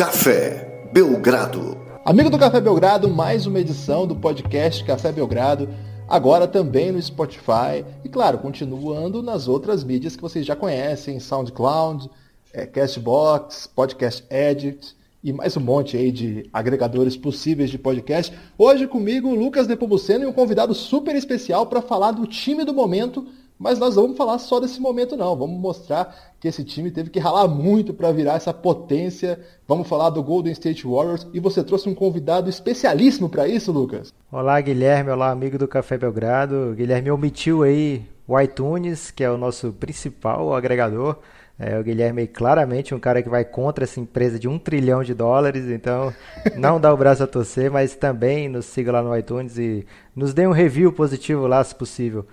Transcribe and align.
Café 0.00 0.88
Belgrado. 0.94 1.76
Amigo 2.06 2.30
do 2.30 2.38
Café 2.38 2.58
Belgrado, 2.58 3.06
mais 3.06 3.44
uma 3.44 3.60
edição 3.60 4.06
do 4.06 4.16
podcast 4.16 4.82
Café 4.82 5.12
Belgrado, 5.12 5.68
agora 6.08 6.48
também 6.48 6.90
no 6.90 7.02
Spotify 7.02 7.84
e, 8.02 8.08
claro, 8.08 8.38
continuando 8.38 9.22
nas 9.22 9.46
outras 9.46 9.84
mídias 9.84 10.16
que 10.16 10.22
vocês 10.22 10.46
já 10.46 10.56
conhecem, 10.56 11.20
SoundCloud, 11.20 12.08
é, 12.50 12.64
Castbox, 12.64 13.66
Podcast 13.66 14.24
Edit 14.30 14.96
e 15.22 15.34
mais 15.34 15.54
um 15.58 15.60
monte 15.60 15.98
aí 15.98 16.10
de 16.10 16.48
agregadores 16.50 17.14
possíveis 17.14 17.68
de 17.68 17.76
podcast. 17.76 18.34
Hoje 18.56 18.86
comigo, 18.86 19.34
Lucas 19.34 19.68
Nepomuceno 19.68 20.24
e 20.24 20.26
um 20.26 20.32
convidado 20.32 20.72
super 20.72 21.14
especial 21.14 21.66
para 21.66 21.82
falar 21.82 22.12
do 22.12 22.26
time 22.26 22.64
do 22.64 22.72
momento 22.72 23.26
mas 23.60 23.78
nós 23.78 23.94
vamos 23.94 24.16
falar 24.16 24.38
só 24.38 24.58
desse 24.58 24.80
momento 24.80 25.18
não. 25.18 25.36
Vamos 25.36 25.60
mostrar 25.60 26.32
que 26.40 26.48
esse 26.48 26.64
time 26.64 26.90
teve 26.90 27.10
que 27.10 27.18
ralar 27.18 27.46
muito 27.46 27.92
para 27.92 28.10
virar 28.10 28.36
essa 28.36 28.54
potência. 28.54 29.38
Vamos 29.68 29.86
falar 29.86 30.08
do 30.08 30.22
Golden 30.22 30.50
State 30.54 30.86
Warriors 30.86 31.26
e 31.34 31.38
você 31.38 31.62
trouxe 31.62 31.86
um 31.86 31.94
convidado 31.94 32.48
especialíssimo 32.48 33.28
para 33.28 33.46
isso, 33.46 33.70
Lucas. 33.70 34.14
Olá, 34.32 34.58
Guilherme. 34.62 35.10
Olá, 35.10 35.30
amigo 35.30 35.58
do 35.58 35.68
Café 35.68 35.98
Belgrado. 35.98 36.72
Guilherme 36.74 37.10
omitiu 37.10 37.62
aí 37.62 38.02
o 38.26 38.40
iTunes, 38.40 39.10
que 39.10 39.22
é 39.22 39.30
o 39.30 39.36
nosso 39.36 39.74
principal 39.74 40.54
agregador. 40.54 41.18
É, 41.58 41.78
o 41.78 41.84
Guilherme 41.84 42.22
é 42.22 42.26
claramente 42.26 42.94
um 42.94 42.98
cara 42.98 43.22
que 43.22 43.28
vai 43.28 43.44
contra 43.44 43.84
essa 43.84 44.00
empresa 44.00 44.38
de 44.38 44.48
um 44.48 44.58
trilhão 44.58 45.04
de 45.04 45.12
dólares, 45.12 45.66
então 45.66 46.10
não 46.56 46.80
dá 46.80 46.94
o 46.94 46.96
braço 46.96 47.22
a 47.22 47.26
torcer, 47.26 47.70
mas 47.70 47.94
também 47.94 48.48
nos 48.48 48.64
siga 48.64 48.90
lá 48.90 49.02
no 49.02 49.14
iTunes 49.14 49.58
e 49.58 49.86
nos 50.16 50.32
dê 50.32 50.46
um 50.46 50.52
review 50.52 50.90
positivo 50.90 51.46
lá, 51.46 51.62
se 51.62 51.74
possível. 51.74 52.24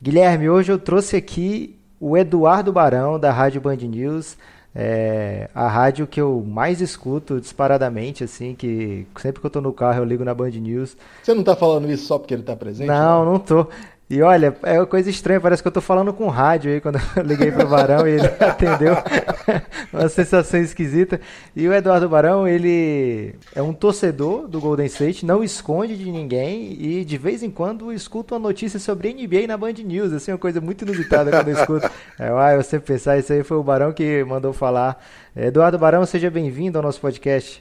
Guilherme, 0.00 0.50
hoje 0.50 0.70
eu 0.70 0.78
trouxe 0.78 1.16
aqui 1.16 1.74
o 1.98 2.16
Eduardo 2.16 2.72
Barão, 2.72 3.18
da 3.18 3.32
Rádio 3.32 3.60
Band 3.60 3.76
News. 3.76 4.36
É 4.78 5.48
a 5.54 5.66
rádio 5.68 6.06
que 6.06 6.20
eu 6.20 6.44
mais 6.46 6.82
escuto 6.82 7.40
disparadamente, 7.40 8.22
assim, 8.22 8.54
que 8.54 9.06
sempre 9.16 9.40
que 9.40 9.46
eu 9.46 9.50
tô 9.50 9.58
no 9.58 9.72
carro 9.72 10.00
eu 10.00 10.04
ligo 10.04 10.22
na 10.22 10.34
Band 10.34 10.50
News. 10.50 10.98
Você 11.22 11.32
não 11.32 11.42
tá 11.42 11.56
falando 11.56 11.90
isso 11.90 12.04
só 12.04 12.18
porque 12.18 12.34
ele 12.34 12.42
tá 12.42 12.54
presente? 12.54 12.86
Não, 12.86 13.24
não, 13.24 13.32
não 13.32 13.38
tô. 13.38 13.66
E 14.08 14.22
olha, 14.22 14.56
é 14.62 14.78
uma 14.78 14.86
coisa 14.86 15.10
estranha, 15.10 15.40
parece 15.40 15.60
que 15.60 15.66
eu 15.66 15.72
tô 15.72 15.80
falando 15.80 16.12
com 16.12 16.28
rádio 16.28 16.70
aí 16.70 16.80
quando 16.80 17.00
eu 17.16 17.22
liguei 17.26 17.50
pro 17.50 17.66
Barão 17.66 18.06
e 18.06 18.12
ele 18.12 18.26
atendeu. 18.38 18.94
uma 19.92 20.08
sensação 20.08 20.60
esquisita. 20.60 21.20
E 21.56 21.66
o 21.66 21.72
Eduardo 21.72 22.08
Barão, 22.08 22.46
ele 22.46 23.34
é 23.52 23.60
um 23.60 23.72
torcedor 23.72 24.46
do 24.46 24.60
Golden 24.60 24.86
State, 24.86 25.26
não 25.26 25.42
esconde 25.42 25.96
de 25.96 26.08
ninguém 26.08 26.72
e 26.80 27.04
de 27.04 27.18
vez 27.18 27.42
em 27.42 27.50
quando 27.50 27.92
escuta 27.92 28.34
uma 28.36 28.40
notícia 28.40 28.78
sobre 28.78 29.12
NBA 29.12 29.48
na 29.48 29.56
Band 29.56 29.72
News, 29.72 30.12
assim, 30.12 30.30
uma 30.30 30.38
coisa 30.38 30.60
muito 30.60 30.82
inusitada 30.82 31.32
quando 31.32 31.48
eu 31.48 31.54
escuto. 31.54 31.90
É, 32.16 32.28
ah, 32.30 32.54
eu 32.54 32.62
sempre 32.62 32.86
pensar, 32.86 33.18
isso 33.18 33.32
aí 33.32 33.42
foi 33.42 33.56
o 33.56 33.62
Barão 33.64 33.92
que 33.92 34.22
mandou 34.22 34.52
falar. 34.52 35.04
Eduardo 35.34 35.80
Barão, 35.80 36.06
seja 36.06 36.30
bem-vindo 36.30 36.78
ao 36.78 36.82
nosso 36.84 37.00
podcast. 37.00 37.60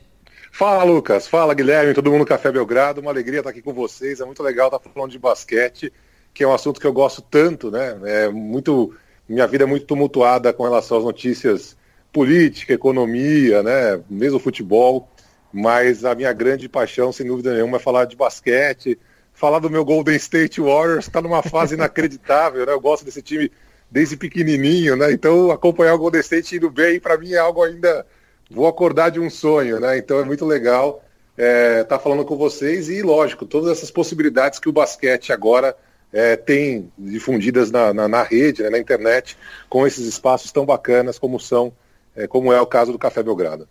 Fala, 0.51 0.83
Lucas. 0.83 1.27
Fala, 1.27 1.55
Guilherme. 1.55 1.93
Todo 1.95 2.09
mundo 2.11 2.19
no 2.19 2.25
Café 2.25 2.49
Belgrado. 2.49 3.01
Uma 3.01 3.11
alegria 3.11 3.39
estar 3.39 3.49
aqui 3.49 3.61
com 3.61 3.73
vocês. 3.73 4.21
É 4.21 4.25
muito 4.25 4.41
legal 4.41 4.67
estar 4.67 4.79
falando 4.79 5.11
de 5.11 5.19
basquete 5.19 5.91
que 6.35 6.43
é 6.43 6.47
um 6.47 6.53
assunto 6.53 6.81
que 6.81 6.85
eu 6.85 6.91
gosto 6.91 7.21
tanto, 7.21 7.71
né? 7.71 7.97
É 8.03 8.29
muito, 8.29 8.93
minha 9.27 9.47
vida 9.47 9.63
é 9.63 9.67
muito 9.67 9.85
tumultuada 9.85 10.51
com 10.51 10.63
relação 10.63 10.97
às 10.97 11.05
notícias 11.05 11.77
política, 12.11 12.73
economia, 12.73 13.63
né? 13.63 14.01
Mesmo 14.09 14.37
futebol, 14.37 15.09
mas 15.51 16.03
a 16.03 16.13
minha 16.13 16.33
grande 16.33 16.67
paixão, 16.67 17.13
sem 17.13 17.25
dúvida 17.25 17.53
nenhuma, 17.53 17.77
é 17.77 17.79
falar 17.79 18.03
de 18.03 18.17
basquete, 18.17 18.99
falar 19.33 19.59
do 19.59 19.69
meu 19.69 19.85
Golden 19.85 20.17
State 20.17 20.59
Warriors, 20.59 21.07
está 21.07 21.21
numa 21.21 21.41
fase 21.41 21.75
inacreditável, 21.75 22.65
né? 22.65 22.73
Eu 22.73 22.81
gosto 22.81 23.05
desse 23.05 23.21
time 23.21 23.49
desde 23.89 24.17
pequenininho, 24.17 24.97
né? 24.97 25.13
Então 25.13 25.51
acompanhar 25.51 25.93
o 25.93 25.99
Golden 25.99 26.19
State 26.19 26.57
indo 26.57 26.69
bem, 26.69 26.99
para 26.99 27.17
mim 27.17 27.31
é 27.31 27.37
algo 27.37 27.63
ainda 27.63 28.05
vou 28.51 28.67
acordar 28.67 29.09
de 29.09 29.21
um 29.21 29.29
sonho, 29.29 29.79
né? 29.79 29.97
Então 29.97 30.19
é 30.19 30.25
muito 30.25 30.45
legal 30.45 31.01
estar 31.37 31.45
é, 31.45 31.83
tá 31.85 31.97
falando 31.97 32.25
com 32.25 32.35
vocês 32.35 32.89
e, 32.89 33.01
lógico, 33.01 33.45
todas 33.45 33.71
essas 33.71 33.89
possibilidades 33.89 34.59
que 34.59 34.67
o 34.67 34.73
basquete 34.73 35.31
agora 35.31 35.75
é, 36.15 36.37
tem 36.37 36.89
difundidas 36.97 37.69
na, 37.69 37.93
na, 37.93 38.07
na 38.07 38.23
rede, 38.23 38.63
né, 38.63 38.69
na 38.69 38.79
internet, 38.79 39.37
com 39.69 39.85
esses 39.85 40.07
espaços 40.07 40.49
tão 40.49 40.65
bacanas 40.65 41.19
como 41.19 41.37
são, 41.37 41.73
é, 42.15 42.25
como 42.25 42.53
é 42.53 42.61
o 42.61 42.65
caso 42.65 42.93
do 42.93 42.97
Café 42.97 43.21
Belgrado. 43.21 43.67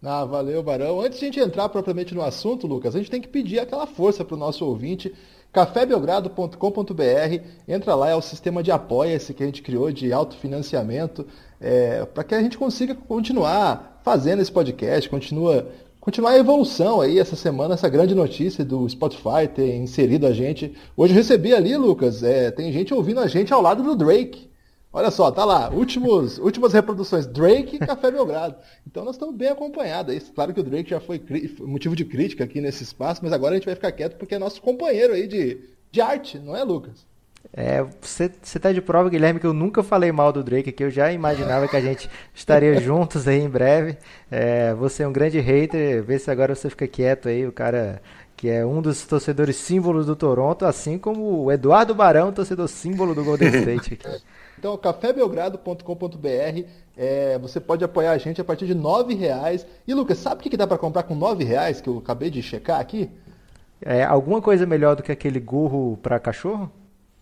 Ah, 0.00 0.24
valeu, 0.24 0.62
Barão. 0.62 1.00
Antes 1.00 1.18
de 1.18 1.24
a 1.24 1.26
gente 1.26 1.40
entrar 1.40 1.68
propriamente 1.68 2.14
no 2.14 2.22
assunto, 2.22 2.68
Lucas, 2.68 2.94
a 2.94 2.98
gente 2.98 3.10
tem 3.10 3.20
que 3.20 3.26
pedir 3.26 3.58
aquela 3.58 3.84
força 3.84 4.24
para 4.24 4.36
o 4.36 4.38
nosso 4.38 4.64
ouvinte. 4.64 5.12
cafébelgrado.com.br, 5.52 7.42
entra 7.66 7.96
lá, 7.96 8.10
é 8.10 8.14
o 8.14 8.22
sistema 8.22 8.62
de 8.62 8.70
apoia-se 8.70 9.34
que 9.34 9.42
a 9.42 9.46
gente 9.46 9.60
criou 9.60 9.90
de 9.90 10.12
autofinanciamento, 10.12 11.26
é, 11.60 12.04
para 12.04 12.22
que 12.22 12.36
a 12.36 12.40
gente 12.40 12.56
consiga 12.56 12.94
continuar 12.94 14.00
fazendo 14.04 14.40
esse 14.40 14.52
podcast, 14.52 15.10
continua 15.10 15.66
continuar 16.08 16.30
a 16.30 16.38
evolução 16.38 17.02
aí 17.02 17.18
essa 17.18 17.36
semana, 17.36 17.74
essa 17.74 17.86
grande 17.86 18.14
notícia 18.14 18.64
do 18.64 18.88
Spotify 18.88 19.46
ter 19.54 19.76
inserido 19.76 20.26
a 20.26 20.32
gente. 20.32 20.74
Hoje 20.96 21.12
eu 21.12 21.18
recebi 21.18 21.52
ali, 21.52 21.76
Lucas, 21.76 22.22
é, 22.22 22.50
tem 22.50 22.72
gente 22.72 22.94
ouvindo 22.94 23.20
a 23.20 23.26
gente 23.26 23.52
ao 23.52 23.60
lado 23.60 23.82
do 23.82 23.94
Drake. 23.94 24.50
Olha 24.90 25.10
só, 25.10 25.30
tá 25.30 25.44
lá, 25.44 25.68
últimos, 25.68 26.38
últimas 26.38 26.72
reproduções, 26.72 27.26
Drake 27.26 27.76
e 27.76 27.78
Café 27.78 28.10
Belgrado. 28.10 28.56
Então 28.86 29.04
nós 29.04 29.16
estamos 29.16 29.36
bem 29.36 29.50
acompanhados. 29.50 30.30
Claro 30.34 30.54
que 30.54 30.60
o 30.60 30.62
Drake 30.62 30.88
já 30.88 30.98
foi 30.98 31.22
motivo 31.60 31.94
de 31.94 32.06
crítica 32.06 32.42
aqui 32.42 32.58
nesse 32.58 32.84
espaço, 32.84 33.20
mas 33.22 33.30
agora 33.34 33.52
a 33.52 33.58
gente 33.58 33.66
vai 33.66 33.74
ficar 33.74 33.92
quieto 33.92 34.16
porque 34.16 34.34
é 34.34 34.38
nosso 34.38 34.62
companheiro 34.62 35.12
aí 35.12 35.26
de, 35.26 35.60
de 35.92 36.00
arte, 36.00 36.38
não 36.38 36.56
é, 36.56 36.64
Lucas? 36.64 37.06
É, 37.52 37.82
você, 38.00 38.30
você 38.42 38.58
tá 38.58 38.72
de 38.72 38.80
prova, 38.80 39.08
Guilherme, 39.08 39.40
que 39.40 39.46
eu 39.46 39.52
nunca 39.52 39.82
falei 39.82 40.12
mal 40.12 40.32
do 40.32 40.44
Drake, 40.44 40.70
que 40.70 40.84
eu 40.84 40.90
já 40.90 41.10
imaginava 41.12 41.66
que 41.66 41.76
a 41.76 41.80
gente 41.80 42.08
estaria 42.34 42.78
juntos 42.80 43.26
aí 43.26 43.40
em 43.40 43.48
breve. 43.48 43.96
É, 44.30 44.74
você 44.74 45.02
é 45.02 45.08
um 45.08 45.12
grande 45.12 45.40
hater, 45.40 46.02
vê 46.02 46.18
se 46.18 46.30
agora 46.30 46.54
você 46.54 46.68
fica 46.68 46.86
quieto 46.86 47.28
aí, 47.28 47.46
o 47.46 47.52
cara 47.52 48.00
que 48.36 48.48
é 48.48 48.64
um 48.64 48.80
dos 48.80 49.04
torcedores 49.04 49.56
símbolos 49.56 50.06
do 50.06 50.14
Toronto, 50.14 50.64
assim 50.64 50.96
como 50.96 51.42
o 51.42 51.50
Eduardo 51.50 51.92
Barão, 51.92 52.32
torcedor 52.32 52.68
símbolo 52.68 53.12
do 53.12 53.24
Golden 53.24 53.48
State. 53.58 53.94
Aqui. 53.94 54.22
Então, 54.56 54.76
cafébelgrado.com.br, 54.76 56.64
é, 56.96 57.38
você 57.38 57.58
pode 57.58 57.84
apoiar 57.84 58.12
a 58.12 58.18
gente 58.18 58.40
a 58.40 58.44
partir 58.44 58.66
de 58.66 58.74
R$ 58.74 59.14
reais. 59.14 59.66
E 59.86 59.92
Lucas, 59.92 60.18
sabe 60.18 60.36
o 60.36 60.42
que, 60.42 60.50
que 60.50 60.56
dá 60.56 60.66
para 60.66 60.78
comprar 60.78 61.02
com 61.02 61.14
R$ 61.14 61.44
reais 61.44 61.80
que 61.80 61.88
eu 61.88 61.98
acabei 61.98 62.30
de 62.30 62.40
checar 62.40 62.80
aqui? 62.80 63.10
É, 63.80 64.04
alguma 64.04 64.40
coisa 64.40 64.66
melhor 64.66 64.94
do 64.94 65.02
que 65.02 65.10
aquele 65.10 65.40
gorro 65.40 65.98
para 66.00 66.20
cachorro? 66.20 66.70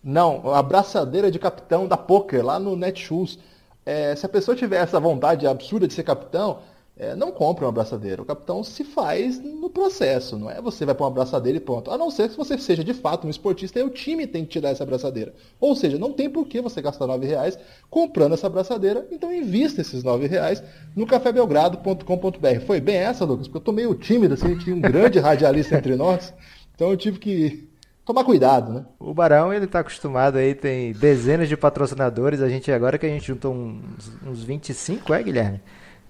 Não, 0.07 0.53
a 0.53 0.63
braçadeira 0.63 1.29
de 1.29 1.37
capitão 1.37 1.85
da 1.85 1.97
Poker, 1.97 2.41
lá 2.45 2.57
no 2.57 2.77
Netshoes. 2.77 3.37
É, 3.85 4.15
se 4.15 4.25
a 4.25 4.29
pessoa 4.29 4.55
tiver 4.55 4.81
essa 4.81 5.01
vontade 5.01 5.45
absurda 5.45 5.85
de 5.85 5.93
ser 5.93 6.03
capitão, 6.03 6.59
é, 6.95 7.13
não 7.13 7.29
compre 7.29 7.65
uma 7.65 7.73
braçadeira. 7.73 8.21
O 8.21 8.25
capitão 8.25 8.63
se 8.63 8.85
faz 8.85 9.37
no 9.37 9.69
processo, 9.69 10.37
não 10.37 10.49
é 10.49 10.61
você 10.61 10.85
vai 10.85 10.95
pôr 10.95 11.03
uma 11.03 11.11
braçadeira 11.11 11.57
e 11.57 11.59
pronto. 11.59 11.91
A 11.91 11.97
não 11.97 12.09
ser 12.09 12.29
que 12.29 12.37
você 12.37 12.57
seja 12.57 12.85
de 12.85 12.93
fato 12.93 13.27
um 13.27 13.29
esportista 13.29 13.81
e 13.81 13.83
o 13.83 13.89
time 13.89 14.25
tem 14.25 14.45
que 14.45 14.51
te 14.51 14.61
dar 14.61 14.69
essa 14.69 14.85
braçadeira. 14.85 15.33
Ou 15.59 15.75
seja, 15.75 15.97
não 15.97 16.13
tem 16.13 16.29
por 16.29 16.47
que 16.47 16.61
você 16.61 16.81
gastar 16.81 17.05
nove 17.05 17.27
reais 17.27 17.59
comprando 17.89 18.31
essa 18.31 18.47
braçadeira, 18.47 19.05
então 19.11 19.33
invista 19.33 19.81
esses 19.81 20.05
nove 20.05 20.25
reais 20.25 20.63
no 20.95 21.05
cafébelgrado.com.br. 21.05 22.65
Foi 22.65 22.79
bem 22.79 22.95
essa, 22.95 23.25
Lucas? 23.25 23.47
Porque 23.49 23.57
eu 23.57 23.61
tô 23.61 23.73
meio 23.73 23.93
tímido, 23.93 24.35
assim, 24.35 24.57
tinha 24.57 24.73
um 24.73 24.79
grande 24.79 25.19
radialista 25.19 25.75
entre 25.75 25.97
nós, 25.97 26.33
então 26.73 26.91
eu 26.91 26.95
tive 26.95 27.19
que 27.19 27.67
tomar 28.07 28.23
cuidado, 28.23 28.71
né? 28.71 28.85
O 28.97 29.13
Barão, 29.13 29.53
ele 29.53 29.67
tá 29.67 29.79
acostumado 29.79 30.37
aí, 30.37 30.55
tem 30.55 30.93
dezenas 30.93 31.49
de 31.49 31.57
patrocinadores, 31.57 32.41
a 32.41 32.47
gente 32.47 32.71
agora 32.71 32.97
que 32.97 33.05
a 33.05 33.09
gente 33.09 33.27
juntou 33.27 33.53
uns, 33.53 34.11
uns 34.25 34.43
25, 34.43 35.13
é, 35.13 35.21
Guilherme? 35.21 35.61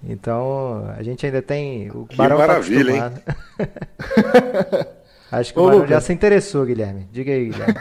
Então, 0.03 0.85
a 0.95 1.01
gente 1.01 1.25
ainda 1.25 1.41
tem... 1.41 1.89
O 1.89 2.05
que 2.05 2.15
Barão 2.15 2.37
tá 2.37 2.47
maravilha, 2.47 3.11
tá 3.11 3.11
hein? 3.59 4.87
Acho 5.31 5.51
que 5.51 5.59
Ô, 5.59 5.63
o 5.63 5.65
Barão 5.65 5.79
Lucas. 5.79 5.89
já 5.89 6.01
se 6.01 6.13
interessou, 6.13 6.65
Guilherme. 6.65 7.09
Diga 7.11 7.31
aí, 7.31 7.49
Guilherme. 7.49 7.73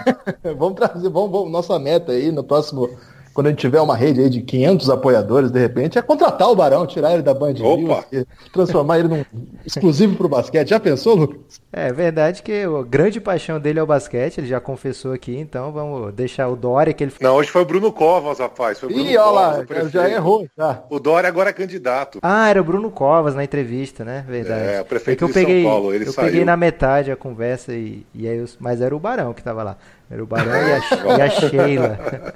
vamos 0.58 0.75
trazer, 0.75 1.11
vamos, 1.11 1.31
vamos, 1.31 1.52
nossa 1.52 1.79
meta 1.79 2.12
aí 2.12 2.32
no 2.32 2.43
próximo 2.43 2.88
quando 3.37 3.49
a 3.49 3.50
gente 3.50 3.59
tiver 3.59 3.83
uma 3.83 3.94
rede 3.94 4.23
aí 4.23 4.31
de 4.31 4.41
500 4.41 4.88
apoiadores, 4.88 5.50
de 5.50 5.61
repente, 5.61 5.99
é 5.99 6.03
contratar 6.03 6.49
o 6.49 6.56
Barão, 6.56 6.87
tirar 6.87 7.12
ele 7.12 7.23
da 7.23 7.35
Band 7.35 7.53
News, 7.53 8.06
transformar 8.50 8.99
ele 8.99 9.09
num 9.09 9.25
exclusivo 9.62 10.17
para 10.17 10.25
o 10.25 10.29
basquete. 10.31 10.71
Já 10.71 10.81
pensou, 10.81 11.15
Lucas? 11.15 11.61
É 11.71 11.93
verdade 11.93 12.43
que 12.43 12.62
a 12.65 12.83
grande 12.83 13.21
paixão 13.21 13.61
dele 13.61 13.79
é 13.79 13.83
o 13.83 13.87
basquete, 13.87 14.38
ele 14.38 14.47
já 14.47 14.59
confessou 14.59 15.12
aqui, 15.12 15.37
então 15.37 15.71
vamos 15.71 16.15
deixar 16.15 16.49
o 16.49 16.56
Dória 16.56 16.94
que 16.94 17.05
ele... 17.05 17.12
Não, 17.21 17.35
hoje 17.35 17.50
foi 17.50 17.61
o 17.61 17.67
Bruno 17.67 17.93
Covas, 17.93 18.38
rapaz. 18.38 18.81
Foi 18.81 18.88
o 18.88 18.93
Bruno 18.94 19.06
Ih, 19.06 19.19
olha 19.19 19.31
lá, 19.31 19.67
já 19.93 20.09
errou. 20.09 20.47
Já. 20.56 20.82
O 20.89 20.99
Dória 20.99 21.29
agora 21.29 21.50
é 21.50 21.53
candidato. 21.53 22.19
Ah, 22.23 22.49
era 22.49 22.59
o 22.59 22.65
Bruno 22.65 22.91
Covas 22.91 23.35
na 23.35 23.44
entrevista, 23.44 24.03
né? 24.03 24.25
Verdade. 24.27 24.77
É, 24.77 24.81
o 24.81 24.85
prefeito 24.87 25.27
é 25.27 25.29
de 25.29 25.35
peguei, 25.35 25.62
São 25.62 25.71
Paulo, 25.71 25.93
ele 25.93 26.09
eu 26.09 26.12
saiu. 26.15 26.27
peguei 26.29 26.44
na 26.47 26.56
metade 26.56 27.12
a 27.12 27.17
conversa, 27.17 27.75
e, 27.75 28.06
e 28.15 28.27
aí 28.27 28.39
eu, 28.39 28.47
mas 28.59 28.81
era 28.81 28.97
o 28.97 28.99
Barão 28.99 29.35
que 29.35 29.43
estava 29.43 29.62
lá. 29.62 29.77
Era 30.11 30.23
o 30.23 30.26
Barão 30.26 30.53
e 30.53 30.73
a, 30.73 31.19
e 31.19 31.23
a 31.23 31.31
Sheila. 31.31 32.35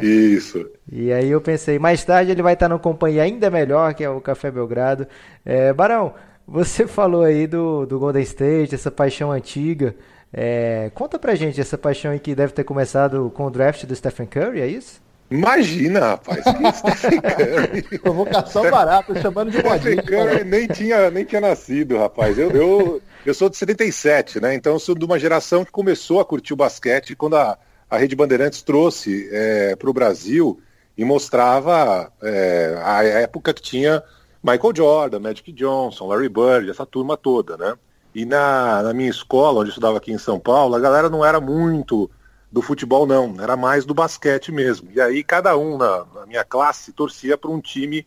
Isso. 0.00 0.70
E 0.90 1.12
aí 1.12 1.30
eu 1.30 1.40
pensei, 1.40 1.78
mais 1.78 2.04
tarde 2.04 2.30
ele 2.30 2.42
vai 2.42 2.54
estar 2.54 2.68
numa 2.68 2.78
companhia 2.78 3.22
ainda 3.22 3.50
melhor, 3.50 3.94
que 3.94 4.04
é 4.04 4.10
o 4.10 4.20
Café 4.20 4.50
Belgrado. 4.50 5.06
É, 5.44 5.72
Barão, 5.72 6.14
você 6.46 6.86
falou 6.88 7.22
aí 7.22 7.46
do, 7.46 7.86
do 7.86 7.98
Golden 7.98 8.22
State, 8.22 8.74
essa 8.74 8.90
paixão 8.90 9.30
antiga. 9.30 9.94
É, 10.32 10.90
conta 10.94 11.18
pra 11.18 11.34
gente 11.34 11.60
essa 11.60 11.76
paixão 11.76 12.12
aí 12.12 12.20
que 12.20 12.34
deve 12.34 12.52
ter 12.52 12.64
começado 12.64 13.30
com 13.34 13.46
o 13.46 13.50
draft 13.50 13.84
do 13.84 13.96
Stephen 13.96 14.26
Curry, 14.26 14.60
é 14.60 14.66
isso? 14.66 15.00
Imagina, 15.30 16.00
rapaz, 16.00 16.42
que 16.42 16.72
Stephen 16.96 17.20
Curry. 17.20 17.98
Provocação 17.98 18.68
barata, 18.68 19.20
chamando 19.20 19.50
de 19.50 19.62
modinha. 19.62 19.78
Stephen 19.78 20.04
Curry 20.04 20.44
nem 20.44 20.66
tinha, 20.66 21.10
nem 21.10 21.24
tinha 21.24 21.40
nascido, 21.40 21.98
rapaz. 21.98 22.36
Eu, 22.38 22.50
eu, 22.50 23.02
eu 23.24 23.34
sou 23.34 23.48
de 23.48 23.56
77, 23.56 24.40
né? 24.40 24.54
Então 24.54 24.72
eu 24.72 24.78
sou 24.78 24.94
de 24.94 25.04
uma 25.04 25.18
geração 25.18 25.64
que 25.64 25.70
começou 25.70 26.20
a 26.20 26.24
curtir 26.24 26.52
o 26.52 26.56
basquete 26.56 27.14
quando 27.14 27.36
a, 27.36 27.58
a 27.88 27.98
Rede 27.98 28.16
Bandeirantes 28.16 28.62
trouxe 28.62 29.28
é, 29.30 29.76
para 29.76 29.90
o 29.90 29.92
Brasil 29.92 30.60
e 30.96 31.04
mostrava 31.04 32.12
é, 32.22 32.80
a 32.82 33.04
época 33.04 33.52
que 33.52 33.62
tinha 33.62 34.02
Michael 34.42 34.74
Jordan, 34.74 35.20
Magic 35.20 35.52
Johnson, 35.52 36.06
Larry 36.06 36.28
Bird, 36.28 36.70
essa 36.70 36.86
turma 36.86 37.16
toda, 37.16 37.56
né? 37.56 37.74
E 38.14 38.24
na, 38.24 38.82
na 38.82 38.92
minha 38.92 39.10
escola, 39.10 39.60
onde 39.60 39.68
eu 39.68 39.72
estudava 39.72 39.98
aqui 39.98 40.12
em 40.12 40.18
São 40.18 40.40
Paulo, 40.40 40.74
a 40.74 40.80
galera 40.80 41.08
não 41.08 41.24
era 41.24 41.40
muito 41.40 42.10
do 42.50 42.60
futebol, 42.60 43.06
não, 43.06 43.36
era 43.40 43.56
mais 43.56 43.84
do 43.84 43.94
basquete 43.94 44.50
mesmo. 44.50 44.90
E 44.92 45.00
aí 45.00 45.22
cada 45.22 45.56
um 45.56 45.76
na, 45.76 46.04
na 46.14 46.26
minha 46.26 46.44
classe 46.44 46.92
torcia 46.92 47.38
para 47.38 47.50
um 47.50 47.60
time 47.60 48.04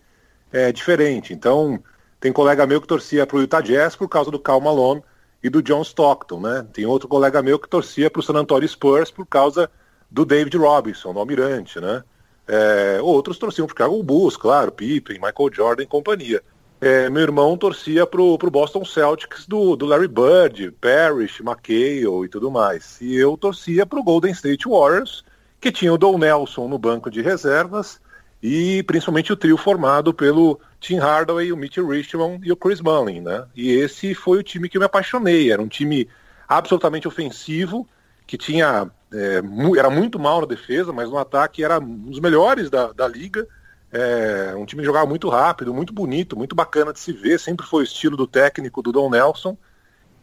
é, 0.52 0.72
diferente. 0.72 1.34
Então, 1.34 1.82
tem 2.24 2.32
colega 2.32 2.66
meu 2.66 2.80
que 2.80 2.88
torcia 2.88 3.28
para 3.28 3.36
o 3.36 3.42
Utah 3.42 3.60
Jazz 3.60 3.98
por 3.98 4.08
causa 4.08 4.32
do 4.32 4.40
Cal 4.40 4.62
Malone 4.62 5.04
e 5.44 5.50
do 5.50 5.62
John 5.62 5.82
Stockton, 5.82 6.40
né? 6.40 6.66
Tem 6.72 6.86
outro 6.86 7.06
colega 7.06 7.42
meu 7.42 7.60
que 7.60 7.68
torcia 7.68 8.10
para 8.10 8.22
o 8.22 8.24
San 8.24 8.36
Antonio 8.36 8.66
Spurs 8.66 9.12
por 9.12 9.26
causa 9.26 9.70
do 10.10 10.24
David 10.24 10.56
Robinson, 10.56 11.12
do 11.12 11.20
Almirante, 11.20 11.82
né? 11.82 12.02
É, 12.48 13.00
outros 13.02 13.38
torciam 13.38 13.68
para 13.68 13.74
o 13.74 13.76
Chicago 13.76 14.02
Bulls, 14.02 14.38
claro, 14.38 14.72
Pippen, 14.72 15.20
Michael 15.20 15.54
Jordan 15.54 15.84
e 15.84 15.86
companhia. 15.86 16.42
É, 16.80 17.10
meu 17.10 17.24
irmão 17.24 17.58
torcia 17.58 18.08
pro, 18.08 18.38
pro 18.38 18.50
Boston 18.50 18.86
Celtics 18.86 19.46
do, 19.46 19.76
do 19.76 19.86
Larry 19.86 20.08
Bird, 20.08 20.72
Parrish, 20.80 21.42
McHale 21.42 22.24
e 22.24 22.30
tudo 22.30 22.50
mais. 22.50 23.02
E 23.02 23.18
eu 23.18 23.36
torcia 23.36 23.86
pro 23.86 24.02
Golden 24.02 24.32
State 24.32 24.66
Warriors, 24.66 25.26
que 25.60 25.74
tinha 25.74 25.92
o 25.92 25.98
Don 25.98 26.18
Nelson 26.18 26.70
no 26.70 26.78
banco 26.78 27.12
de 27.12 27.22
reservas 27.22 28.00
e 28.44 28.84
principalmente 28.84 29.32
o 29.32 29.38
trio 29.38 29.56
formado 29.56 30.14
pelo 30.14 30.60
Tim 30.78 30.98
Hardaway, 30.98 31.54
o 31.54 31.56
Mitch 31.56 31.78
Richmond 31.78 32.46
e 32.46 32.52
o 32.52 32.58
Chris 32.58 32.82
Mullin, 32.82 33.22
né? 33.22 33.46
E 33.56 33.72
esse 33.72 34.14
foi 34.14 34.40
o 34.40 34.44
time 34.44 34.68
que 34.68 34.76
eu 34.76 34.82
me 34.82 34.86
apaixonei. 34.86 35.50
Era 35.50 35.62
um 35.62 35.68
time 35.70 36.10
absolutamente 36.46 37.08
ofensivo, 37.08 37.88
que 38.28 38.38
tinha 38.38 38.92
é, 39.14 39.42
mu 39.42 39.78
era 39.78 39.90
muito 39.90 40.20
mal 40.20 40.42
na 40.42 40.48
defesa, 40.48 40.92
mas 40.92 41.10
no 41.10 41.18
ataque 41.18 41.64
era 41.64 41.80
um 41.80 42.10
dos 42.10 42.20
melhores 42.20 42.70
da, 42.70 42.92
da 42.92 43.08
liga. 43.08 43.48
É, 43.90 44.54
um 44.58 44.66
time 44.66 44.82
que 44.82 44.88
jogava 44.88 45.06
muito 45.06 45.30
rápido, 45.30 45.74
muito 45.74 45.94
bonito, 45.94 46.36
muito 46.36 46.54
bacana 46.54 46.92
de 46.92 47.00
se 47.00 47.14
ver, 47.14 47.40
sempre 47.40 47.66
foi 47.66 47.84
o 47.84 47.86
estilo 47.86 48.18
do 48.18 48.28
técnico 48.28 48.82
do 48.82 48.92
Don 48.92 49.10
Nelson. 49.10 49.58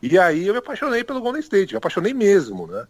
E 0.03 0.19
aí 0.19 0.47
eu 0.47 0.53
me 0.53 0.59
apaixonei 0.59 1.03
pelo 1.05 1.23
Golden 1.23 1.41
State, 1.41 1.73
me 1.73 1.79
apaixonei 1.79 2.13
mesmo, 2.13 2.67
né? 2.67 2.87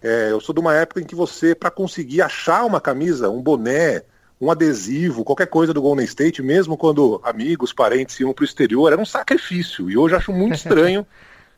É, 0.00 0.30
eu 0.30 0.40
sou 0.40 0.54
de 0.54 0.60
uma 0.60 0.74
época 0.74 1.02
em 1.02 1.04
que 1.04 1.14
você, 1.14 1.54
para 1.54 1.70
conseguir 1.70 2.22
achar 2.22 2.64
uma 2.64 2.80
camisa, 2.80 3.28
um 3.28 3.42
boné, 3.42 4.04
um 4.40 4.50
adesivo, 4.50 5.22
qualquer 5.22 5.46
coisa 5.46 5.74
do 5.74 5.82
Golden 5.82 6.04
State, 6.06 6.42
mesmo 6.42 6.76
quando 6.76 7.20
amigos, 7.22 7.72
parentes 7.72 8.18
iam 8.20 8.32
para 8.32 8.42
o 8.42 8.46
exterior, 8.46 8.90
era 8.90 9.00
um 9.00 9.04
sacrifício. 9.04 9.90
E 9.90 9.98
hoje 9.98 10.14
acho 10.14 10.32
muito 10.32 10.54
estranho 10.56 11.06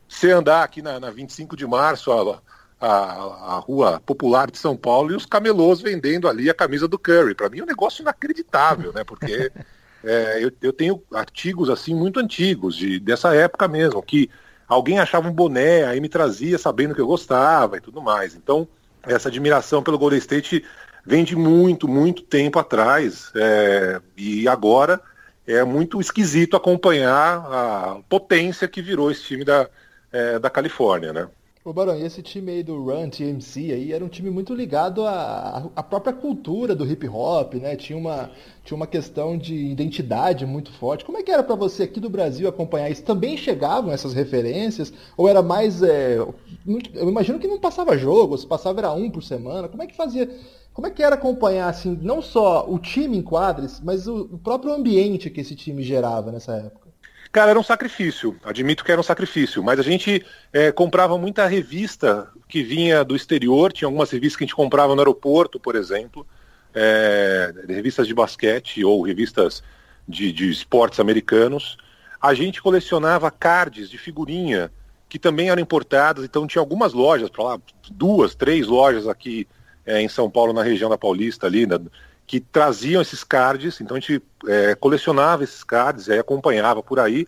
você 0.07 0.31
andar 0.31 0.63
aqui 0.63 0.81
na, 0.81 0.99
na 0.99 1.09
25 1.09 1.55
de 1.55 1.65
março, 1.65 2.11
a, 2.11 2.41
a, 2.79 3.55
a, 3.55 3.59
rua 3.59 4.01
popular 4.05 4.51
de 4.51 4.57
São 4.57 4.75
Paulo 4.75 5.13
e 5.13 5.15
os 5.15 5.25
camelôs 5.25 5.81
vendendo 5.81 6.27
ali 6.27 6.49
a 6.49 6.53
camisa 6.53 6.85
do 6.85 6.99
Curry. 6.99 7.33
Para 7.33 7.49
mim 7.49 7.59
é 7.59 7.63
um 7.63 7.67
negócio 7.67 8.01
inacreditável, 8.01 8.91
né? 8.91 9.05
Porque 9.05 9.49
é, 10.03 10.43
eu, 10.43 10.51
eu, 10.61 10.73
tenho 10.73 11.01
artigos 11.13 11.69
assim 11.69 11.95
muito 11.95 12.19
antigos, 12.19 12.75
de, 12.75 12.99
dessa 12.99 13.33
época 13.33 13.65
mesmo, 13.65 14.03
que 14.03 14.29
alguém 14.67 14.99
achava 14.99 15.29
um 15.29 15.33
boné, 15.33 15.85
aí 15.85 16.01
me 16.01 16.09
trazia 16.09 16.57
sabendo 16.57 16.93
que 16.93 16.99
eu 16.99 17.07
gostava 17.07 17.77
e 17.77 17.81
tudo 17.81 18.01
mais. 18.01 18.35
Então, 18.35 18.67
essa 19.03 19.29
admiração 19.29 19.81
pelo 19.81 19.97
Golden 19.97 20.19
State 20.19 20.65
vem 21.05 21.23
de 21.23 21.35
muito, 21.35 21.87
muito 21.87 22.23
tempo 22.23 22.59
atrás. 22.59 23.31
É, 23.35 24.01
e 24.17 24.47
agora 24.47 25.01
é 25.45 25.63
muito 25.63 25.99
esquisito 25.99 26.55
acompanhar 26.55 27.37
a 27.51 27.99
potência 28.07 28.67
que 28.67 28.81
virou 28.81 29.11
esse 29.11 29.23
time 29.23 29.43
da, 29.43 29.69
é, 30.11 30.39
da 30.39 30.49
Califórnia, 30.49 31.11
né? 31.11 31.27
Ô 31.65 31.71
Barão, 31.71 31.97
e 31.97 32.03
esse 32.03 32.21
time 32.21 32.51
aí 32.51 32.61
do 32.61 32.83
Run 32.83 33.09
TMC 33.09 33.71
aí 33.71 33.93
era 33.93 34.03
um 34.03 34.09
time 34.09 34.29
muito 34.29 34.53
ligado 34.53 35.05
à, 35.05 35.71
à 35.73 35.81
própria 35.81 36.11
cultura 36.11 36.75
do 36.75 36.85
hip 36.85 37.07
hop, 37.07 37.53
né? 37.53 37.77
Tinha 37.77 37.97
uma, 37.97 38.29
tinha 38.65 38.75
uma 38.75 38.85
questão 38.85 39.37
de 39.37 39.55
identidade 39.55 40.45
muito 40.45 40.73
forte. 40.73 41.05
Como 41.05 41.17
é 41.17 41.23
que 41.23 41.31
era 41.31 41.41
para 41.41 41.55
você 41.55 41.83
aqui 41.83 42.01
do 42.01 42.09
Brasil 42.09 42.49
acompanhar 42.49 42.89
isso? 42.89 43.03
Também 43.03 43.37
chegavam 43.37 43.93
essas 43.93 44.13
referências? 44.13 44.91
Ou 45.15 45.29
era 45.29 45.41
mais. 45.41 45.81
É, 45.81 46.17
eu 46.17 47.09
imagino 47.09 47.39
que 47.39 47.47
não 47.47 47.57
passava 47.57 47.97
jogo, 47.97 48.37
se 48.37 48.45
passava 48.45 48.81
era 48.81 48.91
um 48.91 49.09
por 49.09 49.23
semana. 49.23 49.69
Como 49.69 49.81
é 49.81 49.87
que 49.87 49.95
fazia. 49.95 50.29
Como 50.73 50.87
é 50.87 50.89
que 50.89 51.03
era 51.03 51.15
acompanhar, 51.15 51.69
assim, 51.69 51.97
não 52.01 52.21
só 52.21 52.65
o 52.67 52.79
time 52.79 53.17
em 53.17 53.21
quadres, 53.21 53.79
mas 53.79 54.07
o, 54.07 54.21
o 54.31 54.37
próprio 54.39 54.73
ambiente 54.73 55.29
que 55.29 55.41
esse 55.41 55.55
time 55.55 55.83
gerava 55.83 56.31
nessa 56.31 56.53
época? 56.55 56.89
Cara, 57.31 57.51
era 57.51 57.59
um 57.59 57.63
sacrifício, 57.63 58.35
admito 58.43 58.83
que 58.83 58.91
era 58.91 59.01
um 59.01 59.03
sacrifício, 59.03 59.63
mas 59.63 59.79
a 59.79 59.83
gente 59.83 60.23
é, 60.51 60.71
comprava 60.71 61.17
muita 61.17 61.47
revista 61.47 62.29
que 62.47 62.63
vinha 62.63 63.03
do 63.03 63.15
exterior, 63.15 63.71
tinha 63.71 63.87
algumas 63.87 64.11
revistas 64.11 64.37
que 64.37 64.43
a 64.43 64.47
gente 64.47 64.55
comprava 64.55 64.93
no 64.93 65.01
aeroporto, 65.01 65.59
por 65.59 65.75
exemplo, 65.75 66.25
é, 66.73 67.53
revistas 67.67 68.07
de 68.07 68.13
basquete 68.13 68.83
ou 68.83 69.01
revistas 69.01 69.63
de, 70.07 70.31
de 70.31 70.49
esportes 70.49 70.99
americanos. 70.99 71.77
A 72.21 72.33
gente 72.33 72.61
colecionava 72.61 73.31
cards 73.31 73.89
de 73.89 73.97
figurinha 73.97 74.71
que 75.09 75.19
também 75.19 75.49
eram 75.49 75.61
importadas, 75.61 76.23
então 76.23 76.47
tinha 76.47 76.61
algumas 76.61 76.93
lojas 76.93 77.29
para 77.29 77.43
lá, 77.43 77.59
duas, 77.91 78.33
três 78.35 78.67
lojas 78.67 79.07
aqui 79.07 79.47
é, 79.85 80.01
em 80.01 80.07
São 80.07 80.29
Paulo, 80.29 80.53
na 80.53 80.63
região 80.63 80.89
da 80.89 80.97
Paulista 80.97 81.47
ali, 81.47 81.65
né, 81.65 81.79
que 82.25 82.39
traziam 82.39 83.01
esses 83.01 83.23
cards, 83.23 83.81
então 83.81 83.97
a 83.97 83.99
gente 83.99 84.21
é, 84.47 84.75
colecionava 84.75 85.43
esses 85.43 85.63
cards, 85.63 86.09
aí 86.09 86.19
acompanhava 86.19 86.81
por 86.81 86.99
aí, 86.99 87.27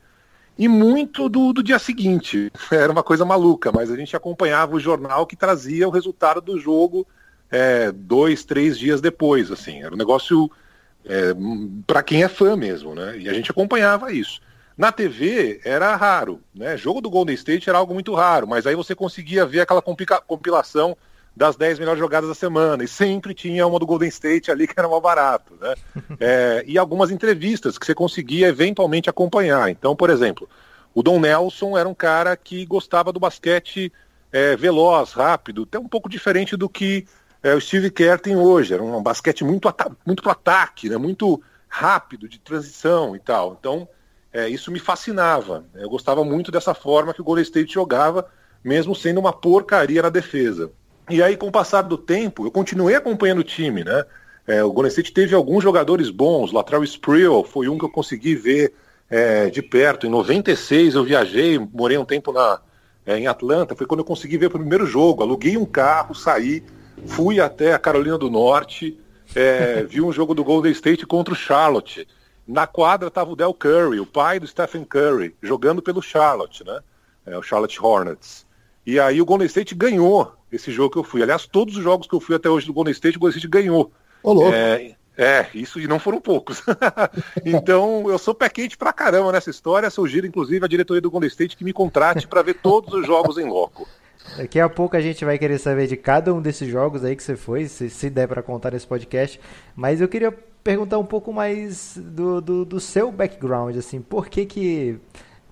e 0.57 0.67
muito 0.67 1.27
do, 1.27 1.51
do 1.51 1.61
dia 1.61 1.77
seguinte. 1.77 2.51
Era 2.71 2.91
uma 2.91 3.03
coisa 3.03 3.25
maluca, 3.25 3.71
mas 3.71 3.91
a 3.91 3.95
gente 3.95 4.15
acompanhava 4.15 4.75
o 4.75 4.79
jornal 4.79 5.25
que 5.25 5.35
trazia 5.35 5.87
o 5.87 5.91
resultado 5.91 6.39
do 6.39 6.59
jogo 6.59 7.05
é, 7.51 7.91
dois, 7.91 8.43
três 8.43 8.79
dias 8.79 9.01
depois, 9.01 9.51
assim. 9.51 9.83
Era 9.83 9.93
um 9.93 9.97
negócio 9.97 10.49
é, 11.03 11.35
para 11.85 12.01
quem 12.01 12.23
é 12.23 12.27
fã 12.27 12.55
mesmo, 12.55 12.95
né? 12.95 13.17
E 13.17 13.29
a 13.29 13.33
gente 13.33 13.51
acompanhava 13.51 14.11
isso. 14.11 14.41
Na 14.77 14.91
TV 14.91 15.61
era 15.63 15.95
raro, 15.95 16.41
né? 16.53 16.75
Jogo 16.75 16.99
do 16.99 17.09
Golden 17.09 17.35
State 17.35 17.69
era 17.69 17.77
algo 17.77 17.93
muito 17.93 18.13
raro, 18.13 18.47
mas 18.47 18.67
aí 18.67 18.75
você 18.75 18.93
conseguia 18.93 19.45
ver 19.45 19.61
aquela 19.61 19.81
compilação 19.81 20.97
das 21.35 21.55
10 21.55 21.79
melhores 21.79 21.99
jogadas 21.99 22.29
da 22.29 22.35
semana. 22.35 22.83
E 22.83 22.87
sempre 22.87 23.33
tinha 23.33 23.67
uma 23.67 23.79
do 23.79 23.85
Golden 23.85 24.07
State 24.09 24.49
ali 24.49 24.67
que 24.67 24.73
era 24.77 24.87
mais 24.87 25.01
barato. 25.01 25.53
Né? 25.59 25.75
É, 26.19 26.63
e 26.65 26.77
algumas 26.77 27.11
entrevistas 27.11 27.77
que 27.77 27.85
você 27.85 27.93
conseguia 27.93 28.47
eventualmente 28.47 29.09
acompanhar. 29.09 29.69
Então, 29.69 29.95
por 29.95 30.09
exemplo, 30.09 30.47
o 30.93 31.03
Don 31.03 31.19
Nelson 31.19 31.77
era 31.77 31.89
um 31.89 31.93
cara 31.93 32.37
que 32.37 32.65
gostava 32.65 33.11
do 33.11 33.19
basquete 33.19 33.91
é, 34.31 34.55
veloz, 34.55 35.11
rápido, 35.11 35.63
até 35.63 35.77
um 35.77 35.87
pouco 35.87 36.07
diferente 36.07 36.55
do 36.55 36.69
que 36.69 37.05
é, 37.43 37.53
o 37.53 37.59
Steve 37.59 37.91
Kerr 37.91 38.19
tem 38.19 38.37
hoje. 38.37 38.73
Era 38.73 38.81
um 38.81 39.03
basquete 39.03 39.43
muito, 39.43 39.73
muito 40.05 40.23
pro 40.23 40.31
ataque, 40.31 40.89
né? 40.89 40.97
muito 40.97 41.41
rápido, 41.67 42.29
de 42.29 42.39
transição 42.39 43.15
e 43.15 43.19
tal. 43.19 43.57
Então, 43.59 43.87
é, 44.31 44.47
isso 44.47 44.71
me 44.71 44.79
fascinava. 44.79 45.65
Eu 45.73 45.89
gostava 45.89 46.23
muito 46.23 46.51
dessa 46.51 46.73
forma 46.73 47.13
que 47.13 47.21
o 47.21 47.23
Golden 47.23 47.43
State 47.43 47.73
jogava, 47.73 48.29
mesmo 48.63 48.95
sendo 48.95 49.19
uma 49.19 49.33
porcaria 49.33 50.01
na 50.01 50.09
defesa. 50.09 50.71
E 51.09 51.21
aí, 51.21 51.37
com 51.37 51.47
o 51.47 51.51
passar 51.51 51.83
do 51.83 51.97
tempo, 51.97 52.45
eu 52.45 52.51
continuei 52.51 52.95
acompanhando 52.95 53.39
o 53.39 53.43
time, 53.43 53.83
né? 53.83 54.03
É, 54.47 54.63
o 54.63 54.71
Golden 54.71 54.89
State 54.89 55.11
teve 55.11 55.33
alguns 55.33 55.63
jogadores 55.63 56.09
bons, 56.09 56.51
Latrell 56.51 56.83
Sprewell 56.83 57.43
foi 57.43 57.67
um 57.67 57.77
que 57.77 57.85
eu 57.85 57.89
consegui 57.89 58.35
ver 58.35 58.73
é, 59.09 59.49
de 59.49 59.61
perto. 59.61 60.05
Em 60.05 60.09
96 60.09 60.95
eu 60.95 61.03
viajei, 61.03 61.57
morei 61.57 61.97
um 61.97 62.05
tempo 62.05 62.31
na, 62.31 62.59
é, 63.05 63.17
em 63.17 63.27
Atlanta, 63.27 63.75
foi 63.75 63.87
quando 63.87 64.01
eu 64.01 64.05
consegui 64.05 64.37
ver 64.37 64.47
o 64.47 64.51
primeiro 64.51 64.85
jogo. 64.85 65.23
Aluguei 65.23 65.57
um 65.57 65.65
carro, 65.65 66.13
saí, 66.13 66.63
fui 67.05 67.39
até 67.39 67.73
a 67.73 67.79
Carolina 67.79 68.17
do 68.17 68.29
Norte, 68.29 68.99
é, 69.35 69.83
vi 69.89 70.01
um 70.01 70.11
jogo 70.11 70.33
do 70.35 70.43
Golden 70.43 70.71
State 70.71 71.05
contra 71.05 71.33
o 71.33 71.37
Charlotte. 71.37 72.07
Na 72.47 72.67
quadra 72.67 73.07
estava 73.07 73.31
o 73.31 73.35
Del 73.35 73.53
Curry, 73.53 73.99
o 73.99 74.05
pai 74.05 74.39
do 74.39 74.45
Stephen 74.45 74.83
Curry, 74.83 75.35
jogando 75.41 75.81
pelo 75.81 76.01
Charlotte, 76.01 76.63
né? 76.63 76.79
É, 77.25 77.35
o 77.35 77.41
Charlotte 77.41 77.81
Hornets. 77.81 78.44
E 78.85 78.99
aí 78.99 79.21
o 79.21 79.25
Golden 79.25 79.47
State 79.47 79.73
ganhou 79.73 80.33
esse 80.51 80.71
jogo 80.71 80.91
que 80.91 80.97
eu 80.97 81.03
fui. 81.03 81.23
Aliás, 81.23 81.47
todos 81.47 81.75
os 81.75 81.83
jogos 81.83 82.07
que 82.07 82.13
eu 82.13 82.19
fui 82.19 82.35
até 82.35 82.49
hoje 82.49 82.67
do 82.67 82.73
Golden 82.73 82.91
State, 82.91 83.17
o 83.17 83.19
Golden 83.19 83.37
State 83.37 83.51
ganhou. 83.51 83.91
Ô, 84.21 84.33
louco. 84.33 84.53
É, 84.53 84.95
é, 85.17 85.47
isso 85.53 85.79
e 85.79 85.87
não 85.87 85.99
foram 85.99 86.19
poucos. 86.19 86.61
então, 87.45 88.09
eu 88.09 88.17
sou 88.17 88.35
pé 88.35 88.49
quente 88.49 88.77
pra 88.77 88.93
caramba 88.93 89.31
nessa 89.31 89.49
história. 89.49 89.89
Sugiro, 89.89 90.27
inclusive, 90.27 90.63
a 90.63 90.67
diretoria 90.67 91.01
do 91.01 91.09
Golden 91.09 91.29
State 91.29 91.57
que 91.57 91.63
me 91.63 91.73
contrate 91.73 92.27
para 92.27 92.41
ver 92.41 92.55
todos 92.55 92.93
os 92.93 93.05
jogos 93.07 93.37
em 93.37 93.45
loco. 93.45 93.87
Daqui 94.37 94.59
a 94.59 94.67
pouco 94.67 94.97
a 94.97 95.01
gente 95.01 95.23
vai 95.23 95.37
querer 95.37 95.59
saber 95.59 95.87
de 95.87 95.95
cada 95.95 96.33
um 96.33 96.41
desses 96.41 96.67
jogos 96.67 97.03
aí 97.03 97.15
que 97.15 97.23
você 97.23 97.35
foi, 97.35 97.67
se, 97.67 97.89
se 97.89 98.09
der 98.09 98.27
para 98.27 98.41
contar 98.41 98.71
nesse 98.71 98.87
podcast. 98.87 99.39
Mas 99.75 100.01
eu 100.01 100.07
queria 100.07 100.31
perguntar 100.63 100.97
um 100.97 101.05
pouco 101.05 101.31
mais 101.31 101.95
do, 101.95 102.41
do, 102.41 102.65
do 102.65 102.79
seu 102.79 103.11
background, 103.11 103.77
assim, 103.77 104.01
por 104.01 104.27
que 104.27 104.45
que 104.45 104.99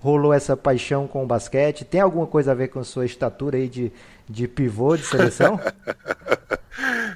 rolou 0.04 0.34
essa 0.34 0.54
paixão 0.54 1.06
com 1.06 1.24
o 1.24 1.26
basquete? 1.26 1.82
Tem 1.82 1.98
alguma 1.98 2.26
coisa 2.26 2.52
a 2.52 2.54
ver 2.54 2.68
com 2.68 2.84
sua 2.84 3.06
estatura 3.06 3.56
aí 3.56 3.70
de, 3.70 3.90
de 4.28 4.46
pivô 4.46 4.96
de 4.96 5.04
seleção? 5.04 5.58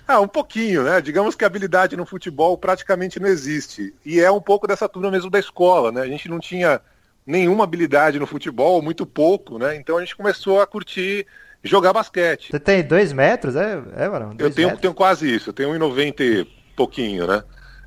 Ah, 0.06 0.20
um 0.20 0.28
pouquinho, 0.28 0.84
né? 0.84 1.02
Digamos 1.02 1.34
que 1.34 1.44
a 1.44 1.46
habilidade 1.46 1.94
no 1.94 2.06
futebol 2.06 2.56
praticamente 2.56 3.20
não 3.20 3.28
existe. 3.28 3.92
E 4.06 4.20
é 4.20 4.30
um 4.30 4.40
pouco 4.40 4.66
dessa 4.66 4.88
turma 4.88 5.10
mesmo 5.10 5.28
da 5.28 5.38
escola, 5.38 5.92
né? 5.92 6.00
A 6.00 6.06
gente 6.06 6.30
não 6.30 6.38
tinha 6.38 6.80
nenhuma 7.26 7.64
habilidade 7.64 8.18
no 8.18 8.26
futebol, 8.26 8.80
muito 8.80 9.04
pouco, 9.04 9.58
né? 9.58 9.76
Então 9.76 9.98
a 9.98 10.00
gente 10.00 10.16
começou 10.16 10.62
a 10.62 10.66
curtir 10.66 11.26
jogar 11.62 11.92
basquete. 11.92 12.50
Você 12.50 12.58
tem 12.58 12.82
dois 12.82 13.12
metros, 13.12 13.54
é, 13.54 13.82
é 13.96 14.08
Barão? 14.08 14.34
Eu 14.38 14.50
tenho, 14.50 14.78
tenho 14.78 14.94
quase 14.94 15.34
isso, 15.34 15.50
eu 15.50 15.52
tenho 15.52 15.70
1,90 15.70 16.20
e 16.20 16.44
pouquinho, 16.74 17.26
né? 17.26 17.42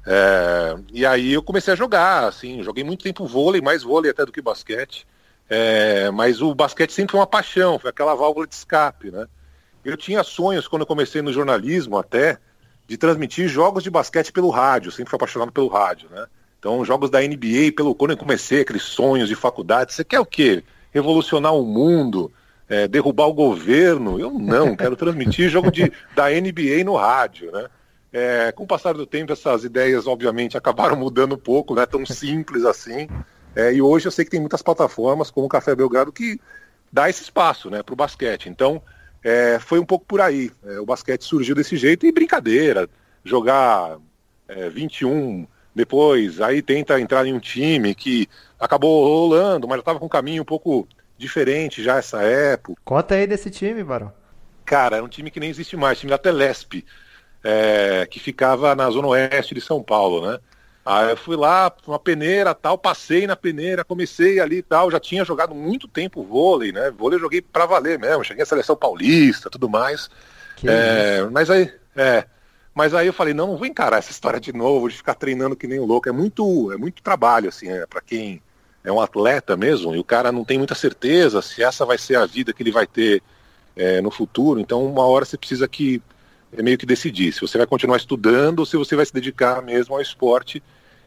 É, 0.06 0.76
e 0.92 1.06
aí 1.06 1.34
eu 1.34 1.44
comecei 1.44 1.74
a 1.74 1.78
jogar, 1.78 2.26
assim, 2.26 2.64
joguei 2.64 2.84
muito 2.84 3.04
tempo 3.04 3.26
vôlei, 3.26 3.62
mais 3.62 3.84
vôlei 3.84 4.12
até 4.12 4.26
do 4.26 4.32
que 4.32 4.42
basquete. 4.42 5.06
É, 5.50 6.10
mas 6.12 6.42
o 6.42 6.56
basquete 6.56 6.94
sempre 6.94 7.12
foi 7.12 7.20
uma 7.20 7.28
paixão, 7.28 7.78
foi 7.78 7.90
aquela 7.90 8.16
válvula 8.16 8.48
de 8.48 8.56
escape, 8.56 9.12
né? 9.12 9.28
Eu 9.84 9.98
tinha 9.98 10.24
sonhos 10.24 10.68
quando 10.68 10.84
eu 10.84 10.88
comecei 10.88 11.22
no 11.22 11.34
jornalismo 11.34 11.98
até 11.98 12.38
de 12.88 12.98
transmitir 12.98 13.48
jogos 13.48 13.84
de 13.84 13.90
basquete 13.90 14.32
pelo 14.32 14.50
rádio, 14.50 14.92
sempre 14.92 15.10
fui 15.10 15.18
apaixonado 15.18 15.52
pelo 15.52 15.68
rádio, 15.68 16.10
né? 16.10 16.26
Então, 16.58 16.86
jogos 16.86 17.10
da 17.10 17.20
NBA, 17.20 17.74
pelo 17.76 17.96
quando 17.96 18.12
eu 18.12 18.18
comecei 18.18 18.62
aqueles 18.62 18.84
sonhos 18.84 19.28
de 19.28 19.36
faculdade, 19.36 19.94
você 19.94 20.04
quer 20.04 20.20
o 20.20 20.26
quê? 20.26 20.64
Revolucionar 20.92 21.56
o 21.56 21.66
mundo, 21.66 22.32
é, 22.70 22.88
derrubar 22.88 23.28
o 23.28 23.34
governo? 23.34 24.20
Eu 24.20 24.32
não, 24.32 24.76
quero 24.76 24.96
transmitir 24.96 25.50
jogo 25.50 25.72
de, 25.72 25.92
da 26.16 26.30
NBA 26.30 26.84
no 26.86 26.96
rádio, 26.96 27.52
né? 27.52 27.68
É, 28.14 28.52
com 28.52 28.64
o 28.64 28.68
passar 28.68 28.94
do 28.94 29.06
tempo, 29.06 29.32
essas 29.32 29.64
ideias, 29.64 30.06
obviamente, 30.06 30.58
acabaram 30.58 30.98
mudando 30.98 31.36
um 31.36 31.40
pouco, 31.40 31.74
não 31.74 31.82
é 31.82 31.86
tão 31.86 32.06
simples 32.06 32.66
assim. 32.66 33.08
É, 33.56 33.74
e 33.74 33.82
hoje 33.82 34.08
eu 34.08 34.12
sei 34.12 34.26
que 34.26 34.32
tem 34.32 34.40
muitas 34.40 34.62
plataformas, 34.62 35.32
como 35.32 35.46
o 35.46 35.50
Café 35.50 35.74
Belgrado, 35.76 36.12
que 36.12 36.40
dá 36.92 37.10
esse 37.10 37.24
espaço 37.24 37.70
né, 37.70 37.82
para 37.82 37.94
o 37.94 37.96
basquete. 37.96 38.50
Então, 38.50 38.82
é, 39.24 39.60
foi 39.60 39.80
um 39.80 39.86
pouco 39.86 40.06
por 40.06 40.20
aí. 40.20 40.52
É, 40.64 40.80
o 40.80 40.86
basquete 40.86 41.24
surgiu 41.24 41.56
desse 41.56 41.78
jeito 41.78 42.06
e 42.06 42.12
brincadeira. 42.12 42.90
Jogar 43.24 43.98
21 44.72 45.44
é, 45.44 45.48
depois, 45.74 46.42
aí 46.42 46.62
tenta 46.62 47.00
entrar 47.00 47.26
em 47.26 47.34
um 47.34 47.40
time 47.40 47.96
que 47.96 48.28
acabou 48.60 49.06
rolando, 49.06 49.68
mas 49.68 49.78
já 49.78 49.82
estava 49.82 50.00
com 50.00 50.06
um 50.08 50.10
caminho 50.10 50.42
um 50.42 50.46
pouco 50.46 50.88
diferente 51.18 51.82
já 51.82 51.98
essa 51.98 52.22
época. 52.24 52.82
Conta 52.84 53.16
aí 53.16 53.26
desse 53.26 53.50
time, 53.50 53.84
Barão. 53.84 54.12
Cara, 54.66 54.98
é 54.98 55.02
um 55.02 55.08
time 55.08 55.32
que 55.32 55.40
nem 55.40 55.50
existe 55.50 55.78
mais, 55.78 56.00
time 56.00 56.10
da 56.10 56.18
Telesp 56.18 56.84
é, 57.44 58.08
que 58.10 58.20
ficava 58.20 58.76
na 58.76 58.90
zona 58.90 59.08
oeste 59.10 59.56
de 59.56 59.62
São 59.62 59.82
Paulo, 59.82 60.30
né? 60.30 60.40
Aí 60.84 61.12
eu 61.12 61.18
fui 61.18 61.36
lá, 61.36 61.72
uma 61.86 62.00
peneira 62.00 62.56
tal, 62.56 62.78
passei 62.78 63.28
na 63.28 63.36
peneira, 63.36 63.84
comecei 63.84 64.40
ali 64.40 64.58
e 64.58 64.64
tal, 64.64 64.90
já 64.90 65.00
tinha 65.00 65.24
jogado 65.24 65.54
muito 65.54 65.88
tempo 65.88 66.24
vôlei, 66.24 66.72
né? 66.72 66.90
Vôlei 66.90 67.18
eu 67.18 67.22
joguei 67.22 67.42
pra 67.42 67.68
valer 67.68 68.00
mesmo, 68.00 68.24
cheguei 68.24 68.42
à 68.44 68.46
seleção 68.46 68.76
paulista, 68.76 69.50
tudo 69.50 69.70
mais. 69.70 70.10
É, 70.64 71.24
mas 71.32 71.50
aí, 71.50 71.72
é, 71.96 72.26
mas 72.74 72.94
aí 72.94 73.08
eu 73.08 73.14
falei, 73.14 73.34
não, 73.34 73.48
não 73.48 73.58
vou 73.58 73.68
encarar 73.68 73.98
essa 73.98 74.12
história 74.12 74.40
de 74.40 74.54
novo, 74.54 74.90
de 74.90 74.98
ficar 74.98 75.14
treinando 75.14 75.56
que 75.56 75.68
nem 75.68 75.80
um 75.80 75.86
louco. 75.86 76.10
É 76.10 76.12
muito, 76.12 76.72
é 76.72 76.78
muito 76.78 77.04
trabalho, 77.04 77.50
assim, 77.50 77.70
é, 77.70 77.86
para 77.86 78.02
quem 78.02 78.42
é 78.84 78.92
um 78.92 79.00
atleta 79.00 79.56
mesmo, 79.56 79.96
e 79.96 80.00
o 80.00 80.04
cara 80.04 80.32
não 80.32 80.44
tem 80.44 80.58
muita 80.58 80.74
certeza 80.74 81.42
se 81.44 81.62
essa 81.62 81.86
vai 81.86 82.00
ser 82.00 82.16
a 82.16 82.26
vida 82.26 82.54
que 82.54 82.64
ele 82.64 82.72
vai 82.72 82.88
ter 82.88 83.22
é, 83.76 84.02
no 84.02 84.10
futuro. 84.10 84.60
Então, 84.60 84.84
uma 84.84 85.06
hora 85.06 85.26
você 85.26 85.38
precisa 85.38 85.68
que 85.68 86.02
é 86.56 86.62
meio 86.62 86.78
que 86.78 86.86
decidir 86.86 87.32
se 87.32 87.42
você 87.42 87.58
vai 87.58 87.68
continuar 87.68 87.98
estudando 87.98 88.60
ou 88.60 88.66
se 88.66 88.78
você 88.78 88.96
vai 88.96 89.06
se 89.06 89.14
dedicar 89.14 89.62
mesmo 89.62 89.96
ao 89.96 90.02
esporte. 90.02 90.62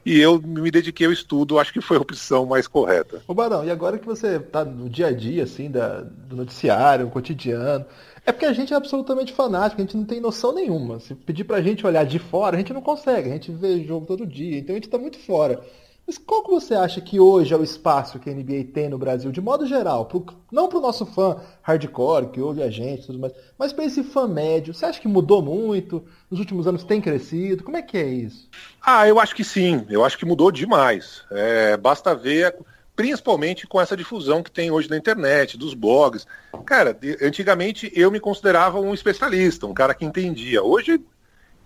E 0.05 0.21
eu 0.21 0.39
me 0.39 0.71
dediquei 0.71 1.07
ao 1.07 1.13
estudo, 1.13 1.59
acho 1.59 1.73
que 1.73 1.81
foi 1.81 1.97
a 1.97 2.01
opção 2.01 2.45
mais 2.45 2.67
correta. 2.67 3.23
Ô 3.27 3.33
Barão, 3.33 3.65
e 3.65 3.71
agora 3.71 3.99
que 3.99 4.05
você 4.05 4.37
está 4.37 4.63
no 4.63 4.89
dia 4.89 5.07
a 5.07 5.13
dia, 5.13 5.45
assim, 5.45 5.71
da, 5.71 6.03
do 6.03 6.37
noticiário, 6.37 7.09
cotidiano, 7.09 7.87
é 8.27 8.31
porque 8.31 8.45
a 8.45 8.53
gente 8.53 8.75
é 8.75 8.77
absolutamente 8.77 9.33
fanático, 9.33 9.81
a 9.81 9.85
gente 9.85 9.97
não 9.97 10.05
tem 10.05 10.21
noção 10.21 10.55
nenhuma. 10.55 11.01
Se 11.01 11.15
pedir 11.15 11.45
pra 11.45 11.63
gente 11.63 11.87
olhar 11.87 12.05
de 12.05 12.19
fora, 12.19 12.55
a 12.55 12.59
gente 12.59 12.75
não 12.75 12.83
consegue, 12.83 13.31
a 13.31 13.33
gente 13.33 13.51
vê 13.51 13.83
jogo 13.83 14.05
todo 14.05 14.27
dia, 14.27 14.59
então 14.59 14.75
a 14.75 14.77
gente 14.77 14.89
está 14.89 14.99
muito 14.99 15.19
fora. 15.19 15.63
Mas 16.07 16.19
qual 16.19 16.43
que 16.43 16.51
você 16.51 16.75
acha 16.75 17.01
que 17.01 17.19
hoje 17.19 17.55
é 17.55 17.57
o 17.57 17.63
espaço 17.63 18.19
que 18.19 18.29
a 18.29 18.35
NBA 18.35 18.65
tem 18.75 18.91
no 18.91 18.99
Brasil, 18.99 19.33
de 19.33 19.41
modo 19.41 19.67
geral? 19.67 20.05
Pro, 20.05 20.25
não 20.53 20.69
para 20.69 20.79
o 20.79 20.83
nosso 20.83 21.07
fã 21.07 21.41
hardcore, 21.63 22.29
que 22.29 22.41
ouve 22.41 22.63
a 22.63 22.71
gente 22.71 23.07
tudo 23.07 23.19
mais, 23.19 23.33
mas 23.59 23.73
para 23.73 23.87
esse 23.87 24.03
fã 24.03 24.29
médio. 24.29 24.75
Você 24.75 24.85
acha 24.85 25.01
que 25.01 25.09
mudou 25.09 25.41
muito? 25.41 26.05
Nos 26.31 26.39
últimos 26.39 26.67
anos 26.67 26.85
tem 26.85 27.01
crescido? 27.01 27.65
Como 27.65 27.77
é 27.77 27.83
que 27.83 27.97
é 27.97 28.07
isso? 28.07 28.49
Ah, 28.83 29.09
eu 29.09 29.19
acho 29.19 29.35
que 29.35 29.43
sim. 29.43 29.87
Eu 29.89 30.05
acho 30.05 30.19
que 30.19 30.27
mudou 30.27 30.53
demais. 30.53 31.23
É, 31.31 31.75
basta 31.79 32.15
ver, 32.15 32.55
principalmente 32.95 33.67
com 33.67 33.81
essa 33.81 33.97
difusão 33.97 34.43
que 34.43 34.51
tem 34.51 34.71
hoje 34.71 34.91
na 34.91 34.99
internet, 34.99 35.57
dos 35.57 35.73
blogs. 35.73 36.27
Cara, 36.67 36.97
antigamente 37.23 37.91
eu 37.95 38.11
me 38.11 38.21
considerava 38.21 38.79
um 38.79 38.93
especialista, 38.93 39.67
um 39.67 39.73
cara 39.73 39.95
que 39.95 40.05
entendia. 40.05 40.63
Hoje 40.63 41.01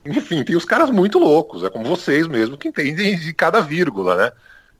enfim, 0.08 0.42
tem 0.44 0.56
os 0.56 0.64
caras 0.64 0.90
muito 0.90 1.18
loucos, 1.18 1.62
é 1.62 1.70
como 1.70 1.84
vocês 1.84 2.26
mesmo, 2.26 2.56
que 2.56 2.68
entendem 2.68 3.18
de 3.18 3.32
cada 3.32 3.60
vírgula, 3.60 4.16
né? 4.16 4.32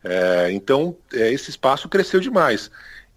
É, 0.05 0.53
então, 0.53 0.97
é, 1.13 1.33
esse 1.33 1.51
espaço 1.51 1.89
cresceu 1.89 2.21
demais. 2.21 2.71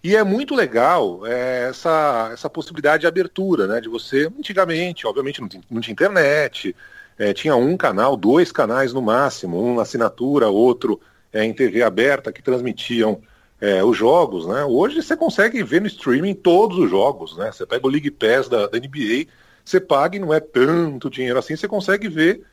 E 0.04 0.16
é 0.16 0.24
muito 0.24 0.56
legal 0.56 1.26
é, 1.28 1.70
essa, 1.70 2.32
essa 2.34 2.50
possibilidade 2.50 3.02
de 3.02 3.08
abertura, 3.08 3.68
né? 3.68 3.80
De 3.80 3.88
você, 3.88 4.26
antigamente, 4.28 5.06
obviamente, 5.06 5.42
não 5.42 5.50
não 5.70 5.82
tinha 5.82 5.94
internet, 5.94 6.76
é, 7.18 7.34
tinha 7.34 7.56
um 7.56 7.78
canal, 7.78 8.18
dois 8.18 8.52
canais 8.52 8.94
no 8.94 9.02
máximo, 9.02 9.62
um 9.64 9.76
na 9.76 9.84
assinatura, 9.84 10.50
outro 10.50 11.00
é, 11.32 11.44
em 11.44 11.54
TV 11.54 11.84
aberta, 11.84 12.32
que 12.32 12.42
transmitiam 12.42 13.22
é, 13.60 13.84
os 13.84 13.96
jogos, 13.96 14.48
né? 14.48 14.66
Hoje 14.66 15.02
você 15.04 15.16
consegue 15.16 15.62
ver 15.64 15.82
no 15.82 15.88
streaming 15.88 16.34
todos 16.34 16.80
os 16.80 16.90
jogos, 16.90 17.38
né? 17.38 17.52
Você 17.52 17.66
pega 17.66 17.86
o 17.86 17.90
League 17.90 18.10
Pass 18.10 18.50
da, 18.50 18.68
da 18.68 18.80
NBA 18.80 19.28
você 19.64 19.80
paga 19.80 20.16
e 20.16 20.20
não 20.20 20.34
é 20.34 20.40
tanto 20.40 21.10
dinheiro 21.10 21.40
assim, 21.40 21.56
você 21.56 21.68
consegue 21.68 22.08
ver 22.08 22.44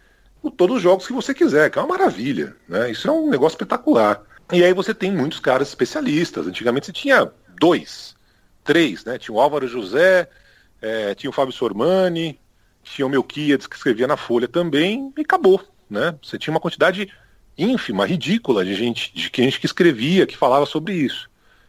todos 0.57 0.77
os 0.77 0.83
jogos 0.83 1.07
que 1.07 1.13
você 1.13 1.35
quiser, 1.35 1.71
que 1.71 1.79
é 1.79 1.83
uma 1.83 1.97
maravilha, 1.97 2.57
né? 2.69 2.91
Isso 2.91 3.09
é 3.09 3.13
um 3.13 3.29
negócio 3.29 3.57
espetacular. 3.57 4.23
E 4.53 4.65
aí 4.65 4.73
você 4.73 4.95
tem 4.95 5.11
muitos 5.13 5.41
caras 5.41 5.69
especialistas. 5.69 6.47
Antigamente 6.47 6.87
você 6.87 6.93
tinha 6.93 7.31
dois, 7.61 8.15
três, 8.65 9.05
né? 9.05 9.19
Tinha 9.19 9.35
o 9.35 9.41
Álvaro 9.41 9.67
José, 9.67 10.29
é, 10.81 11.15
tinha 11.15 11.29
o 11.29 11.33
Fábio 11.33 11.53
Sormani, 11.53 12.39
tinha 12.83 13.07
o 13.07 13.11
Melquiades 13.11 13.67
que 13.67 13.77
escrevia 13.77 14.07
na 14.07 14.17
Folha 14.17 14.49
também, 14.49 15.13
e 15.17 15.21
acabou, 15.21 15.61
né? 15.91 16.15
Você 16.23 16.39
tinha 16.39 16.53
uma 16.53 16.61
quantidade 16.61 17.13
ínfima, 17.57 18.07
ridícula 18.07 18.65
de 18.65 18.75
gente, 18.75 19.13
de 19.13 19.31
gente 19.35 19.61
que 19.61 19.67
escrevia, 19.67 20.27
que 20.27 20.37
falava 20.37 20.65
sobre 20.65 20.95
isso. 20.95 21.29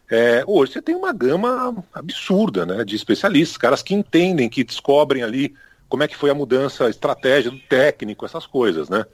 É, 0.09 0.43
hoje 0.47 0.73
você 0.73 0.81
tem 0.81 0.95
uma 0.95 1.13
gama 1.13 1.83
absurda 1.93 2.65
né, 2.65 2.83
de 2.83 2.95
especialistas, 2.95 3.57
caras 3.57 3.83
que 3.83 3.93
entendem, 3.93 4.49
que 4.49 4.63
descobrem 4.63 5.21
ali 5.21 5.53
como 5.87 6.03
é 6.03 6.07
que 6.07 6.15
foi 6.15 6.29
a 6.29 6.35
mudança, 6.35 6.85
a 6.85 6.89
estratégia 6.89 7.51
do 7.51 7.59
técnico, 7.59 8.25
essas 8.25 8.47
coisas, 8.47 8.89
né? 8.89 9.05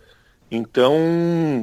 Então 0.49 0.95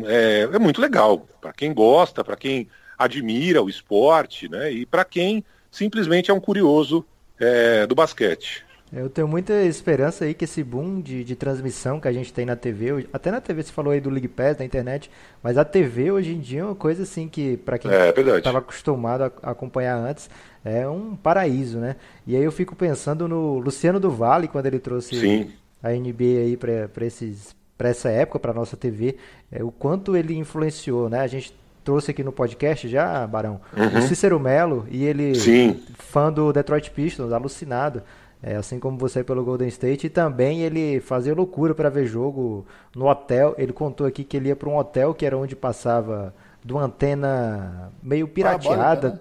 é, 0.07 0.49
é 0.53 0.59
muito 0.59 0.81
legal 0.81 1.27
para 1.41 1.53
quem 1.53 1.73
gosta, 1.73 2.23
para 2.25 2.37
quem 2.37 2.69
admira 2.99 3.63
o 3.63 3.69
esporte, 3.69 4.49
né? 4.49 4.71
E 4.71 4.85
para 4.85 5.05
quem 5.05 5.45
simplesmente 5.71 6.31
é 6.31 6.35
um 6.35 6.41
curioso 6.41 7.05
é, 7.39 7.87
do 7.87 7.95
basquete. 7.95 8.65
Eu 8.93 9.09
tenho 9.09 9.27
muita 9.27 9.63
esperança 9.63 10.27
aí 10.27 10.35
que 10.35 10.45
esse 10.45 10.63
boom 10.63 11.01
de, 11.01 11.25
de 11.25 11.35
transmissão 11.35 11.99
que 11.99 12.07
a 12.07 12.13
gente 12.13 12.31
tem 12.31 12.45
na 12.45 12.55
TV, 12.55 13.09
até 13.11 13.31
na 13.31 13.41
TV 13.41 13.63
você 13.63 13.73
falou 13.73 13.91
aí 13.91 14.01
do 14.01 14.11
League 14.11 14.29
Pass, 14.29 14.59
da 14.59 14.65
internet, 14.67 15.11
mas 15.43 15.57
a 15.57 15.65
TV 15.65 16.13
hoje 16.13 16.35
em 16.35 16.39
dia 16.39 16.61
é 16.61 16.65
uma 16.65 16.75
coisa 16.75 17.05
assim 17.05 17.27
que, 17.27 17.57
para 17.57 17.79
quem 17.79 17.91
é, 17.91 18.11
estava 18.37 18.59
acostumado 18.59 19.33
a 19.43 19.51
acompanhar 19.51 19.97
antes, 19.97 20.29
é 20.63 20.87
um 20.87 21.17
paraíso, 21.17 21.79
né? 21.79 21.97
E 22.27 22.37
aí 22.37 22.43
eu 22.43 22.53
fico 22.53 22.77
pensando 22.77 23.27
no 23.27 23.59
Luciano 23.59 23.99
do 23.99 24.11
Vale, 24.11 24.47
quando 24.47 24.67
ele 24.67 24.79
trouxe 24.79 25.19
Sim. 25.19 25.51
a 25.83 25.89
NBA 25.89 26.43
aí 26.45 26.57
para 26.59 27.07
esses 27.07 27.57
para 27.79 27.89
essa 27.89 28.11
época, 28.11 28.39
para 28.39 28.53
nossa 28.53 28.77
TV, 28.77 29.17
é, 29.51 29.65
o 29.65 29.73
quanto 29.73 30.15
ele 30.15 30.37
influenciou, 30.37 31.09
né? 31.09 31.21
A 31.21 31.27
gente 31.27 31.53
trouxe 31.83 32.13
aqui 32.13 32.23
no 32.23 32.31
podcast 32.31 32.87
já, 32.89 33.27
Barão, 33.27 33.61
uhum. 33.77 33.99
o 33.99 34.03
Cícero 34.03 34.39
Melo, 34.39 34.87
e 34.89 35.05
ele, 35.05 35.35
Sim. 35.35 35.83
fã 35.99 36.33
do 36.33 36.53
Detroit 36.53 36.91
Pistons, 36.91 37.33
alucinado. 37.33 38.03
É, 38.43 38.57
assim 38.57 38.81
como 38.81 38.99
você 38.99 39.23
pelo 39.23 39.45
Golden 39.45 39.69
State, 39.69 40.09
e 40.09 40.11
também 40.11 40.63
ele 40.63 40.99
fazia 40.99 41.33
loucura 41.33 41.77
para 41.77 41.89
ver 41.89 42.07
jogo 42.07 42.67
no 42.95 43.07
hotel. 43.09 43.55
Ele 43.57 43.73
contou 43.73 44.05
aqui 44.05 44.25
que 44.25 44.37
ele 44.37 44.49
ia 44.49 44.57
para 44.57 44.69
um 44.69 44.77
hotel 44.77 45.15
que 45.15 45.25
era 45.25 45.39
onde 45.39 45.55
passava 45.55 46.35
de 46.65 46.73
uma 46.73 46.83
antena 46.83 47.93
meio 48.03 48.27
pirateada. 48.27 49.21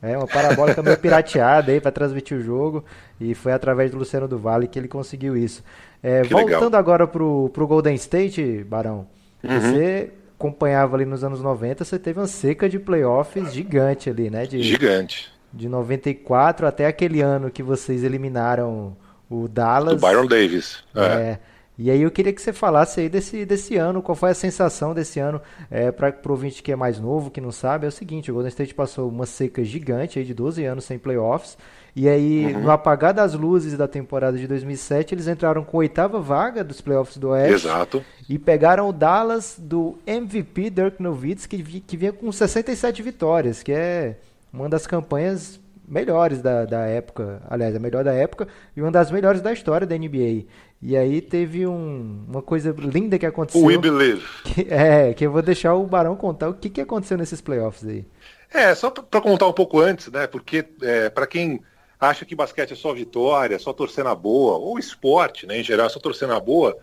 Né? 0.00 0.12
É, 0.12 0.16
uma 0.16 0.26
parabólica 0.28 0.82
meio 0.82 0.96
pirateada 0.96 1.72
aí 1.72 1.80
para 1.80 1.90
transmitir 1.90 2.38
o 2.38 2.40
jogo. 2.40 2.84
E 3.20 3.34
foi 3.34 3.52
através 3.52 3.90
do 3.90 3.98
Luciano 3.98 4.28
do 4.28 4.38
Vale 4.38 4.68
que 4.68 4.78
ele 4.78 4.88
conseguiu 4.88 5.36
isso. 5.36 5.64
É, 6.00 6.22
voltando 6.22 6.64
legal. 6.64 6.78
agora 6.78 7.08
pro, 7.08 7.50
pro 7.52 7.66
Golden 7.66 7.96
State, 7.96 8.64
Barão, 8.64 9.08
uhum. 9.42 9.60
você 9.60 10.12
acompanhava 10.38 10.96
ali 10.96 11.04
nos 11.04 11.24
anos 11.24 11.42
90, 11.42 11.84
você 11.84 11.98
teve 11.98 12.20
uma 12.20 12.26
seca 12.28 12.68
de 12.68 12.78
playoffs 12.78 13.52
gigante 13.52 14.08
ali, 14.08 14.30
né? 14.30 14.46
De, 14.46 14.62
gigante 14.62 15.39
de 15.52 15.68
94 15.68 16.66
até 16.66 16.86
aquele 16.86 17.20
ano 17.20 17.50
que 17.50 17.62
vocês 17.62 18.04
eliminaram 18.04 18.96
o 19.28 19.46
Dallas. 19.48 20.00
Do 20.00 20.06
Byron 20.06 20.26
Davis. 20.26 20.82
É. 20.94 21.04
é. 21.04 21.38
E 21.82 21.90
aí 21.90 22.02
eu 22.02 22.10
queria 22.10 22.30
que 22.30 22.42
você 22.42 22.52
falasse 22.52 23.00
aí 23.00 23.08
desse, 23.08 23.46
desse 23.46 23.74
ano, 23.76 24.02
qual 24.02 24.14
foi 24.14 24.32
a 24.32 24.34
sensação 24.34 24.92
desse 24.92 25.18
ano, 25.18 25.40
é, 25.70 25.90
para 25.90 26.14
o 26.26 26.30
ouvinte 26.30 26.62
que 26.62 26.70
é 26.70 26.76
mais 26.76 27.00
novo, 27.00 27.30
que 27.30 27.40
não 27.40 27.50
sabe, 27.50 27.86
é 27.86 27.88
o 27.88 27.92
seguinte, 27.92 28.30
o 28.30 28.34
Golden 28.34 28.50
State 28.50 28.74
passou 28.74 29.08
uma 29.08 29.24
seca 29.24 29.64
gigante 29.64 30.18
aí 30.18 30.24
de 30.26 30.34
12 30.34 30.62
anos 30.62 30.84
sem 30.84 30.98
playoffs, 30.98 31.56
E 31.96 32.06
aí, 32.06 32.54
uhum. 32.54 32.64
no 32.64 32.70
apagar 32.70 33.14
das 33.14 33.32
luzes 33.32 33.78
da 33.78 33.88
temporada 33.88 34.36
de 34.36 34.46
2007, 34.46 35.14
eles 35.14 35.26
entraram 35.26 35.64
com 35.64 35.78
a 35.78 35.80
oitava 35.80 36.20
vaga 36.20 36.62
dos 36.62 36.82
playoffs 36.82 37.16
do 37.16 37.30
Oeste. 37.30 37.66
Exato. 37.66 38.04
E 38.28 38.38
pegaram 38.38 38.86
o 38.86 38.92
Dallas 38.92 39.56
do 39.58 39.96
MVP 40.06 40.68
Dirk 40.68 41.02
Nowitzki, 41.02 41.62
que, 41.62 41.80
que 41.80 41.96
vinha 41.96 42.12
com 42.12 42.30
67 42.30 43.02
vitórias, 43.02 43.62
que 43.62 43.72
é 43.72 44.16
uma 44.52 44.68
das 44.68 44.86
campanhas 44.86 45.60
melhores 45.86 46.40
da, 46.40 46.64
da 46.64 46.86
época, 46.86 47.42
aliás, 47.48 47.74
a 47.74 47.78
melhor 47.80 48.04
da 48.04 48.12
época 48.12 48.46
e 48.76 48.80
uma 48.80 48.90
das 48.90 49.10
melhores 49.10 49.40
da 49.40 49.52
história 49.52 49.86
da 49.86 49.96
NBA. 49.96 50.44
E 50.80 50.96
aí 50.96 51.20
teve 51.20 51.66
um, 51.66 52.24
uma 52.28 52.40
coisa 52.40 52.74
linda 52.78 53.18
que 53.18 53.26
aconteceu. 53.26 53.64
We 53.64 53.76
Believe. 53.76 54.24
Que, 54.44 54.66
é, 54.70 55.12
que 55.12 55.26
eu 55.26 55.32
vou 55.32 55.42
deixar 55.42 55.74
o 55.74 55.84
Barão 55.86 56.16
contar 56.16 56.48
o 56.48 56.54
que, 56.54 56.70
que 56.70 56.80
aconteceu 56.80 57.18
nesses 57.18 57.40
playoffs 57.40 57.86
aí. 57.86 58.04
É, 58.52 58.74
só 58.74 58.90
para 58.90 59.20
contar 59.20 59.46
um 59.46 59.52
pouco 59.52 59.80
antes, 59.80 60.10
né? 60.10 60.26
Porque 60.26 60.64
é, 60.82 61.10
para 61.10 61.26
quem 61.26 61.60
acha 62.00 62.24
que 62.24 62.34
basquete 62.34 62.72
é 62.72 62.76
só 62.76 62.94
vitória, 62.94 63.58
só 63.58 63.72
torcer 63.72 64.04
na 64.04 64.14
boa, 64.14 64.56
ou 64.56 64.78
esporte, 64.78 65.46
né, 65.46 65.60
em 65.60 65.62
geral, 65.62 65.86
é 65.86 65.90
só 65.90 66.00
torcer 66.00 66.26
na 66.26 66.40
boa, 66.40 66.76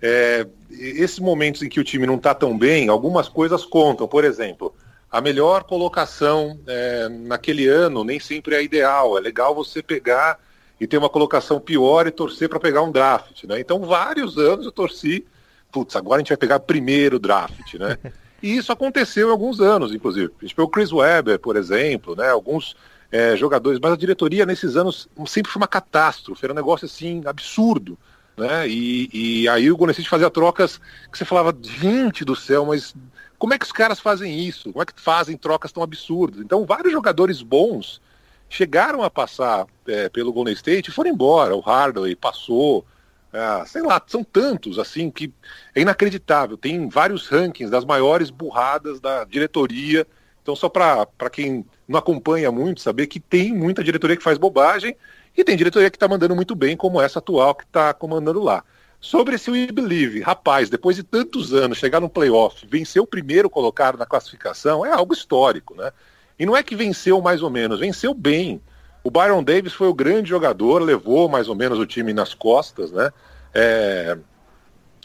é, 0.00 0.46
esses 0.70 1.18
momentos 1.18 1.62
em 1.62 1.68
que 1.68 1.78
o 1.78 1.84
time 1.84 2.06
não 2.06 2.16
está 2.16 2.34
tão 2.34 2.56
bem, 2.56 2.88
algumas 2.88 3.28
coisas 3.28 3.64
contam. 3.64 4.08
Por 4.08 4.24
exemplo, 4.24 4.74
a 5.12 5.20
melhor 5.20 5.64
colocação 5.64 6.58
é, 6.66 7.06
naquele 7.06 7.68
ano 7.68 8.02
nem 8.02 8.18
sempre 8.18 8.54
é 8.54 8.64
ideal. 8.64 9.18
É 9.18 9.20
legal 9.20 9.54
você 9.54 9.82
pegar 9.82 10.40
e 10.80 10.86
ter 10.86 10.96
uma 10.96 11.10
colocação 11.10 11.60
pior 11.60 12.06
e 12.06 12.10
torcer 12.10 12.48
para 12.48 12.58
pegar 12.58 12.80
um 12.80 12.90
draft, 12.90 13.44
né? 13.44 13.60
Então, 13.60 13.80
vários 13.84 14.38
anos 14.38 14.64
eu 14.64 14.72
torci, 14.72 15.26
putz, 15.70 15.94
agora 15.94 16.16
a 16.16 16.18
gente 16.20 16.30
vai 16.30 16.38
pegar 16.38 16.60
primeiro 16.60 17.18
draft, 17.18 17.74
né? 17.74 17.98
E 18.42 18.56
isso 18.56 18.72
aconteceu 18.72 19.28
em 19.28 19.30
alguns 19.30 19.60
anos, 19.60 19.94
inclusive. 19.94 20.32
A 20.40 20.44
gente 20.44 20.56
pegou 20.56 20.66
o 20.66 20.68
Chris 20.68 20.90
Webber, 20.90 21.38
por 21.38 21.54
exemplo, 21.54 22.16
né? 22.16 22.28
Alguns 22.28 22.74
é, 23.12 23.36
jogadores, 23.36 23.78
mas 23.80 23.92
a 23.92 23.96
diretoria 23.96 24.44
nesses 24.44 24.74
anos 24.74 25.08
sempre 25.28 25.52
foi 25.52 25.60
uma 25.60 25.68
catástrofe, 25.68 26.44
era 26.44 26.52
um 26.52 26.56
negócio 26.56 26.86
assim 26.86 27.22
absurdo. 27.24 27.96
Né? 28.36 28.66
E, 28.68 29.10
e 29.12 29.48
aí 29.48 29.70
o 29.70 29.76
Golden 29.76 29.92
State 29.92 30.08
fazia 30.08 30.28
trocas 30.28 30.80
que 31.12 31.16
você 31.16 31.24
falava, 31.24 31.56
gente 31.62 32.24
do 32.24 32.34
céu, 32.34 32.66
mas 32.66 32.96
como 33.42 33.54
é 33.54 33.58
que 33.58 33.64
os 33.64 33.72
caras 33.72 33.98
fazem 33.98 34.38
isso? 34.38 34.72
Como 34.72 34.84
é 34.84 34.86
que 34.86 34.92
fazem 35.00 35.36
trocas 35.36 35.72
tão 35.72 35.82
absurdas? 35.82 36.38
Então, 36.38 36.64
vários 36.64 36.92
jogadores 36.92 37.42
bons 37.42 38.00
chegaram 38.48 39.02
a 39.02 39.10
passar 39.10 39.66
é, 39.84 40.08
pelo 40.08 40.32
Golden 40.32 40.54
State 40.54 40.90
e 40.90 40.94
foram 40.94 41.10
embora. 41.10 41.56
O 41.56 41.58
Hardaway 41.58 42.14
passou, 42.14 42.86
é, 43.32 43.66
sei 43.66 43.82
lá, 43.82 44.00
são 44.06 44.22
tantos 44.22 44.78
assim 44.78 45.10
que 45.10 45.32
é 45.74 45.80
inacreditável. 45.80 46.56
Tem 46.56 46.88
vários 46.88 47.26
rankings 47.26 47.68
das 47.68 47.84
maiores 47.84 48.30
burradas 48.30 49.00
da 49.00 49.24
diretoria 49.24 50.06
então, 50.42 50.56
só 50.56 50.68
para 50.68 51.30
quem 51.30 51.64
não 51.86 51.98
acompanha 51.98 52.50
muito, 52.50 52.80
saber 52.80 53.06
que 53.06 53.20
tem 53.20 53.54
muita 53.54 53.82
diretoria 53.82 54.16
que 54.16 54.22
faz 54.22 54.38
bobagem 54.38 54.96
e 55.36 55.44
tem 55.44 55.56
diretoria 55.56 55.88
que 55.88 55.96
está 55.96 56.08
mandando 56.08 56.34
muito 56.34 56.54
bem, 56.54 56.76
como 56.76 57.00
essa 57.00 57.20
atual 57.20 57.54
que 57.54 57.64
está 57.64 57.94
comandando 57.94 58.40
lá. 58.40 58.64
Sobre 59.02 59.34
esse 59.34 59.50
We 59.50 59.66
Believe, 59.66 60.20
rapaz, 60.20 60.70
depois 60.70 60.94
de 60.94 61.02
tantos 61.02 61.52
anos, 61.52 61.76
chegar 61.76 61.98
no 61.98 62.08
playoff, 62.08 62.64
vencer 62.70 63.02
o 63.02 63.06
primeiro 63.06 63.50
colocado 63.50 63.98
na 63.98 64.06
classificação, 64.06 64.86
é 64.86 64.92
algo 64.92 65.12
histórico, 65.12 65.74
né? 65.74 65.90
E 66.38 66.46
não 66.46 66.56
é 66.56 66.62
que 66.62 66.76
venceu 66.76 67.20
mais 67.20 67.42
ou 67.42 67.50
menos, 67.50 67.80
venceu 67.80 68.14
bem. 68.14 68.62
O 69.02 69.10
Byron 69.10 69.42
Davis 69.42 69.72
foi 69.72 69.88
o 69.88 69.94
grande 69.94 70.28
jogador, 70.30 70.80
levou 70.80 71.28
mais 71.28 71.48
ou 71.48 71.56
menos 71.56 71.80
o 71.80 71.84
time 71.84 72.12
nas 72.12 72.32
costas, 72.32 72.92
né? 72.92 73.10
É... 73.52 74.16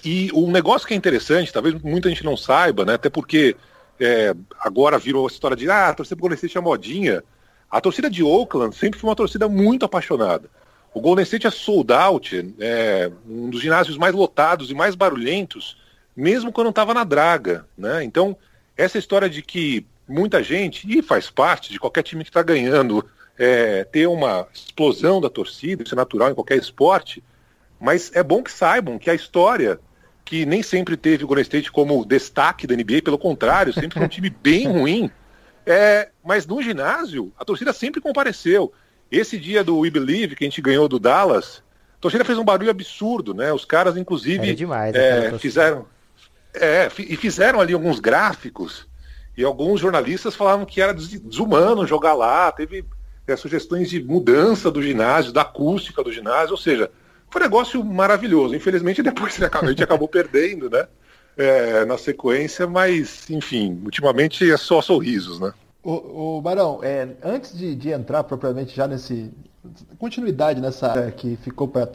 E 0.05 0.29
um 0.31 0.51
negócio 0.51 0.87
que 0.87 0.93
é 0.93 0.97
interessante, 0.97 1.51
talvez 1.51 1.73
muita 1.81 2.07
gente 2.07 2.23
não 2.23 2.37
saiba, 2.37 2.85
né? 2.85 2.93
Até 2.93 3.09
porque 3.09 3.57
é, 3.99 4.31
agora 4.59 4.99
virou 4.99 5.25
a 5.25 5.31
história 5.31 5.57
de 5.57 5.67
ah, 5.71 5.89
a 5.89 5.93
torcida 5.95 6.15
do 6.15 6.21
Golden 6.21 6.35
State 6.35 6.55
é 6.55 6.61
modinha. 6.61 7.23
A 7.69 7.81
torcida 7.81 8.11
de 8.11 8.21
Oakland 8.21 8.75
sempre 8.75 8.99
foi 8.99 9.09
uma 9.09 9.15
torcida 9.15 9.49
muito 9.49 9.85
apaixonada. 9.85 10.47
O 10.93 11.01
Golden 11.01 11.23
State 11.23 11.45
é 11.47 11.51
sold 11.51 11.93
out, 11.93 12.55
é 12.59 13.11
um 13.27 13.49
dos 13.49 13.61
ginásios 13.61 13.97
mais 13.97 14.15
lotados 14.15 14.71
e 14.71 14.73
mais 14.73 14.95
barulhentos, 14.95 15.77
mesmo 16.15 16.51
quando 16.51 16.69
estava 16.69 16.93
na 16.93 17.03
draga. 17.03 17.67
Né? 17.77 18.03
Então, 18.03 18.35
essa 18.75 18.97
história 18.97 19.29
de 19.29 19.41
que 19.41 19.85
muita 20.07 20.41
gente, 20.41 20.87
e 20.87 21.01
faz 21.01 21.29
parte 21.29 21.71
de 21.71 21.79
qualquer 21.79 22.03
time 22.03 22.23
que 22.23 22.29
está 22.29 22.41
ganhando, 22.41 23.05
é, 23.37 23.83
ter 23.83 24.07
uma 24.07 24.47
explosão 24.53 25.21
da 25.21 25.29
torcida, 25.29 25.83
isso 25.83 25.93
é 25.93 25.97
natural 25.97 26.31
em 26.31 26.35
qualquer 26.35 26.57
esporte, 26.57 27.23
mas 27.79 28.11
é 28.15 28.23
bom 28.23 28.41
que 28.41 28.51
saibam 28.51 28.97
que 28.97 29.09
a 29.09 29.13
história 29.13 29.79
que 30.25 30.45
nem 30.45 30.61
sempre 30.61 30.97
teve 30.97 31.23
o 31.23 31.27
Golden 31.27 31.43
State 31.43 31.71
como 31.71 32.03
destaque 32.03 32.67
da 32.67 32.75
NBA, 32.75 33.01
pelo 33.01 33.17
contrário, 33.17 33.71
sempre 33.71 33.97
foi 33.97 34.05
um 34.05 34.09
time 34.09 34.29
bem 34.29 34.67
ruim. 34.67 35.09
É, 35.65 36.09
mas 36.23 36.45
no 36.45 36.61
ginásio, 36.61 37.31
a 37.37 37.45
torcida 37.45 37.71
sempre 37.71 38.01
compareceu. 38.01 38.73
Esse 39.11 39.37
dia 39.37 39.63
do 39.63 39.79
We 39.79 39.89
Believe, 39.89 40.35
que 40.35 40.43
a 40.43 40.47
gente 40.47 40.61
ganhou 40.61 40.87
do 40.87 40.99
Dallas, 40.99 41.63
a 41.97 42.01
torcida 42.01 42.25
fez 42.25 42.37
um 42.37 42.43
barulho 42.43 42.69
absurdo, 42.69 43.33
né? 43.33 43.51
Os 43.53 43.65
caras, 43.65 43.97
inclusive, 43.97 44.49
é 44.49 44.53
demais, 44.53 44.95
é, 44.95 45.37
fizeram. 45.39 45.85
É, 46.53 46.89
e 46.99 47.15
fizeram 47.15 47.59
ali 47.59 47.73
alguns 47.73 47.99
gráficos, 47.99 48.87
e 49.37 49.43
alguns 49.43 49.79
jornalistas 49.79 50.35
falavam 50.35 50.65
que 50.65 50.81
era 50.81 50.93
desumano 50.93 51.85
jogar 51.85 52.13
lá, 52.13 52.51
teve 52.51 52.83
é, 53.27 53.35
sugestões 53.35 53.89
de 53.89 54.01
mudança 54.01 54.71
do 54.71 54.81
ginásio, 54.81 55.31
da 55.31 55.41
acústica 55.41 56.03
do 56.03 56.11
ginásio, 56.11 56.51
ou 56.51 56.57
seja, 56.57 56.89
foi 57.29 57.41
um 57.41 57.45
negócio 57.45 57.83
maravilhoso. 57.83 58.55
Infelizmente, 58.55 59.01
depois 59.03 59.39
a 59.41 59.65
gente 59.67 59.83
acabou 59.83 60.07
perdendo, 60.07 60.69
né? 60.69 60.87
É, 61.37 61.85
na 61.85 61.99
sequência, 61.99 62.65
mas, 62.65 63.29
enfim, 63.29 63.79
ultimamente 63.85 64.49
é 64.49 64.57
só 64.57 64.81
sorrisos, 64.81 65.39
né? 65.39 65.53
O, 65.87 66.37
o 66.37 66.41
Barão, 66.41 66.81
é, 66.83 67.15
antes 67.23 67.57
de, 67.57 67.73
de, 67.73 67.91
entrar 67.91 68.21
propriamente 68.25 68.75
já 68.75 68.85
nesse. 68.85 69.31
continuidade 69.97 70.59
nessa 70.59 70.91
área 70.91 71.09
que 71.11 71.37
ficou 71.37 71.65
para. 71.65 71.87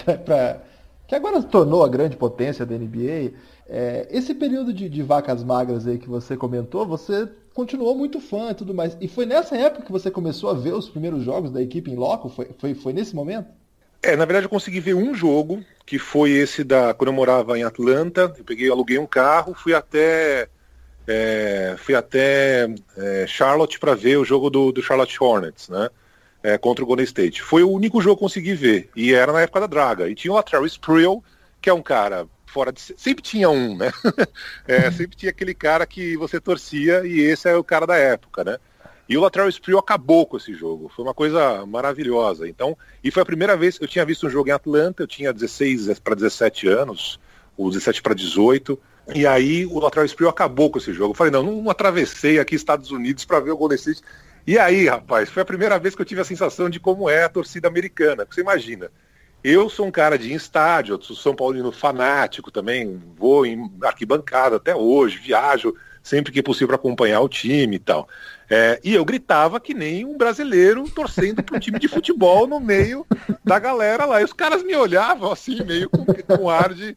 que 1.06 1.14
agora 1.14 1.42
se 1.42 1.46
tornou 1.48 1.84
a 1.84 1.88
grande 1.90 2.16
potência 2.16 2.64
da 2.64 2.74
NBA, 2.74 3.34
é, 3.68 4.08
esse 4.10 4.32
período 4.32 4.72
de, 4.72 4.88
de, 4.88 5.02
vacas 5.02 5.44
magras 5.44 5.86
aí 5.86 5.98
que 5.98 6.08
você 6.08 6.38
comentou, 6.38 6.86
você 6.86 7.28
continuou 7.52 7.94
muito 7.94 8.18
fã 8.18 8.52
e 8.52 8.54
tudo 8.54 8.72
mais. 8.72 8.96
E 8.98 9.06
foi 9.08 9.26
nessa 9.26 9.58
época 9.58 9.84
que 9.84 9.92
você 9.92 10.10
começou 10.10 10.48
a 10.48 10.54
ver 10.54 10.72
os 10.72 10.88
primeiros 10.88 11.22
jogos 11.22 11.50
da 11.50 11.60
equipe 11.60 11.90
em 11.90 11.94
loco? 11.94 12.30
Foi, 12.30 12.48
foi, 12.58 12.72
foi 12.72 12.94
nesse 12.94 13.14
momento? 13.14 13.50
É, 14.02 14.16
na 14.16 14.24
verdade 14.24 14.46
eu 14.46 14.50
consegui 14.50 14.80
ver 14.80 14.94
um 14.94 15.14
jogo, 15.14 15.62
que 15.84 15.98
foi 15.98 16.30
esse 16.30 16.64
da. 16.64 16.94
Quando 16.94 17.08
eu 17.08 17.14
morava 17.14 17.58
em 17.58 17.62
Atlanta, 17.62 18.32
eu 18.38 18.44
peguei, 18.44 18.70
aluguei 18.70 18.98
um 18.98 19.06
carro, 19.06 19.52
fui 19.52 19.74
até. 19.74 20.48
É, 21.06 21.74
fui 21.78 21.94
até 21.94 22.68
é, 22.96 23.26
Charlotte 23.26 23.78
para 23.78 23.94
ver 23.94 24.16
o 24.18 24.24
jogo 24.24 24.48
do, 24.50 24.72
do 24.72 24.82
Charlotte 24.82 25.16
Hornets, 25.22 25.68
né? 25.68 25.88
É, 26.42 26.58
contra 26.58 26.82
o 26.82 26.86
Golden 26.86 27.04
State. 27.04 27.42
Foi 27.42 27.62
o 27.62 27.70
único 27.70 28.00
jogo 28.00 28.16
que 28.16 28.24
eu 28.24 28.28
consegui 28.28 28.54
ver. 28.54 28.90
E 28.96 29.14
era 29.14 29.32
na 29.32 29.42
época 29.42 29.60
da 29.60 29.66
draga. 29.66 30.08
E 30.08 30.14
tinha 30.14 30.32
o 30.32 30.36
Latrell 30.36 30.66
Spreel, 30.66 31.22
que 31.60 31.70
é 31.70 31.74
um 31.74 31.82
cara 31.82 32.26
fora 32.46 32.72
de. 32.72 32.80
Sempre 32.80 33.22
tinha 33.22 33.48
um, 33.48 33.76
né? 33.76 33.90
é, 34.66 34.90
sempre 34.90 35.16
tinha 35.16 35.30
aquele 35.30 35.54
cara 35.54 35.86
que 35.86 36.16
você 36.16 36.40
torcia 36.40 37.06
e 37.06 37.20
esse 37.20 37.48
é 37.48 37.56
o 37.56 37.64
cara 37.64 37.86
da 37.86 37.96
época, 37.96 38.44
né? 38.44 38.58
E 39.08 39.16
o 39.16 39.20
Lateral 39.20 39.48
Spree 39.48 39.76
acabou 39.76 40.26
com 40.26 40.36
esse 40.36 40.54
jogo. 40.54 40.88
Foi 40.88 41.04
uma 41.04 41.12
coisa 41.12 41.66
maravilhosa. 41.66 42.48
Então, 42.48 42.76
e 43.02 43.10
foi 43.10 43.22
a 43.22 43.26
primeira 43.26 43.56
vez 43.56 43.76
que 43.76 43.84
eu 43.84 43.88
tinha 43.88 44.04
visto 44.04 44.26
um 44.26 44.30
jogo 44.30 44.48
em 44.48 44.52
Atlanta, 44.52 45.02
eu 45.02 45.06
tinha 45.06 45.32
16 45.32 45.98
para 45.98 46.14
17 46.14 46.68
anos, 46.68 47.20
ou 47.56 47.68
17 47.68 48.00
para 48.00 48.14
18. 48.14 48.78
E 49.14 49.26
aí 49.26 49.66
o 49.66 49.78
Lateral 49.78 50.06
Spree 50.06 50.28
acabou 50.28 50.70
com 50.70 50.78
esse 50.78 50.92
jogo. 50.92 51.12
Eu 51.12 51.16
falei, 51.16 51.32
não, 51.32 51.42
não 51.42 51.70
atravessei 51.70 52.38
aqui 52.38 52.54
Estados 52.54 52.90
Unidos 52.90 53.24
para 53.24 53.40
ver 53.40 53.50
o 53.50 53.56
Golden 53.56 53.76
State. 53.76 54.02
E 54.46 54.58
aí, 54.58 54.88
rapaz, 54.88 55.28
foi 55.28 55.42
a 55.42 55.46
primeira 55.46 55.78
vez 55.78 55.94
que 55.94 56.02
eu 56.02 56.06
tive 56.06 56.20
a 56.20 56.24
sensação 56.24 56.68
de 56.68 56.80
como 56.80 57.08
é 57.08 57.24
a 57.24 57.28
torcida 57.28 57.68
americana. 57.68 58.26
Você 58.28 58.40
imagina, 58.40 58.90
eu 59.42 59.68
sou 59.68 59.86
um 59.86 59.90
cara 59.90 60.16
de 60.16 60.32
estádio, 60.32 61.00
sou 61.02 61.16
São 61.16 61.34
Paulino 61.34 61.72
fanático 61.72 62.50
também, 62.50 63.00
vou 63.16 63.44
em 63.44 63.70
arquibancada 63.82 64.56
até 64.56 64.74
hoje, 64.74 65.18
viajo 65.18 65.74
sempre 66.02 66.32
que 66.32 66.42
possível 66.42 66.68
para 66.68 66.76
acompanhar 66.76 67.20
o 67.20 67.28
time 67.28 67.76
e 67.76 67.78
tal. 67.78 68.08
É, 68.50 68.80
e 68.82 68.94
eu 68.94 69.04
gritava 69.04 69.60
que 69.60 69.72
nem 69.72 70.04
um 70.04 70.16
brasileiro 70.16 70.84
torcendo 70.90 71.42
para 71.42 71.56
um 71.56 71.60
time 71.60 71.78
de 71.78 71.88
futebol 71.88 72.46
no 72.46 72.60
meio 72.60 73.06
da 73.44 73.58
galera 73.58 74.04
lá. 74.04 74.20
E 74.20 74.24
os 74.24 74.32
caras 74.32 74.62
me 74.62 74.74
olhavam 74.74 75.30
assim, 75.30 75.62
meio 75.64 75.88
com, 75.88 76.04
com 76.04 76.50
ar 76.50 76.74
de. 76.74 76.96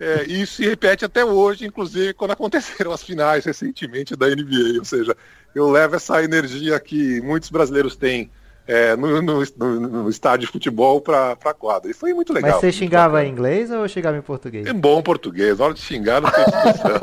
É, 0.00 0.24
e 0.26 0.42
isso 0.42 0.54
se 0.56 0.64
repete 0.64 1.04
até 1.04 1.24
hoje, 1.24 1.64
inclusive 1.64 2.12
quando 2.14 2.32
aconteceram 2.32 2.92
as 2.92 3.02
finais 3.02 3.44
recentemente 3.44 4.16
da 4.16 4.28
NBA. 4.28 4.78
Ou 4.78 4.84
seja, 4.84 5.16
eu 5.54 5.70
levo 5.70 5.96
essa 5.96 6.22
energia 6.22 6.78
que 6.80 7.20
muitos 7.20 7.50
brasileiros 7.50 7.94
têm 7.96 8.30
é, 8.66 8.94
no, 8.96 9.20
no, 9.20 9.42
no, 9.56 9.80
no, 9.80 10.10
estádio 10.10 10.46
de 10.46 10.52
futebol 10.52 11.00
para 11.00 11.32
a 11.32 11.54
quadra. 11.54 11.90
E 11.90 11.94
foi 11.94 12.14
muito 12.14 12.32
legal. 12.32 12.52
Mas 12.52 12.60
você 12.60 12.72
xingava 12.72 13.24
em 13.24 13.30
inglês 13.30 13.70
ou 13.70 13.86
xingava 13.88 14.16
em 14.16 14.22
português? 14.22 14.66
Em 14.66 14.74
bom 14.74 15.02
português, 15.02 15.58
na 15.58 15.64
hora 15.66 15.74
de 15.74 15.80
xingar 15.80 16.20
não 16.20 16.30
tem 16.30 16.44
discussão. 16.44 17.00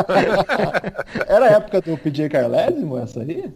Era 1.27 1.45
a 1.45 1.51
época 1.51 1.81
do 1.81 1.97
PJ 1.97 2.29
Carlesimo 2.29 2.97
essa 2.97 3.21
aí? 3.21 3.51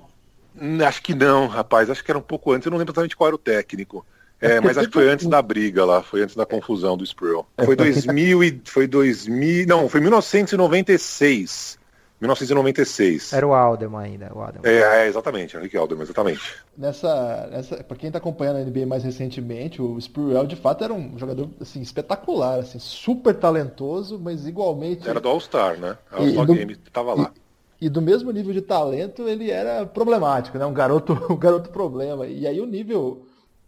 Hum, 0.59 0.83
acho 0.85 1.01
que 1.01 1.15
não, 1.15 1.47
rapaz. 1.47 1.89
Acho 1.89 2.03
que 2.03 2.11
era 2.11 2.17
um 2.17 2.23
pouco 2.23 2.51
antes. 2.51 2.65
Eu 2.65 2.71
não 2.71 2.77
lembro 2.77 2.91
exatamente 2.91 3.15
qual 3.15 3.27
era 3.27 3.35
o 3.35 3.39
técnico. 3.39 4.05
É, 4.43 4.60
mas 4.60 4.77
acho 4.77 4.88
que 4.88 4.93
foi 4.93 5.10
antes 5.10 5.25
da 5.25 5.41
briga 5.41 5.86
lá, 5.86 6.03
foi 6.03 6.21
antes 6.21 6.36
da 6.36 6.45
confusão 6.45 6.97
do 6.97 7.03
Sproul. 7.03 7.45
Foi 7.63 7.75
2000 7.75 8.43
e 8.43 8.62
foi 8.65 8.88
2000, 8.88 9.65
não, 9.65 9.88
foi 9.88 10.01
1996. 10.01 11.79
1996. 12.23 13.34
Era 13.34 13.45
o 13.45 13.53
Alderman 13.53 14.01
ainda. 14.01 14.32
O 14.34 14.41
Alderman. 14.41 14.71
É, 14.71 15.03
é, 15.03 15.08
exatamente, 15.08 15.58
Rick 15.58 15.75
Alderman, 15.75 16.03
exatamente. 16.03 16.41
Nessa, 16.77 17.47
nessa, 17.51 17.84
pra 17.84 17.97
quem 17.97 18.10
tá 18.10 18.17
acompanhando 18.17 18.58
a 18.58 18.63
NBA 18.63 18.86
mais 18.86 19.03
recentemente, 19.03 19.82
o 19.82 19.99
Spurwell 19.99 20.47
de 20.47 20.56
fato 20.56 20.84
era 20.84 20.93
um 20.93 21.17
jogador 21.17 21.49
assim, 21.60 21.82
espetacular, 21.82 22.60
assim, 22.60 22.79
super 22.79 23.36
talentoso, 23.36 24.19
mas 24.19 24.47
igualmente. 24.47 25.08
Era 25.08 25.19
do 25.19 25.27
All-Star, 25.27 25.77
né? 25.77 25.97
All-Star 26.12 26.45
Game 26.45 26.75
tava 26.91 27.13
lá. 27.13 27.32
E, 27.79 27.88
e, 27.88 27.89
do 27.89 28.01
mesmo 28.01 28.32
nível 28.32 28.53
de 28.53 28.62
talento, 28.62 29.27
ele 29.27 29.51
era 29.51 29.86
problemático, 29.86 30.58
né? 30.58 30.65
Um 30.65 30.73
garoto, 30.73 31.13
um 31.29 31.38
garoto 31.38 31.69
problema. 31.69 32.25
E 32.25 32.47
aí 32.47 32.62
o 32.62 32.65
nível 32.65 33.25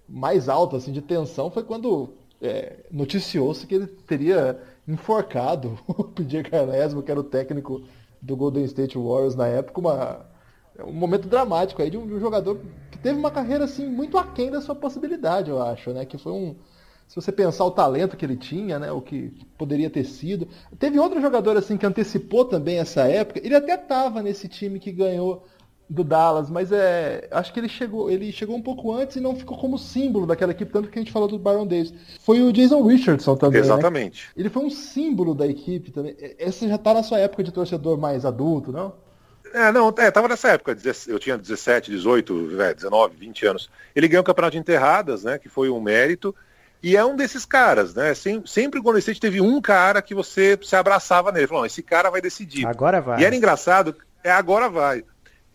mais 0.08 0.50
alto 0.50 0.76
assim, 0.76 0.92
de 0.92 1.02
tensão 1.02 1.50
foi 1.50 1.64
quando 1.64 2.14
é, 2.42 2.86
noticiou-se 2.92 3.66
que 3.66 3.76
ele 3.76 3.88
teria 3.88 4.62
enforcado 4.88 5.80
o 5.88 6.04
PJ 6.04 6.50
Carlesmo, 6.50 7.02
que 7.02 7.12
era 7.12 7.20
o 7.20 7.24
técnico 7.24 7.84
do 8.22 8.36
Golden 8.36 8.66
State 8.66 8.98
Warriors 8.98 9.36
na 9.36 9.48
época, 9.48 9.80
uma, 9.80 10.26
um 10.86 10.94
momento 10.94 11.28
dramático 11.28 11.82
aí 11.82 11.90
de 11.90 11.98
um, 11.98 12.08
de 12.08 12.14
um, 12.14 12.20
jogador 12.20 12.60
que 12.92 12.98
teve 12.98 13.18
uma 13.18 13.32
carreira 13.32 13.66
assim 13.66 13.88
muito 13.88 14.18
aquém 14.18 14.52
da 14.52 14.62
sua 14.62 14.76
possibilidade, 14.76 15.50
eu 15.50 15.62
acho, 15.62 15.92
né? 15.92 16.06
Que 16.06 16.18
foi 16.18 16.32
um 16.32 16.56
se 17.08 17.16
você 17.16 17.32
pensar 17.32 17.66
o 17.66 17.72
talento 17.72 18.18
que 18.18 18.26
ele 18.26 18.36
tinha, 18.36 18.80
né, 18.80 18.92
o 18.92 19.00
que 19.00 19.32
poderia 19.58 19.90
ter 19.90 20.04
sido. 20.06 20.48
Teve 20.80 21.00
outro 21.00 21.22
jogador 21.22 21.56
assim 21.56 21.78
que 21.78 21.86
antecipou 21.86 22.46
também 22.46 22.80
essa 22.80 23.04
época. 23.04 23.40
Ele 23.44 23.56
até 23.56 23.76
estava 23.76 24.24
nesse 24.24 24.48
time 24.48 24.80
que 24.80 24.92
ganhou 24.92 25.46
do 25.88 26.04
Dallas, 26.04 26.50
mas 26.50 26.72
é, 26.72 27.28
acho 27.32 27.54
que 27.54 27.60
ele 27.60 27.70
chegou, 27.70 28.10
ele 28.10 28.32
chegou 28.32 28.56
um 28.56 28.62
pouco 28.62 28.92
antes 28.92 29.18
e 29.18 29.22
não 29.22 29.36
ficou 29.36 29.58
como 29.58 29.78
símbolo 29.78 30.26
daquela 30.26 30.52
equipe, 30.52 30.72
tanto 30.72 30.90
que 30.90 30.98
a 30.98 31.02
gente 31.02 31.12
falou 31.12 31.28
do 31.28 31.38
Byron 31.38 31.68
Davis. 31.68 31.94
Foi 32.22 32.42
o 32.42 32.52
Jason 32.52 32.82
Richardson 32.82 33.36
também. 33.36 33.62
Né? 33.62 33.68
Exatamente. 33.68 34.26
Né? 34.28 34.34
Ele 34.38 34.50
foi 34.50 34.64
um 34.64 34.70
símbolo 34.70 35.36
da 35.36 35.46
equipe 35.46 35.92
também. 35.92 36.16
Essa 36.40 36.68
já 36.68 36.78
tá 36.78 36.94
na 36.94 37.04
sua 37.04 37.20
época 37.20 37.44
de 37.44 37.52
torcedor 37.52 37.98
mais 37.98 38.26
adulto, 38.26 38.72
não? 38.72 38.94
É, 39.54 39.72
não, 39.72 39.94
é, 39.98 40.12
tava 40.12 40.28
nessa 40.28 40.50
época, 40.50 40.76
eu 41.08 41.20
tinha 41.20 41.38
17, 41.38 41.90
18, 41.92 42.50
19, 42.76 43.16
20 43.16 43.46
anos. 43.46 43.70
Ele 43.96 44.08
ganhou 44.08 44.22
o 44.22 44.26
campeonato 44.26 44.54
de 44.54 44.58
enterradas, 44.58 45.24
né, 45.24 45.38
que 45.38 45.48
foi 45.48 45.70
um 45.70 45.80
mérito, 45.80 46.36
e 46.84 46.98
é 46.98 47.06
um 47.06 47.16
desses 47.16 47.46
caras, 47.46 47.96
né, 47.96 48.14
sempre 48.46 48.80
o 48.80 48.84
Golden 48.84 49.00
State 49.00 49.22
teve 49.22 49.40
um 49.40 49.62
cara 49.62 50.02
que 50.02 50.14
você 50.14 50.60
se 50.62 50.76
abraçava 50.76 51.32
nele, 51.32 51.48
falou, 51.48 51.66
esse 51.66 51.82
cara 51.82 52.10
vai 52.10 52.20
decidir. 52.20 52.68
Agora 52.68 53.00
vai. 53.00 53.22
E 53.22 53.24
era 53.24 53.36
engraçado, 53.36 53.96
é 54.24 54.32
agora 54.32 54.68
vai. 54.68 55.06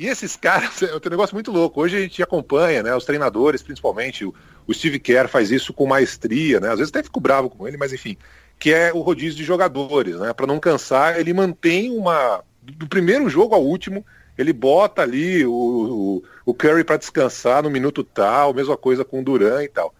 E 0.01 0.07
esses 0.07 0.35
caras, 0.35 0.81
é 0.83 0.97
um 0.97 1.11
negócio 1.11 1.37
muito 1.37 1.53
louco. 1.53 1.83
Hoje 1.83 1.99
a 1.99 2.01
gente 2.01 2.23
acompanha, 2.23 2.83
né? 2.83 2.97
Os 2.97 3.05
treinadores, 3.05 3.63
principalmente, 3.63 4.25
o, 4.25 4.35
o 4.67 4.73
Steve 4.73 4.99
Kerr 4.99 5.29
faz 5.29 5.51
isso 5.51 5.75
com 5.75 5.85
maestria, 5.85 6.59
né? 6.59 6.71
Às 6.71 6.79
vezes 6.79 6.89
até 6.89 7.03
fico 7.03 7.21
bravo 7.21 7.51
com 7.51 7.69
ele, 7.69 7.77
mas 7.77 7.93
enfim, 7.93 8.17
que 8.59 8.73
é 8.73 8.95
o 8.95 9.01
rodízio 9.01 9.37
de 9.37 9.45
jogadores, 9.45 10.17
né? 10.17 10.33
Para 10.33 10.47
não 10.47 10.59
cansar, 10.59 11.21
ele 11.21 11.35
mantém 11.35 11.91
uma. 11.91 12.43
Do 12.63 12.89
primeiro 12.89 13.29
jogo 13.29 13.55
ao 13.55 13.63
último, 13.63 14.03
ele 14.39 14.55
bota 14.55 15.03
ali 15.03 15.45
o, 15.45 15.53
o, 15.53 16.25
o 16.47 16.55
Curry 16.55 16.83
para 16.83 16.97
descansar 16.97 17.63
no 17.63 17.69
minuto 17.69 18.03
tal, 18.03 18.55
mesma 18.55 18.79
coisa 18.79 19.05
com 19.05 19.21
o 19.21 19.25
Duran 19.25 19.63
e 19.63 19.69
tal. 19.69 19.95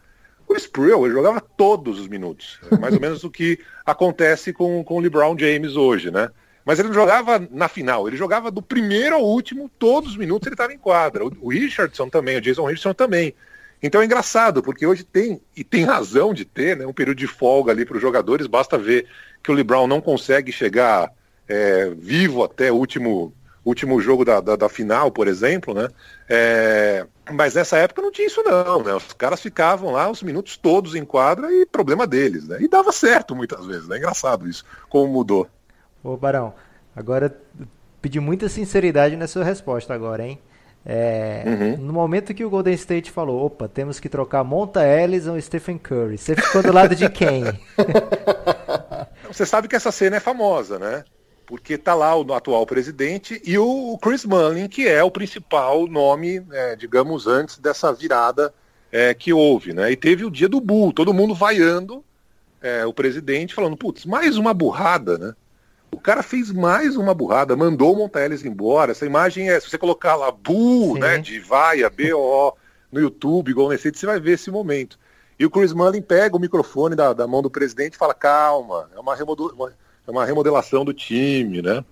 O 0.49 0.57
Sprill, 0.57 1.05
ele 1.05 1.15
jogava 1.15 1.43
todos 1.43 2.01
os 2.01 2.09
minutos. 2.09 2.59
É 2.73 2.79
mais 2.79 2.95
ou 2.95 3.01
menos 3.03 3.23
o 3.23 3.31
que 3.31 3.59
acontece 3.85 4.51
com, 4.51 4.83
com 4.83 4.97
o 4.97 5.01
LeBron 5.01 5.37
James 5.39 5.77
hoje, 5.77 6.11
né? 6.11 6.31
Mas 6.71 6.79
ele 6.79 6.87
não 6.87 6.95
jogava 6.95 7.45
na 7.51 7.69
final, 7.69 8.07
ele 8.07 8.17
jogava 8.17 8.49
do 8.49 8.63
primeiro 8.63 9.17
ao 9.17 9.25
último, 9.25 9.69
todos 9.77 10.11
os 10.11 10.17
minutos 10.17 10.47
ele 10.47 10.55
estava 10.55 10.73
em 10.73 10.79
quadra. 10.79 11.25
O, 11.25 11.49
Richardson 11.49 12.09
também, 12.09 12.37
o 12.37 12.41
Jason 12.41 12.63
Richardson 12.63 12.95
também. 12.95 13.35
Então 13.83 14.01
é 14.01 14.05
engraçado, 14.05 14.63
porque 14.63 14.87
hoje 14.87 15.03
tem, 15.03 15.43
e 15.57 15.65
tem 15.65 15.83
razão 15.83 16.33
de 16.33 16.45
ter, 16.45 16.77
né, 16.77 16.87
um 16.87 16.93
período 16.93 17.19
de 17.19 17.27
folga 17.27 17.73
ali 17.73 17.85
para 17.85 17.97
os 17.97 18.01
jogadores, 18.01 18.47
basta 18.47 18.79
ver 18.79 19.09
que 19.43 19.51
o 19.51 19.55
LeBron 19.55 19.89
não 19.89 20.01
consegue 20.01 20.53
chegar 20.53 21.13
é, 21.49 21.91
vivo 21.91 22.45
até 22.45 22.71
o 22.71 22.77
último, 22.77 23.35
último 23.65 24.01
jogo 24.01 24.25
da, 24.25 24.41
da, 24.41 24.55
da 24.55 24.69
final, 24.69 25.11
por 25.11 25.27
exemplo, 25.27 25.75
né? 25.75 25.89
É, 26.29 27.05
mas 27.33 27.57
nessa 27.57 27.79
época 27.79 28.01
não 28.01 28.13
tinha 28.13 28.29
isso 28.29 28.45
não, 28.45 28.85
né? 28.85 28.95
Os 28.95 29.13
caras 29.15 29.41
ficavam 29.41 29.91
lá 29.91 30.09
os 30.09 30.23
minutos 30.23 30.57
todos 30.57 30.95
em 30.95 31.05
quadra 31.05 31.53
e 31.53 31.67
problema 31.67 32.07
deles, 32.07 32.47
né? 32.47 32.59
E 32.61 32.69
dava 32.69 32.93
certo 32.93 33.35
muitas 33.35 33.67
vezes, 33.67 33.89
né? 33.89 33.97
Engraçado 33.97 34.49
isso, 34.49 34.65
como 34.89 35.13
mudou. 35.13 35.51
Ô 36.03 36.17
Barão, 36.17 36.55
agora 36.95 37.35
pedi 38.01 38.19
muita 38.21 38.49
sinceridade 38.49 39.17
na 39.17 39.27
sua 39.27 39.45
resposta 39.45 39.93
agora, 39.93 40.27
hein? 40.27 40.39
É, 40.85 41.45
uhum. 41.47 41.77
No 41.77 41.93
momento 41.93 42.33
que 42.33 42.45
o 42.45 42.49
Golden 42.49 42.73
State 42.75 43.11
falou, 43.11 43.45
opa, 43.45 43.69
temos 43.69 44.01
que 44.01 44.09
trocar 44.09 44.43
Monta 44.43 44.87
Ellison 44.87 45.37
e 45.37 45.43
Stephen 45.43 45.77
Curry, 45.77 46.17
você 46.17 46.35
ficou 46.35 46.63
do 46.63 46.73
lado 46.73 46.97
de 46.97 47.09
quem? 47.11 47.45
você 49.31 49.45
sabe 49.45 49.69
que 49.69 49.77
essa 49.77 49.93
cena 49.93 50.17
é 50.17 50.21
famosa, 50.21 50.79
né? 50.79 51.05
Porque 51.45 51.77
tá 51.77 51.95
lá 51.95 52.17
o 52.17 52.33
atual 52.33 52.65
presidente 52.65 53.43
e 53.45 53.59
o 53.59 53.99
Chris 54.01 54.25
Mullin, 54.25 54.69
que 54.69 54.89
é 54.89 55.03
o 55.03 55.11
principal 55.11 55.87
nome, 55.87 56.43
é, 56.51 56.77
digamos, 56.77 57.27
antes 57.27 57.59
dessa 57.59 57.93
virada 57.93 58.55
é, 58.91 59.13
que 59.13 59.33
houve, 59.33 59.75
né? 59.75 59.93
E 59.93 59.97
teve 59.97 60.25
o 60.25 60.31
dia 60.31 60.49
do 60.49 60.61
Bull, 60.61 60.93
todo 60.93 61.13
mundo 61.13 61.35
vaiando 61.35 62.03
é, 62.63 62.87
o 62.87 62.93
presidente, 62.93 63.55
falando, 63.55 63.77
putz, 63.77 64.07
mais 64.07 64.37
uma 64.37 64.55
burrada, 64.55 65.19
né? 65.19 65.35
O 65.93 65.99
cara 65.99 66.23
fez 66.23 66.51
mais 66.53 66.97
uma 66.97 67.13
burrada, 67.13 67.57
mandou 67.57 67.95
o 67.95 67.97
Monteles 67.97 68.45
embora. 68.45 68.93
Essa 68.93 69.07
imagem 69.07 69.51
é, 69.51 69.59
se 69.59 69.69
você 69.69 69.77
colocar 69.77 70.15
lá 70.17 70.31
Bu, 70.31 70.97
né, 70.99 71.19
de 71.19 71.41
vaia, 71.41 71.91
B-O, 71.91 72.55
no 72.91 73.01
YouTube, 73.01 73.51
igual 73.51 73.69
nesse, 73.69 73.91
você 73.91 74.07
vai 74.07 74.21
ver 74.21 74.33
esse 74.33 74.51
momento. 74.51 74.99
E 75.39 75.47
o 75.47 75.51
Chris 75.51 75.73
Mullin 75.73 76.03
pega 76.03 76.37
o 76.37 76.41
microfone 76.41 76.95
da, 76.95 77.13
da 77.13 77.27
mão 77.27 77.41
do 77.41 77.51
presidente 77.51 77.95
e 77.95 77.97
fala, 77.97 78.13
calma, 78.13 78.91
é 78.95 79.01
uma, 79.01 79.17
remodel, 79.17 79.47
uma, 79.55 79.73
é 80.07 80.11
uma 80.11 80.25
remodelação 80.25 80.85
do 80.85 80.93
time, 80.93 81.63
né? 81.63 81.83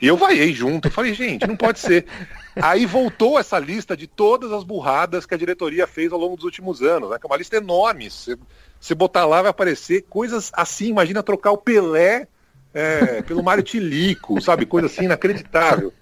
E 0.00 0.06
eu 0.06 0.16
vaiei 0.16 0.52
junto, 0.52 0.88
eu 0.88 0.92
falei, 0.92 1.14
gente, 1.14 1.46
não 1.46 1.56
pode 1.56 1.78
ser. 1.78 2.06
Aí 2.60 2.86
voltou 2.86 3.38
essa 3.38 3.58
lista 3.58 3.96
de 3.96 4.06
todas 4.06 4.52
as 4.52 4.64
burradas 4.64 5.26
que 5.26 5.34
a 5.34 5.38
diretoria 5.38 5.86
fez 5.86 6.12
ao 6.12 6.18
longo 6.18 6.36
dos 6.36 6.44
últimos 6.44 6.82
anos, 6.82 7.10
né? 7.10 7.18
Que 7.18 7.26
é 7.26 7.28
uma 7.28 7.36
lista 7.36 7.56
enorme. 7.56 8.08
Você 8.08 8.94
botar 8.94 9.26
lá 9.26 9.42
vai 9.42 9.50
aparecer 9.50 10.02
coisas 10.02 10.50
assim, 10.54 10.88
imagina 10.88 11.22
trocar 11.22 11.52
o 11.52 11.58
Pelé 11.58 12.28
é, 12.74 13.22
pelo 13.22 13.42
Mário 13.42 13.62
Tilico, 13.62 14.40
sabe? 14.40 14.66
Coisa 14.66 14.86
assim 14.86 15.04
inacreditável. 15.04 15.92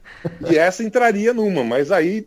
E 0.51 0.57
essa 0.57 0.83
entraria 0.83 1.33
numa, 1.33 1.65
mas 1.65 1.91
aí, 1.91 2.27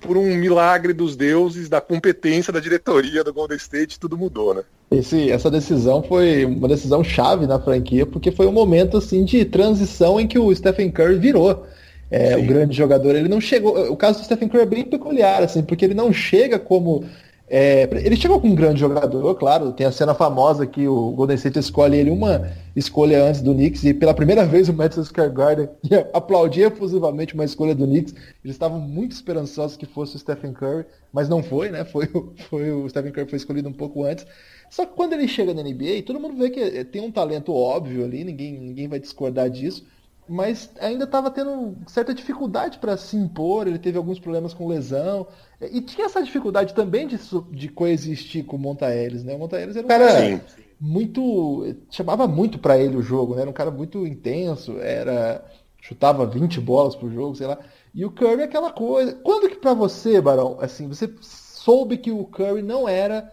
por 0.00 0.16
um 0.16 0.34
milagre 0.36 0.92
dos 0.92 1.16
deuses, 1.16 1.68
da 1.68 1.80
competência 1.80 2.52
da 2.52 2.60
diretoria 2.60 3.22
do 3.22 3.32
Golden 3.32 3.56
State, 3.56 4.00
tudo 4.00 4.16
mudou, 4.16 4.54
né? 4.54 4.62
Esse, 4.90 5.30
essa 5.30 5.50
decisão 5.50 6.02
foi 6.02 6.44
uma 6.44 6.68
decisão 6.68 7.02
chave 7.02 7.46
na 7.46 7.58
franquia, 7.58 8.06
porque 8.06 8.30
foi 8.30 8.46
um 8.46 8.52
momento 8.52 8.96
assim 8.96 9.24
de 9.24 9.44
transição 9.44 10.20
em 10.20 10.26
que 10.26 10.38
o 10.38 10.54
Stephen 10.54 10.90
Curry 10.90 11.18
virou. 11.18 11.66
É, 12.10 12.36
o 12.36 12.46
grande 12.46 12.76
jogador, 12.76 13.16
ele 13.16 13.28
não 13.28 13.40
chegou. 13.40 13.90
O 13.90 13.96
caso 13.96 14.20
do 14.20 14.24
Stephen 14.24 14.48
Curry 14.48 14.62
é 14.62 14.66
bem 14.66 14.84
peculiar, 14.84 15.42
assim, 15.42 15.62
porque 15.62 15.84
ele 15.84 15.94
não 15.94 16.12
chega 16.12 16.58
como 16.58 17.04
é, 17.46 17.82
ele 18.04 18.16
chegou 18.16 18.40
com 18.40 18.48
um 18.48 18.54
grande 18.54 18.80
jogador, 18.80 19.34
claro, 19.34 19.72
tem 19.72 19.86
a 19.86 19.92
cena 19.92 20.14
famosa 20.14 20.66
que 20.66 20.88
o 20.88 21.10
Golden 21.10 21.36
State 21.36 21.58
escolhe 21.58 21.98
ele 21.98 22.10
uma 22.10 22.50
escolha 22.74 23.22
antes 23.22 23.42
do 23.42 23.52
Knicks 23.52 23.84
e 23.84 23.92
pela 23.92 24.14
primeira 24.14 24.46
vez 24.46 24.68
o 24.68 24.72
Madison 24.72 25.04
Square 25.04 25.30
Garden 25.30 25.68
aplaudia 26.14 26.68
efusivamente 26.68 27.34
uma 27.34 27.44
escolha 27.44 27.74
do 27.74 27.86
Knicks. 27.86 28.14
Eles 28.42 28.54
estavam 28.54 28.80
muito 28.80 29.12
esperançosos 29.12 29.76
que 29.76 29.84
fosse 29.84 30.16
o 30.16 30.18
Stephen 30.18 30.54
Curry, 30.54 30.86
mas 31.12 31.28
não 31.28 31.42
foi, 31.42 31.70
né? 31.70 31.84
Foi, 31.84 32.08
foi 32.48 32.72
o 32.72 32.88
Stephen 32.88 33.12
Curry 33.12 33.28
foi 33.28 33.36
escolhido 33.36 33.68
um 33.68 33.74
pouco 33.74 34.04
antes. 34.04 34.26
Só 34.70 34.86
que 34.86 34.94
quando 34.94 35.12
ele 35.12 35.28
chega 35.28 35.52
na 35.52 35.62
NBA, 35.62 36.02
todo 36.06 36.18
mundo 36.18 36.36
vê 36.36 36.48
que 36.48 36.84
tem 36.86 37.02
um 37.02 37.12
talento 37.12 37.52
óbvio 37.52 38.04
ali, 38.04 38.24
ninguém, 38.24 38.58
ninguém 38.58 38.88
vai 38.88 38.98
discordar 38.98 39.50
disso 39.50 39.84
mas 40.28 40.70
ainda 40.80 41.04
estava 41.04 41.30
tendo 41.30 41.76
certa 41.86 42.14
dificuldade 42.14 42.78
para 42.78 42.96
se 42.96 43.16
impor, 43.16 43.66
ele 43.66 43.78
teve 43.78 43.98
alguns 43.98 44.18
problemas 44.18 44.54
com 44.54 44.66
lesão, 44.66 45.26
e 45.60 45.80
tinha 45.80 46.06
essa 46.06 46.22
dificuldade 46.22 46.74
também 46.74 47.06
de, 47.06 47.18
de 47.50 47.68
coexistir 47.68 48.44
com 48.44 48.56
o 48.56 48.58
Montaeres, 48.58 49.22
né? 49.22 49.34
O 49.34 49.38
Montaeres 49.38 49.76
era 49.76 49.84
um 49.84 49.88
cara 49.88 50.20
Sim. 50.20 50.40
muito. 50.80 51.76
chamava 51.90 52.26
muito 52.26 52.58
para 52.58 52.78
ele 52.78 52.96
o 52.96 53.02
jogo, 53.02 53.34
né? 53.34 53.42
Era 53.42 53.50
um 53.50 53.54
cara 53.54 53.70
muito 53.70 54.06
intenso, 54.06 54.78
era. 54.78 55.44
chutava 55.80 56.26
20 56.26 56.60
bolas 56.60 56.94
por 56.96 57.10
jogo, 57.10 57.36
sei 57.36 57.46
lá. 57.46 57.58
E 57.94 58.04
o 58.04 58.10
Curry 58.10 58.42
é 58.42 58.44
aquela 58.44 58.72
coisa. 58.72 59.14
Quando 59.22 59.48
que 59.48 59.56
para 59.56 59.74
você, 59.74 60.20
Barão, 60.20 60.58
assim, 60.60 60.88
você 60.88 61.12
soube 61.20 61.96
que 61.96 62.10
o 62.10 62.24
Curry 62.24 62.62
não 62.62 62.88
era 62.88 63.30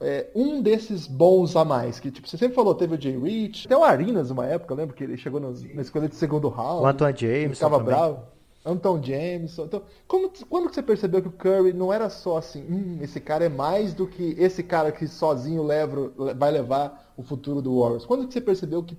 é, 0.00 0.28
um 0.34 0.62
desses 0.62 1.06
bons 1.06 1.54
a 1.56 1.64
mais. 1.64 2.00
Que 2.00 2.10
tipo, 2.10 2.28
você 2.28 2.38
sempre 2.38 2.54
falou, 2.54 2.74
teve 2.74 2.94
o 2.94 3.00
Jay 3.00 3.16
Rich, 3.18 3.66
até 3.66 3.76
o 3.76 3.84
Arinas 3.84 4.30
uma 4.30 4.46
época, 4.46 4.74
lembra 4.74 4.96
que 4.96 5.04
ele 5.04 5.16
chegou 5.16 5.40
no, 5.40 5.52
na 5.74 5.82
escolha 5.82 6.08
de 6.08 6.16
segundo 6.16 6.48
round. 6.48 6.82
O 6.82 6.86
Antoine 6.86 7.18
James. 7.18 7.58
Ficava 7.58 7.78
bravo. 7.78 8.22
Anton 8.64 9.02
Jameson. 9.02 9.64
Então, 9.64 9.82
como, 10.06 10.30
quando 10.48 10.68
que 10.68 10.74
você 10.74 10.82
percebeu 10.82 11.22
que 11.22 11.28
o 11.28 11.32
Curry 11.32 11.72
não 11.72 11.92
era 11.92 12.10
só 12.10 12.36
assim, 12.36 12.62
hum, 12.62 12.98
esse 13.00 13.20
cara 13.20 13.44
é 13.44 13.48
mais 13.48 13.94
do 13.94 14.06
que 14.06 14.34
esse 14.38 14.62
cara 14.62 14.92
que 14.92 15.06
sozinho 15.08 15.62
leva, 15.62 16.12
vai 16.36 16.50
levar 16.50 17.12
o 17.16 17.22
futuro 17.22 17.62
do 17.62 17.80
Warriors? 17.80 18.04
Quando 18.04 18.26
que 18.26 18.34
você 18.34 18.40
percebeu 18.40 18.82
que 18.82 18.96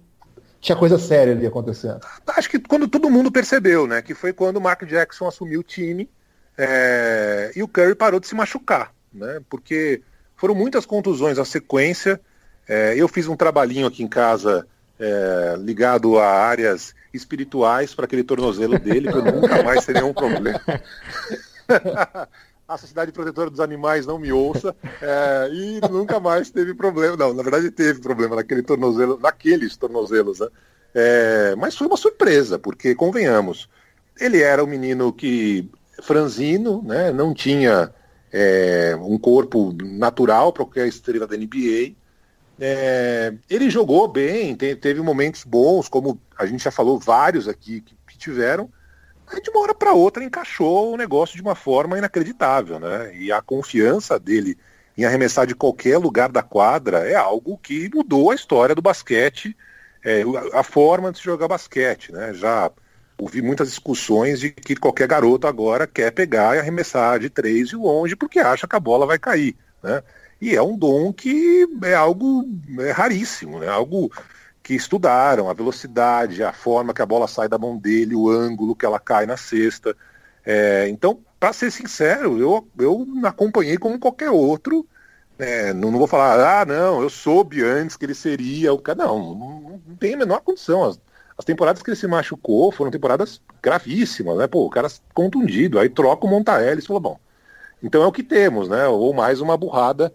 tinha 0.60 0.76
coisa 0.76 0.98
séria 0.98 1.34
ali 1.34 1.46
acontecendo? 1.46 2.00
Acho 2.28 2.50
que 2.50 2.60
quando 2.60 2.88
todo 2.88 3.10
mundo 3.10 3.32
percebeu, 3.32 3.86
né? 3.86 4.02
Que 4.02 4.14
foi 4.14 4.34
quando 4.34 4.58
o 4.58 4.62
Mark 4.62 4.84
Jackson 4.84 5.28
assumiu 5.28 5.60
o 5.60 5.64
time 5.64 6.10
é, 6.58 7.52
e 7.56 7.62
o 7.62 7.68
Curry 7.68 7.96
parou 7.96 8.20
de 8.20 8.28
se 8.28 8.36
machucar, 8.36 8.94
né? 9.14 9.42
Porque 9.48 10.02
foram 10.42 10.56
muitas 10.56 10.88
contusões 10.88 11.38
à 11.38 11.46
sequência. 11.46 12.20
É, 12.68 12.96
eu 12.98 13.08
fiz 13.08 13.28
um 13.28 13.36
trabalhinho 13.36 13.86
aqui 13.86 14.02
em 14.02 14.08
casa 14.08 14.66
é, 15.00 15.56
ligado 15.60 16.18
a 16.18 16.26
áreas 16.26 16.96
espirituais 17.14 17.94
para 17.94 18.06
aquele 18.06 18.24
tornozelo 18.24 18.80
dele, 18.80 19.12
que 19.12 19.18
eu 19.20 19.24
nunca 19.24 19.62
mais 19.62 19.86
teria 19.86 20.02
nenhum 20.02 20.16
problema. 20.16 20.60
a 22.68 22.76
Sociedade 22.76 23.12
Protetora 23.12 23.52
dos 23.52 23.60
Animais 23.60 24.08
não 24.08 24.18
me 24.18 24.32
ouça, 24.32 24.76
é, 25.00 25.50
e 25.52 25.80
nunca 25.92 26.20
mais 26.20 26.50
teve 26.50 26.74
problema. 26.74 27.16
Não, 27.16 27.36
na 27.36 27.44
verdade 27.44 27.70
teve 27.70 28.02
problema 28.02 28.36
naquele 28.36 28.64
tornozelo, 28.64 29.20
naqueles 29.22 29.78
tornozelos, 29.78 30.40
né? 30.40 30.48
É, 30.96 31.56
mas 31.56 31.78
foi 31.78 31.86
uma 31.86 31.98
surpresa, 31.98 32.58
porque, 32.58 32.96
convenhamos, 32.96 33.70
ele 34.20 34.42
era 34.42 34.64
um 34.64 34.68
menino 34.68 35.14
que, 35.14 35.70
franzino, 36.02 36.82
né, 36.84 37.12
não 37.12 37.32
tinha 37.32 37.94
é, 38.32 38.96
um 39.00 39.18
corpo 39.18 39.74
natural 39.82 40.54
para 40.54 40.64
qualquer 40.64 40.88
estrela 40.88 41.28
da 41.28 41.36
NBA, 41.36 41.96
é, 42.60 43.34
ele 43.50 43.70
jogou 43.70 44.08
bem, 44.08 44.56
te, 44.56 44.76
teve 44.76 45.02
momentos 45.02 45.44
bons, 45.44 45.90
como 45.90 46.20
a 46.38 46.46
gente 46.46 46.64
já 46.64 46.72
falou 46.72 47.00
vários 47.00 47.48
aqui 47.48 47.82
que, 47.82 47.96
que 48.08 48.18
tiveram, 48.18 48.70
de 49.42 49.50
uma 49.50 49.62
hora 49.62 49.74
para 49.74 49.94
outra 49.94 50.24
encaixou 50.24 50.94
o 50.94 50.98
negócio 50.98 51.36
de 51.36 51.42
uma 51.42 51.56
forma 51.56 51.98
inacreditável, 51.98 52.80
né? 52.80 53.16
E 53.16 53.32
a 53.32 53.42
confiança 53.42 54.20
dele 54.20 54.58
em 54.98 55.06
arremessar 55.06 55.48
de 55.48 55.56
qualquer 55.56 55.98
lugar 55.98 56.30
da 56.30 56.44
quadra 56.44 57.10
é 57.10 57.16
algo 57.16 57.58
que 57.58 57.90
mudou 57.94 58.32
a 58.32 58.36
história 58.36 58.76
do 58.76 58.82
basquete, 58.82 59.56
é, 60.04 60.24
a 60.54 60.64
forma 60.64 61.12
de 61.12 61.20
se 61.20 61.24
jogar 61.24 61.48
basquete, 61.48 62.12
né? 62.12 62.34
Já 62.34 62.70
ouvi 63.22 63.40
muitas 63.40 63.70
discussões 63.70 64.40
de 64.40 64.50
que 64.50 64.76
qualquer 64.76 65.08
garoto 65.08 65.46
agora 65.46 65.86
quer 65.86 66.12
pegar 66.12 66.56
e 66.56 66.60
arremessar 66.60 67.20
de 67.20 67.30
três 67.30 67.70
de 67.70 67.76
longe 67.76 68.16
porque 68.16 68.40
acha 68.40 68.68
que 68.68 68.76
a 68.76 68.80
bola 68.80 69.06
vai 69.06 69.20
cair, 69.20 69.56
né? 69.84 70.02
E 70.42 70.56
é 70.56 70.62
um 70.62 70.76
dom 70.76 71.14
que 71.14 71.68
é 71.84 71.94
algo 71.94 72.44
é, 72.80 72.90
raríssimo, 72.90 73.60
né? 73.60 73.68
Algo 73.68 74.12
que 74.64 74.74
estudaram 74.74 75.50
a 75.50 75.54
velocidade, 75.54 76.44
a 76.44 76.52
forma 76.52 76.96
que 76.96 77.02
a 77.02 77.06
bola 77.06 77.28
sai 77.28 77.48
da 77.48 77.60
mão 77.60 77.78
dele, 77.78 78.16
o 78.16 78.28
ângulo 78.28 78.76
que 78.76 78.86
ela 78.86 79.00
cai 79.00 79.28
na 79.28 79.38
cesta. 79.38 79.96
É, 80.44 80.88
então, 80.90 81.20
para 81.40 81.54
ser 81.54 81.72
sincero, 81.72 82.40
eu, 82.40 82.68
eu 82.80 83.08
acompanhei 83.24 83.78
como 83.78 84.00
qualquer 84.00 84.32
outro. 84.32 84.88
É, 85.38 85.74
não, 85.74 85.92
não, 85.92 86.00
vou 86.00 86.08
falar, 86.08 86.62
ah, 86.62 86.66
não, 86.66 87.02
eu 87.04 87.10
soube 87.10 87.64
antes 87.64 87.96
que 87.96 88.06
ele 88.06 88.16
seria 88.16 88.74
o 88.74 88.80
cara. 88.80 89.06
Não, 89.06 89.36
não, 89.36 89.82
não 89.88 89.96
tem 89.96 90.16
a 90.16 90.18
menor 90.18 90.42
condição. 90.42 90.84
As, 90.86 91.00
as, 91.42 91.46
temporadas 91.46 91.82
que 91.82 91.90
ele 91.90 91.98
se 91.98 92.08
machucou 92.08 92.72
foram 92.72 92.92
temporadas 92.92 93.42
gravíssimas, 93.62 94.38
né? 94.38 94.48
Pô, 94.48 94.66
o 94.66 94.70
cara 94.70 94.88
contundido, 95.14 95.80
aí 95.80 95.90
troca 95.90 96.26
o 96.26 96.30
Montaelis 96.30 96.84
e 96.84 96.88
falou, 96.88 97.02
bom, 97.02 97.20
então 97.82 98.04
é 98.04 98.06
o 98.06 98.12
que 98.12 98.24
temos, 98.24 98.70
né? 98.70 98.88
Ou 98.88 99.14
mais 99.14 99.42
uma 99.42 99.58
burrada 99.58 100.14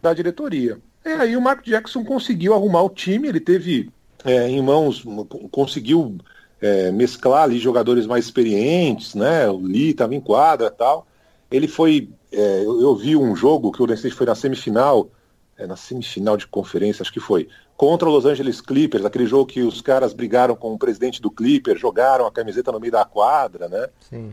da 0.00 0.14
diretoria. 0.14 0.78
É, 1.04 1.14
aí 1.14 1.36
o 1.36 1.40
Mark 1.40 1.64
Jackson 1.64 2.04
conseguiu 2.04 2.54
arrumar 2.54 2.82
o 2.82 2.90
time, 2.90 3.28
ele 3.28 3.40
teve 3.40 3.90
é, 4.24 4.48
em 4.48 4.62
mãos, 4.62 5.04
conseguiu 5.50 6.18
é, 6.60 6.90
mesclar 6.90 7.44
ali 7.44 7.58
jogadores 7.58 8.06
mais 8.06 8.24
experientes, 8.24 9.14
né? 9.14 9.48
O 9.48 9.58
Lee 9.58 9.90
estava 9.90 10.14
em 10.14 10.20
quadra 10.20 10.70
tal. 10.70 11.06
Ele 11.50 11.68
foi. 11.68 12.10
É, 12.30 12.64
eu, 12.64 12.80
eu, 12.80 12.96
vi 12.96 13.16
um 13.16 13.34
jogo 13.34 13.72
que 13.72 13.82
o 13.82 13.86
Golden 13.86 14.10
foi 14.10 14.26
na 14.26 14.34
semifinal, 14.34 15.10
é, 15.56 15.66
na 15.66 15.76
semifinal 15.76 16.36
de 16.36 16.46
conferência, 16.46 17.02
acho 17.02 17.12
que 17.12 17.20
foi, 17.20 17.48
contra 17.78 18.08
o 18.08 18.12
Los 18.12 18.26
Angeles 18.26 18.60
Clippers, 18.60 19.04
aquele 19.04 19.24
jogo 19.24 19.46
que 19.46 19.62
os 19.62 19.80
caras 19.80 20.12
brigaram 20.12 20.56
com 20.56 20.74
o 20.74 20.78
presidente 20.78 21.22
do 21.22 21.30
Clippers, 21.30 21.80
jogaram 21.80 22.26
a 22.26 22.32
camiseta 22.32 22.72
no 22.72 22.80
meio 22.80 22.90
da 22.90 23.04
quadra, 23.04 23.68
né? 23.68 23.86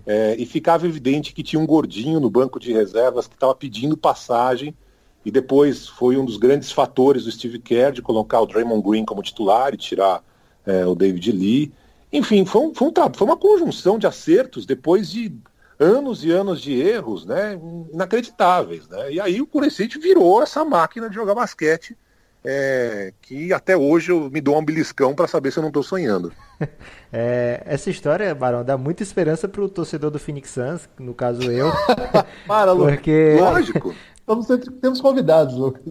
É, 0.04 0.36
e 0.36 0.48
ficava 0.48 0.88
evidente 0.88 1.32
que 1.32 1.44
tinha 1.44 1.60
um 1.60 1.66
gordinho 1.66 2.20
no 2.20 2.28
banco 2.28 2.60
de 2.60 2.74
reservas 2.74 3.28
que 3.28 3.36
estava 3.36 3.54
pedindo 3.54 3.96
passagem 3.96 4.76
e 5.24 5.30
depois 5.30 5.88
foi 5.88 6.18
um 6.18 6.26
dos 6.26 6.38
grandes 6.38 6.72
fatores 6.72 7.26
do 7.26 7.32
Steve 7.32 7.60
Kerr 7.60 7.92
de 7.92 8.02
colocar 8.02 8.42
o 8.42 8.48
Draymond 8.48 8.82
Green 8.82 9.06
como 9.06 9.22
titular 9.22 9.76
e 9.76 9.78
tirar 9.78 10.24
é, 10.66 10.84
o 10.88 10.96
David 10.96 11.32
Lee. 11.32 11.72
Enfim, 12.12 12.46
foi, 12.46 12.62
um, 12.62 12.74
foi, 12.74 12.88
um, 12.88 12.94
foi 13.14 13.28
uma 13.28 13.38
conjunção 13.38 14.00
de 14.00 14.08
acertos 14.08 14.66
depois 14.66 15.12
de 15.12 15.32
anos 15.78 16.26
e 16.26 16.32
anos 16.32 16.60
de 16.60 16.74
erros 16.82 17.28
né, 17.28 17.60
inacreditáveis. 17.94 18.88
Né? 18.88 19.14
E 19.14 19.20
aí 19.20 19.40
o 19.40 19.46
Curicite 19.46 20.00
virou 20.00 20.42
essa 20.42 20.66
máquina 20.66 21.08
de 21.08 21.14
jogar 21.14 21.36
basquete 21.36 21.96
é, 22.46 23.14
que 23.22 23.52
até 23.54 23.76
hoje 23.76 24.12
eu 24.12 24.30
me 24.30 24.42
dou 24.42 24.58
um 24.58 24.64
beliscão 24.64 25.14
para 25.14 25.28
saber 25.28 25.52
se 25.52 25.58
eu 25.58 25.62
não 25.62 25.70
estou 25.70 25.84
sonhando. 25.84 26.32
É, 27.18 27.62
essa 27.66 27.90
história, 27.90 28.36
Barão, 28.36 28.62
dá 28.62 28.78
muita 28.78 29.02
esperança 29.02 29.48
para 29.48 29.62
o 29.62 29.70
torcedor 29.70 30.12
do 30.12 30.20
Phoenix 30.20 30.50
Suns, 30.50 30.90
no 31.00 31.14
caso 31.14 31.50
eu. 31.50 31.72
Para, 32.46 32.76
porque... 32.76 33.38
Lógico. 33.40 33.96
Estamos 34.20 34.48
sempre, 34.48 34.72
temos 34.72 35.00
convidados, 35.00 35.56
Lucas. 35.56 35.84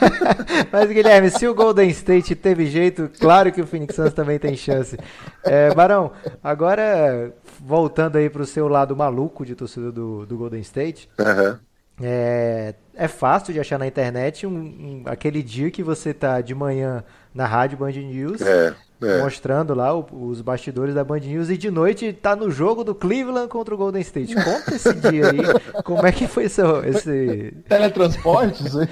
Mas, 0.72 0.88
Guilherme, 0.88 1.28
se 1.28 1.46
o 1.46 1.54
Golden 1.54 1.90
State 1.90 2.34
teve 2.34 2.66
jeito, 2.66 3.10
claro 3.18 3.52
que 3.52 3.60
o 3.60 3.66
Phoenix 3.66 3.94
Suns 3.94 4.14
também 4.14 4.38
tem 4.38 4.56
chance. 4.56 4.96
É, 5.42 5.74
Barão, 5.74 6.12
agora 6.42 7.34
voltando 7.60 8.16
aí 8.16 8.30
para 8.30 8.42
o 8.42 8.46
seu 8.46 8.68
lado 8.68 8.96
maluco 8.96 9.44
de 9.44 9.54
torcedor 9.54 9.92
do, 9.92 10.24
do 10.24 10.38
Golden 10.38 10.60
State. 10.60 11.10
Uhum. 11.18 11.58
É, 12.02 12.74
é 12.94 13.08
fácil 13.08 13.54
de 13.54 13.60
achar 13.60 13.78
na 13.78 13.86
internet 13.86 14.46
um, 14.46 14.50
um, 14.50 15.02
aquele 15.06 15.42
dia 15.42 15.70
que 15.70 15.82
você 15.82 16.12
tá 16.12 16.40
de 16.40 16.54
manhã 16.54 17.04
na 17.32 17.46
rádio 17.46 17.78
Band 17.78 17.92
News 17.92 18.40
é. 18.40 18.74
É. 19.02 19.22
Mostrando 19.22 19.74
lá 19.74 19.94
o, 19.94 20.06
os 20.28 20.40
bastidores 20.40 20.94
da 20.94 21.04
Band 21.04 21.20
News 21.20 21.50
e 21.50 21.56
de 21.56 21.70
noite 21.70 22.12
tá 22.12 22.34
no 22.34 22.50
jogo 22.50 22.82
do 22.82 22.94
Cleveland 22.94 23.48
contra 23.48 23.74
o 23.74 23.78
Golden 23.78 24.00
State. 24.00 24.34
Conta 24.34 24.74
esse 24.74 24.94
dia 25.10 25.30
aí, 25.30 25.82
como 25.82 26.06
é 26.06 26.12
que 26.12 26.26
foi 26.26 26.44
esse... 26.44 26.62
esse... 26.86 27.54
Teletransportes 27.68 28.74
aí? 28.76 28.88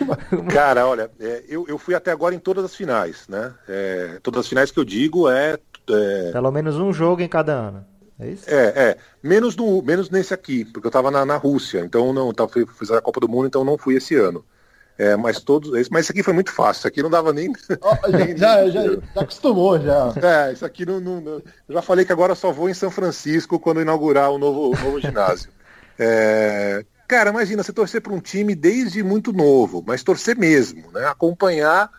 Cara, 0.52 0.86
olha, 0.86 1.10
é, 1.18 1.44
eu, 1.48 1.64
eu 1.66 1.78
fui 1.78 1.94
até 1.94 2.10
agora 2.10 2.34
em 2.34 2.38
todas 2.38 2.64
as 2.64 2.74
finais, 2.74 3.26
né? 3.28 3.54
É, 3.68 4.18
todas 4.22 4.40
as 4.40 4.48
finais 4.48 4.70
que 4.70 4.78
eu 4.78 4.84
digo 4.84 5.30
é, 5.30 5.58
é... 5.88 6.30
Pelo 6.32 6.50
menos 6.50 6.76
um 6.76 6.92
jogo 6.92 7.22
em 7.22 7.28
cada 7.28 7.52
ano. 7.52 7.91
É 8.22 8.28
isso? 8.28 8.44
É, 8.48 8.66
é. 8.90 8.96
Menos, 9.22 9.56
no, 9.56 9.82
menos 9.82 10.08
nesse 10.08 10.32
aqui, 10.32 10.64
porque 10.64 10.86
eu 10.86 10.90
tava 10.90 11.10
na, 11.10 11.26
na 11.26 11.36
Rússia, 11.36 11.80
então 11.80 12.12
não, 12.12 12.32
tava, 12.32 12.50
fiz 12.78 12.90
a 12.90 13.00
Copa 13.00 13.20
do 13.20 13.28
Mundo, 13.28 13.48
então 13.48 13.64
não 13.64 13.76
fui 13.76 13.96
esse 13.96 14.14
ano. 14.14 14.44
É, 14.98 15.16
mas 15.16 15.40
todos. 15.40 15.88
Mas 15.88 16.04
isso 16.04 16.12
aqui 16.12 16.22
foi 16.22 16.34
muito 16.34 16.52
fácil. 16.52 16.80
Isso 16.80 16.88
aqui 16.88 17.02
não 17.02 17.10
dava 17.10 17.32
nem. 17.32 17.52
Oh, 17.80 18.36
já, 18.36 18.68
já, 18.68 18.82
já, 18.82 18.98
acostumou 19.16 19.80
já. 19.80 20.12
É, 20.22 20.52
isso 20.52 20.64
aqui 20.64 20.86
não, 20.86 21.00
não, 21.00 21.20
não, 21.20 21.32
Eu 21.32 21.74
já 21.74 21.82
falei 21.82 22.04
que 22.04 22.12
agora 22.12 22.34
só 22.34 22.52
vou 22.52 22.68
em 22.68 22.74
São 22.74 22.90
Francisco 22.90 23.58
quando 23.58 23.80
inaugurar 23.80 24.30
o 24.30 24.38
novo, 24.38 24.68
o 24.68 24.84
novo 24.84 25.00
ginásio. 25.00 25.50
É, 25.98 26.84
cara, 27.08 27.30
imagina 27.30 27.62
você 27.62 27.72
torcer 27.72 28.00
para 28.00 28.12
um 28.12 28.20
time 28.20 28.54
desde 28.54 29.02
muito 29.02 29.32
novo, 29.32 29.82
mas 29.84 30.02
torcer 30.02 30.36
mesmo, 30.36 30.90
né? 30.92 31.06
Acompanhar 31.06 31.90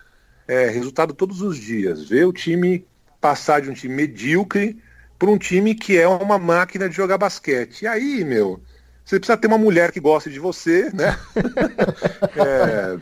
é, 0.47 0.69
resultado 0.69 1.13
todos 1.13 1.41
os 1.41 1.57
dias, 1.57 2.07
ver 2.07 2.25
o 2.25 2.33
time 2.33 2.85
passar 3.19 3.61
de 3.61 3.69
um 3.69 3.73
time 3.73 3.93
medíocre 3.93 4.77
para 5.23 5.31
um 5.31 5.37
time 5.37 5.73
que 5.73 5.97
é 5.97 6.05
uma 6.05 6.37
máquina 6.37 6.89
de 6.89 6.95
jogar 6.97 7.17
basquete. 7.17 7.83
E 7.83 7.87
aí, 7.87 8.25
meu, 8.25 8.61
você 9.05 9.17
precisa 9.17 9.37
ter 9.37 9.47
uma 9.47 9.57
mulher 9.57 9.89
que 9.89 10.01
goste 10.01 10.29
de 10.29 10.37
você, 10.37 10.91
né? 10.93 11.17
é... 12.35 12.99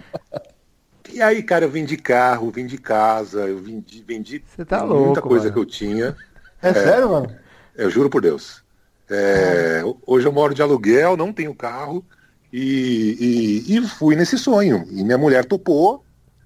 E 1.12 1.20
aí, 1.20 1.42
cara, 1.42 1.66
eu 1.66 1.70
vendi 1.70 1.98
carro, 1.98 2.52
vendi 2.52 2.78
casa, 2.78 3.48
eu 3.48 3.58
vendi, 3.58 4.04
vendi 4.08 4.44
tá 4.68 4.86
muita 4.86 4.86
louco, 4.86 5.22
coisa 5.30 5.46
mano. 5.46 5.54
que 5.54 5.60
eu 5.60 5.66
tinha. 5.66 6.16
É, 6.62 6.70
é, 6.70 6.74
sério, 6.76 7.10
mano? 7.10 7.36
Eu 7.76 7.90
juro 7.90 8.08
por 8.08 8.22
Deus. 8.22 8.64
É, 9.10 9.82
hoje 10.06 10.28
eu 10.28 10.32
moro 10.32 10.54
de 10.54 10.62
aluguel, 10.62 11.18
não 11.18 11.34
tenho 11.34 11.56
carro 11.56 12.06
e, 12.54 13.66
e, 13.68 13.78
e, 13.78 13.88
fui 13.88 14.16
nesse 14.16 14.38
sonho. 14.38 14.86
E 14.92 15.04
minha 15.04 15.18
mulher 15.18 15.44
topou. 15.44 16.06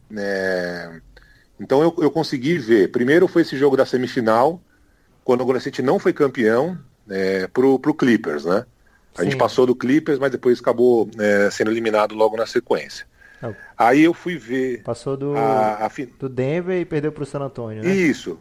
Né? 0.09 1.01
Então 1.59 1.81
eu, 1.83 1.93
eu 1.97 2.09
consegui 2.09 2.57
ver. 2.57 2.93
Primeiro 2.93 3.27
foi 3.27 3.41
esse 3.41 3.57
jogo 3.57 3.75
da 3.75 3.85
semifinal, 3.85 4.61
quando 5.25 5.41
o 5.41 5.43
Golden 5.43 5.57
State 5.57 5.81
não 5.81 5.99
foi 5.99 6.13
campeão, 6.13 6.77
é, 7.09 7.47
pro, 7.47 7.77
pro 7.79 7.93
Clippers, 7.93 8.45
né? 8.45 8.65
A 9.15 9.19
Sim. 9.19 9.25
gente 9.25 9.37
passou 9.37 9.65
do 9.65 9.75
Clippers, 9.75 10.19
mas 10.19 10.31
depois 10.31 10.59
acabou 10.59 11.09
é, 11.19 11.49
sendo 11.49 11.71
eliminado 11.71 12.13
logo 12.13 12.37
na 12.37 12.45
sequência. 12.45 13.05
Não. 13.41 13.49
É 13.49 13.55
Aí 13.77 14.03
eu 14.03 14.13
fui 14.13 14.37
ver. 14.37 14.83
Passou 14.83 15.17
do, 15.17 15.35
a, 15.35 15.85
a 15.85 15.91
do 16.19 16.29
Denver 16.29 16.79
e 16.79 16.85
perdeu 16.85 17.11
para 17.11 17.23
o 17.23 17.25
San 17.25 17.39
Antonio, 17.39 17.83
né? 17.83 17.89
Isso. 17.89 18.39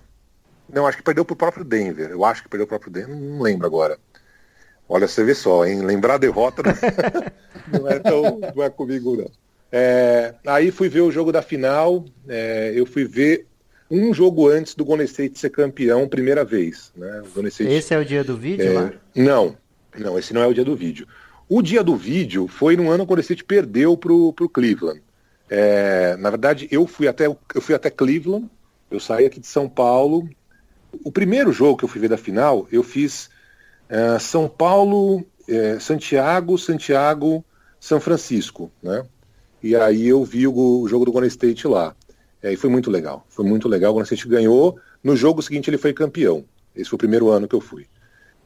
Não, 0.69 0.87
acho 0.87 0.99
que 0.99 1.03
perdeu 1.03 1.25
para 1.25 1.33
o 1.33 1.37
próprio 1.37 1.65
Denver. 1.65 2.11
Eu 2.11 2.25
acho 2.25 2.43
que 2.43 2.49
perdeu 2.49 2.67
para 2.67 2.77
o 2.77 2.81
próprio 2.81 2.93
Denver, 2.93 3.19
não 3.19 3.41
lembro 3.41 3.67
agora. 3.67 3.99
Olha, 4.87 5.09
você 5.09 5.25
vê 5.25 5.35
só, 5.35 5.65
hein? 5.65 5.81
Lembrar 5.81 6.15
a 6.15 6.19
derrota 6.19 6.63
não, 6.63 7.81
não 7.81 7.89
é 7.89 7.99
tão. 7.99 8.41
não 8.55 8.63
é 8.63 8.69
comigo, 8.69 9.17
não. 9.17 9.31
É, 9.73 10.35
aí 10.47 10.71
fui 10.71 10.89
ver 10.89 11.01
o 11.01 11.11
jogo 11.11 11.33
da 11.33 11.41
final. 11.41 12.05
É, 12.29 12.73
eu 12.75 12.85
fui 12.85 13.05
ver 13.05 13.47
um 13.95 14.13
jogo 14.13 14.49
antes 14.49 14.75
do 14.75 14.85
Golden 14.85 15.07
State 15.07 15.39
ser 15.39 15.51
campeão, 15.51 16.09
primeira 16.09 16.45
vez. 16.45 16.93
Né? 16.97 17.23
State, 17.47 17.71
Esse 17.71 17.95
é 17.95 17.99
o 17.99 18.05
dia 18.05 18.25
do 18.25 18.37
vídeo? 18.37 18.67
É, 18.67 18.93
não, 19.15 19.57
não, 19.97 20.19
esse 20.19 20.35
não 20.35 20.43
é 20.43 20.47
o 20.47 20.53
dia 20.53 20.65
do 20.65 20.75
vídeo. 20.75 21.07
O 21.49 21.63
dia 21.63 21.85
do 21.85 21.95
vídeo 21.95 22.49
foi 22.49 22.77
no 22.77 22.91
ano 22.91 23.07
quando 23.07 23.19
o 23.19 23.23
State 23.23 23.45
perdeu 23.45 23.97
pro, 23.97 24.33
pro 24.33 24.49
Cleveland. 24.49 25.01
É, 25.49 26.17
na 26.17 26.31
verdade, 26.31 26.67
eu 26.71 26.87
fui 26.87 27.07
até 27.07 27.27
eu 27.27 27.61
fui 27.61 27.75
até 27.75 27.91
Cleveland, 27.91 28.51
eu 28.91 28.99
saí 28.99 29.27
aqui 29.27 29.39
de 29.39 29.47
São 29.47 29.69
Paulo. 29.69 30.29
O 31.05 31.13
primeiro 31.13 31.53
jogo 31.53 31.77
que 31.77 31.85
eu 31.85 31.89
fui 31.89 32.01
ver 32.01 32.09
da 32.09 32.17
final, 32.17 32.67
eu 32.73 32.83
fiz 32.83 33.31
é, 33.89 34.19
São 34.19 34.49
Paulo, 34.49 35.25
é, 35.49 35.79
Santiago, 35.79 36.59
Santiago, 36.59 37.45
São 37.79 38.01
Francisco, 38.01 38.73
né? 38.83 39.05
E 39.63 39.77
aí 39.77 40.09
eu 40.09 40.25
vi 40.25 40.47
o, 40.47 40.53
o 40.53 40.89
jogo 40.89 41.05
do 41.05 41.13
Golden 41.13 41.29
State 41.29 41.67
lá. 41.69 41.95
É, 42.45 42.53
e 42.53 42.57
foi 42.59 42.69
muito 42.69 42.91
legal. 42.91 43.25
Foi 43.31 43.43
muito 43.43 43.67
legal. 43.67 43.91
O 43.91 43.95
Golden 43.95 44.05
State 44.05 44.29
ganhou. 44.29 44.79
No 45.03 45.17
jogo 45.17 45.41
seguinte 45.41 45.71
ele 45.71 45.79
foi 45.79 45.95
campeão. 45.95 46.45
Esse 46.77 46.91
foi 46.91 46.97
o 46.97 46.99
primeiro 46.99 47.31
ano 47.31 47.49
que 47.49 47.55
eu 47.55 47.61
fui. 47.61 47.87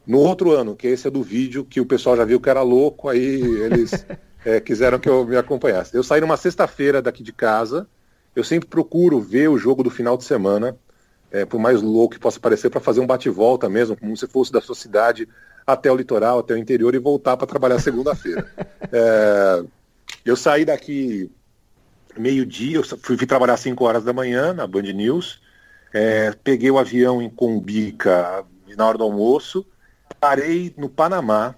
No 0.07 0.19
outro 0.19 0.51
ano, 0.51 0.73
que 0.73 0.87
esse 0.87 1.05
é 1.05 1.11
do 1.11 1.21
vídeo, 1.21 1.65
que 1.65 1.81
o 1.81 1.85
pessoal 1.85 2.15
já 2.15 2.23
viu 2.23 2.39
que 2.39 2.49
era 2.49 2.61
louco, 2.61 3.09
aí 3.09 3.41
eles 3.41 4.05
é, 4.45 4.61
quiseram 4.61 4.99
que 4.99 5.09
eu 5.09 5.25
me 5.25 5.35
acompanhasse. 5.35 5.93
Eu 5.93 6.01
saí 6.01 6.21
numa 6.21 6.37
sexta-feira 6.37 7.01
daqui 7.01 7.21
de 7.21 7.33
casa. 7.33 7.85
Eu 8.33 8.41
sempre 8.41 8.69
procuro 8.69 9.19
ver 9.19 9.49
o 9.49 9.57
jogo 9.57 9.83
do 9.83 9.89
final 9.89 10.15
de 10.15 10.23
semana, 10.23 10.77
é, 11.29 11.43
por 11.43 11.59
mais 11.59 11.81
louco 11.81 12.13
que 12.13 12.21
possa 12.21 12.39
parecer, 12.39 12.69
para 12.69 12.79
fazer 12.79 13.01
um 13.01 13.07
bate-volta 13.07 13.67
mesmo, 13.67 13.97
como 13.97 14.15
se 14.15 14.27
fosse 14.27 14.49
da 14.49 14.61
sua 14.61 14.75
cidade 14.75 15.27
até 15.67 15.91
o 15.91 15.95
litoral, 15.95 16.39
até 16.39 16.53
o 16.53 16.57
interior 16.57 16.95
e 16.95 16.99
voltar 16.99 17.35
para 17.35 17.45
trabalhar 17.45 17.79
segunda-feira. 17.79 18.49
é, 18.93 19.63
eu 20.23 20.37
saí 20.37 20.63
daqui 20.63 21.29
meio-dia, 22.17 22.77
eu 22.77 22.83
fui, 22.83 23.17
fui, 23.17 23.27
trabalhar 23.27 23.53
às 23.53 23.59
5 23.61 23.83
horas 23.83 24.03
da 24.03 24.13
manhã 24.13 24.53
na 24.53 24.65
Band 24.65 24.81
News, 24.81 25.41
é, 25.93 26.31
peguei 26.43 26.69
o 26.69 26.77
avião 26.77 27.21
em 27.21 27.29
Combica 27.29 28.43
na 28.75 28.87
hora 28.87 28.97
do 28.97 29.03
almoço, 29.03 29.65
parei 30.19 30.73
no 30.77 30.89
Panamá. 30.89 31.55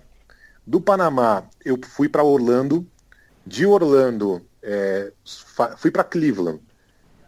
Do 0.65 0.79
Panamá 0.79 1.43
eu 1.65 1.77
fui 1.83 2.07
para 2.07 2.23
Orlando, 2.23 2.85
de 3.45 3.65
Orlando 3.65 4.41
é, 4.61 5.11
fui 5.77 5.91
para 5.91 6.03
Cleveland. 6.03 6.59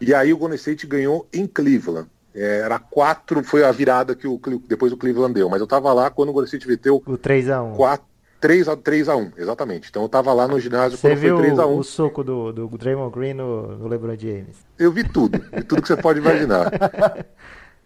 E 0.00 0.14
aí 0.14 0.32
o 0.32 0.36
Golden 0.36 0.56
State 0.56 0.86
ganhou 0.86 1.28
em 1.32 1.46
Cleveland. 1.46 2.08
É, 2.34 2.60
era 2.60 2.78
quatro, 2.78 3.42
foi 3.44 3.64
a 3.64 3.70
virada 3.70 4.14
que 4.14 4.26
o 4.26 4.40
depois 4.66 4.92
o 4.92 4.96
Cleveland 4.96 5.34
deu, 5.34 5.48
mas 5.48 5.60
eu 5.60 5.66
tava 5.66 5.92
lá 5.92 6.10
quando 6.10 6.30
o 6.30 6.32
Golden 6.32 6.46
State 6.46 6.66
meteu 6.66 7.02
o 7.04 7.16
3 7.16 7.48
a 7.48 7.62
1. 7.62 7.74
4 7.74 8.13
3 8.44 8.68
a 8.68 8.76
3 8.76 9.08
a 9.08 9.16
1, 9.16 9.32
exatamente. 9.38 9.88
Então 9.88 10.02
eu 10.02 10.08
tava 10.08 10.30
lá 10.34 10.46
no 10.46 10.60
ginásio 10.60 10.98
você 10.98 11.08
quando 11.08 11.18
viu 11.18 11.36
foi 11.38 11.46
3 11.46 11.58
a 11.58 11.66
1. 11.66 11.78
o 11.78 11.82
soco 11.82 12.22
do, 12.22 12.52
do 12.52 12.68
Draymond 12.76 13.10
Green 13.10 13.32
no, 13.32 13.78
no 13.78 13.88
LeBron 13.88 14.14
James? 14.18 14.58
Eu 14.78 14.92
vi 14.92 15.02
tudo, 15.02 15.42
vi 15.50 15.64
tudo 15.64 15.80
que 15.80 15.88
você 15.88 15.96
pode 15.96 16.18
imaginar. 16.18 16.70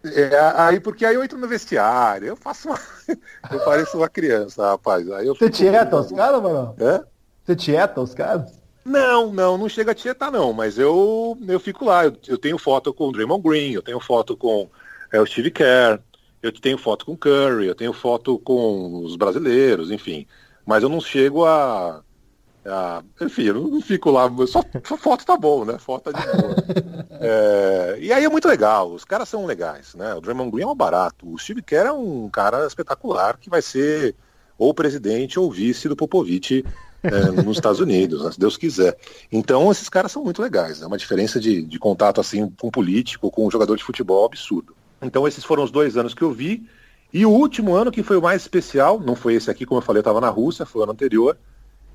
É, 0.01 0.29
aí 0.55 0.79
porque 0.79 1.05
aí 1.05 1.13
eu 1.13 1.21
entro 1.21 1.37
no 1.37 1.45
vestiário, 1.45 2.25
eu 2.25 2.35
faço 2.37 2.69
uma... 2.69 2.79
eu 3.51 3.59
pareço 3.65 3.97
uma 3.97 4.07
criança, 4.07 4.65
rapaz. 4.65 5.11
Aí 5.11 5.27
eu 5.27 5.35
Você 5.35 5.49
tieta 5.49 5.93
os 5.93 6.09
caras, 6.09 6.41
mano? 6.41 6.73
É? 6.79 7.03
Você 7.43 7.53
tieta 7.53 7.99
os 7.99 8.13
caras? 8.13 8.61
Não, 8.85 9.33
não, 9.33 9.57
não 9.57 9.67
chega 9.67 9.91
a 9.91 9.93
tietar 9.93 10.31
não, 10.31 10.53
mas 10.53 10.79
eu, 10.79 11.37
eu 11.45 11.59
fico 11.59 11.83
lá, 11.83 12.05
eu, 12.05 12.15
eu 12.29 12.37
tenho 12.37 12.57
foto 12.57 12.93
com 12.93 13.09
o 13.09 13.11
Draymond 13.11 13.43
Green, 13.43 13.73
eu 13.73 13.81
tenho 13.81 13.99
foto 13.99 14.37
com 14.37 14.69
é, 15.11 15.19
o 15.19 15.25
Steve 15.25 15.51
Kerr, 15.51 15.99
eu 16.41 16.51
tenho 16.51 16.77
foto 16.77 17.05
com 17.05 17.13
o 17.13 17.17
Curry, 17.17 17.67
eu 17.67 17.75
tenho 17.75 17.91
foto 17.91 18.39
com 18.39 19.03
os 19.03 19.17
brasileiros, 19.17 19.91
enfim. 19.91 20.25
Mas 20.69 20.83
eu 20.83 20.89
não 20.89 21.01
chego 21.01 21.47
a. 21.47 22.03
a 22.63 23.03
enfim, 23.19 23.45
eu 23.45 23.55
não 23.55 23.81
fico 23.81 24.11
lá. 24.11 24.29
Só, 24.45 24.61
só 24.85 24.95
foto 24.95 25.25
tá 25.25 25.35
bom, 25.35 25.65
né? 25.65 25.79
Foto 25.79 26.11
tá 26.11 26.19
de 26.19 26.27
boa. 26.27 26.55
é, 27.19 27.97
e 27.99 28.13
aí 28.13 28.23
é 28.23 28.29
muito 28.29 28.47
legal, 28.47 28.93
os 28.93 29.03
caras 29.03 29.27
são 29.27 29.47
legais, 29.47 29.95
né? 29.95 30.13
O 30.13 30.21
Draymond 30.21 30.51
Green 30.51 30.65
é 30.65 30.67
um 30.67 30.75
barato. 30.75 31.27
O 31.27 31.39
Steve 31.39 31.63
Kerr 31.63 31.87
é 31.87 31.91
um 31.91 32.29
cara 32.29 32.67
espetacular 32.67 33.39
que 33.39 33.49
vai 33.49 33.63
ser 33.63 34.15
ou 34.59 34.71
presidente 34.71 35.39
ou 35.39 35.51
vice 35.51 35.89
do 35.89 35.95
Popovich 35.95 36.63
é, 37.01 37.31
nos 37.41 37.57
Estados 37.57 37.79
Unidos, 37.79 38.23
né, 38.23 38.31
se 38.31 38.39
Deus 38.39 38.55
quiser. 38.55 38.95
Então 39.31 39.71
esses 39.71 39.89
caras 39.89 40.11
são 40.11 40.23
muito 40.23 40.39
legais, 40.39 40.77
é 40.77 40.81
né? 40.81 40.85
uma 40.85 40.99
diferença 40.99 41.39
de, 41.39 41.63
de 41.63 41.79
contato 41.79 42.21
assim 42.21 42.47
com 42.61 42.69
político, 42.69 43.31
com 43.31 43.47
um 43.47 43.49
jogador 43.49 43.75
de 43.75 43.83
futebol 43.83 44.23
absurdo. 44.23 44.75
Então 45.01 45.27
esses 45.27 45.43
foram 45.43 45.63
os 45.63 45.71
dois 45.71 45.97
anos 45.97 46.13
que 46.13 46.21
eu 46.21 46.31
vi. 46.31 46.69
E 47.11 47.25
o 47.25 47.29
último 47.29 47.73
ano 47.73 47.91
que 47.91 48.03
foi 48.03 48.17
o 48.17 48.21
mais 48.21 48.41
especial, 48.41 48.99
não 48.99 49.15
foi 49.15 49.33
esse 49.33 49.49
aqui, 49.49 49.65
como 49.65 49.79
eu 49.79 49.85
falei, 49.85 49.99
eu 49.99 50.01
estava 50.01 50.21
na 50.21 50.29
Rússia, 50.29 50.65
foi 50.65 50.81
o 50.81 50.83
ano 50.83 50.93
anterior, 50.93 51.37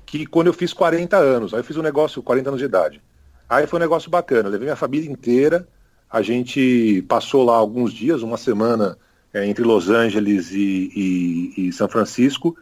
que 0.05 0.25
quando 0.25 0.47
eu 0.47 0.53
fiz 0.53 0.73
40 0.73 1.17
anos, 1.17 1.53
aí 1.53 1.61
eu 1.61 1.63
fiz 1.63 1.77
um 1.77 1.81
negócio, 1.81 2.21
40 2.21 2.49
anos 2.49 2.59
de 2.59 2.65
idade. 2.65 3.01
Aí 3.49 3.65
foi 3.65 3.79
um 3.79 3.81
negócio 3.81 4.09
bacana, 4.09 4.49
levei 4.49 4.65
minha 4.65 4.75
família 4.75 5.09
inteira, 5.09 5.67
a 6.09 6.21
gente 6.21 7.03
passou 7.07 7.43
lá 7.43 7.55
alguns 7.55 7.93
dias, 7.93 8.21
uma 8.21 8.37
semana 8.37 8.97
é, 9.33 9.45
entre 9.45 9.63
Los 9.63 9.89
Angeles 9.89 10.51
e, 10.51 10.91
e, 10.95 11.67
e, 11.67 11.73
São 11.73 11.87
Francisco, 11.87 12.55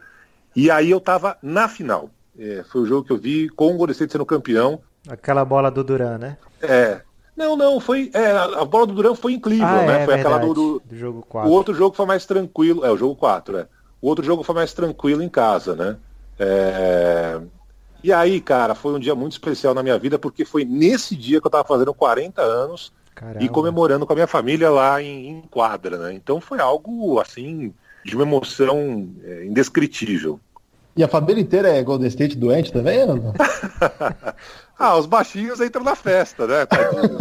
e 0.54 0.70
aí 0.70 0.90
eu 0.90 0.98
estava 0.98 1.36
na 1.42 1.68
final. 1.68 2.10
É, 2.38 2.64
foi 2.70 2.82
o 2.82 2.86
jogo 2.86 3.06
que 3.06 3.12
eu 3.12 3.18
vi 3.18 3.48
com 3.48 3.74
o 3.74 3.76
Golden 3.76 3.92
State 3.92 4.12
sendo 4.12 4.26
campeão. 4.26 4.80
Aquela 5.08 5.44
bola 5.44 5.70
do 5.70 5.84
Duran, 5.84 6.18
né? 6.18 6.36
É, 6.62 7.02
não, 7.36 7.56
não, 7.56 7.80
foi. 7.80 8.10
É, 8.14 8.30
a 8.30 8.64
bola 8.64 8.86
do 8.86 8.94
Durant 8.94 9.16
foi 9.16 9.32
incrível, 9.32 9.66
ah, 9.66 9.82
né? 9.82 10.02
É, 10.02 10.04
foi 10.04 10.14
verdade, 10.14 10.20
aquela 10.20 10.38
do, 10.38 10.54
do, 10.54 10.82
do, 10.84 10.96
jogo 10.96 11.26
4. 11.28 11.50
O 11.50 11.52
outro 11.52 11.74
jogo 11.74 11.96
foi 11.96 12.06
mais 12.06 12.24
tranquilo. 12.24 12.84
É, 12.84 12.90
o 12.90 12.96
jogo 12.96 13.16
4, 13.16 13.58
é. 13.58 13.66
O 14.00 14.08
outro 14.08 14.24
jogo 14.24 14.42
foi 14.42 14.54
mais 14.54 14.72
tranquilo 14.72 15.22
em 15.22 15.28
casa, 15.28 15.74
né? 15.74 15.96
É... 16.38 17.40
E 18.02 18.12
aí, 18.12 18.40
cara, 18.40 18.74
foi 18.74 18.92
um 18.92 18.98
dia 18.98 19.14
muito 19.14 19.32
especial 19.32 19.72
na 19.72 19.82
minha 19.82 19.98
vida, 19.98 20.18
porque 20.18 20.44
foi 20.44 20.64
nesse 20.64 21.16
dia 21.16 21.40
que 21.40 21.46
eu 21.46 21.50
tava 21.50 21.66
fazendo 21.66 21.94
40 21.94 22.42
anos 22.42 22.92
Caramba. 23.14 23.42
e 23.42 23.48
comemorando 23.48 24.04
com 24.04 24.12
a 24.12 24.16
minha 24.16 24.26
família 24.26 24.68
lá 24.70 25.00
em, 25.00 25.30
em, 25.30 25.40
quadra, 25.42 25.96
né? 25.96 26.12
Então 26.12 26.40
foi 26.40 26.60
algo, 26.60 27.18
assim, 27.18 27.72
de 28.04 28.14
uma 28.14 28.24
emoção 28.24 29.08
é, 29.24 29.46
indescritível. 29.46 30.38
E 30.94 31.02
a 31.02 31.08
família 31.08 31.40
inteira 31.40 31.68
é 31.68 31.82
Golden 31.82 32.06
State 32.08 32.36
doente 32.36 32.70
também? 32.70 32.98
Ah, 34.78 34.96
os 34.96 35.06
baixinhos 35.06 35.60
entram 35.60 35.84
na 35.84 35.94
festa, 35.94 36.46
né? 36.46 36.66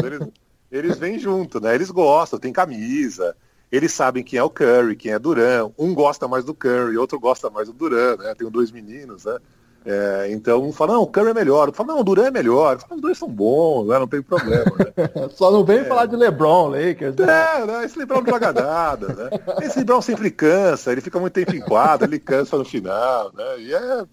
Eles, 0.03 0.27
eles 0.71 0.97
vêm 0.97 1.19
junto, 1.19 1.61
né? 1.61 1.75
Eles 1.75 1.91
gostam, 1.91 2.39
tem 2.39 2.51
camisa, 2.51 3.35
eles 3.71 3.91
sabem 3.91 4.23
quem 4.23 4.37
é 4.37 4.43
o 4.43 4.49
Curry, 4.49 4.95
quem 4.95 5.13
é 5.13 5.19
Duran. 5.19 5.71
Um 5.77 5.93
gosta 5.93 6.27
mais 6.27 6.45
do 6.45 6.53
Curry, 6.53 6.97
outro 6.97 7.19
gosta 7.19 7.49
mais 7.49 7.67
do 7.67 7.73
Duran, 7.73 8.17
né? 8.17 8.35
Tem 8.35 8.49
dois 8.49 8.71
meninos, 8.71 9.25
né? 9.25 9.37
É, 9.85 10.27
então 10.31 10.63
um 10.63 10.71
fala, 10.71 10.93
não, 10.93 11.01
o 11.01 11.07
Curry 11.07 11.31
é 11.31 11.33
melhor, 11.33 11.65
outro 11.65 11.75
fala, 11.75 11.93
não, 11.93 11.99
o 11.99 12.03
Duran 12.03 12.27
é 12.27 12.31
melhor. 12.31 12.79
Fala, 12.79 12.95
os 12.95 13.01
dois 13.01 13.17
são 13.17 13.27
bons, 13.27 13.87
né? 13.87 13.99
não 13.99 14.07
tem 14.07 14.21
problema. 14.21 14.63
Né? 14.77 15.29
Só 15.35 15.51
não 15.51 15.65
vem 15.65 15.79
é. 15.79 15.83
falar 15.83 16.05
de 16.05 16.15
LeBron, 16.15 16.69
Lakers. 16.69 17.15
Né? 17.15 17.25
É, 17.25 17.65
né? 17.65 17.85
esse 17.85 17.97
LeBron 17.99 18.21
não 18.21 18.33
joga 18.33 18.53
nada, 18.53 19.07
né? 19.07 19.29
Esse 19.61 19.79
LeBron 19.79 20.01
sempre 20.01 20.31
cansa, 20.31 20.91
ele 20.91 21.01
fica 21.01 21.19
muito 21.19 21.33
tempo 21.33 21.53
em 21.53 21.59
quadra, 21.59 22.07
ele 22.07 22.19
cansa 22.19 22.57
no 22.57 22.63
final, 22.63 23.31
né? 23.33 23.59
E 23.59 23.73
é 23.73 24.05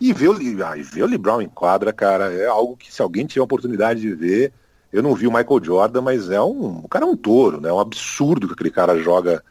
e 0.00 0.12
ver, 0.12 0.28
o, 0.28 0.64
ah, 0.64 0.74
ver 0.76 1.02
o 1.02 1.06
LeBron 1.06 1.40
em 1.40 1.48
quadra, 1.48 1.92
cara, 1.92 2.32
é 2.32 2.46
algo 2.46 2.76
que 2.76 2.92
se 2.92 3.00
alguém 3.00 3.26
tiver 3.26 3.40
a 3.40 3.44
oportunidade 3.44 4.00
de 4.00 4.12
ver, 4.12 4.52
eu 4.92 5.02
não 5.02 5.14
vi 5.14 5.26
o 5.26 5.32
Michael 5.32 5.64
Jordan, 5.64 6.00
mas 6.00 6.30
é 6.30 6.40
um, 6.40 6.80
o 6.84 6.88
cara 6.88 7.04
é 7.04 7.08
um 7.08 7.16
touro, 7.16 7.60
né? 7.60 7.68
É 7.68 7.72
um 7.72 7.80
absurdo 7.80 8.46
que 8.46 8.54
aquele 8.54 8.70
cara 8.70 8.98
joga 8.98 9.42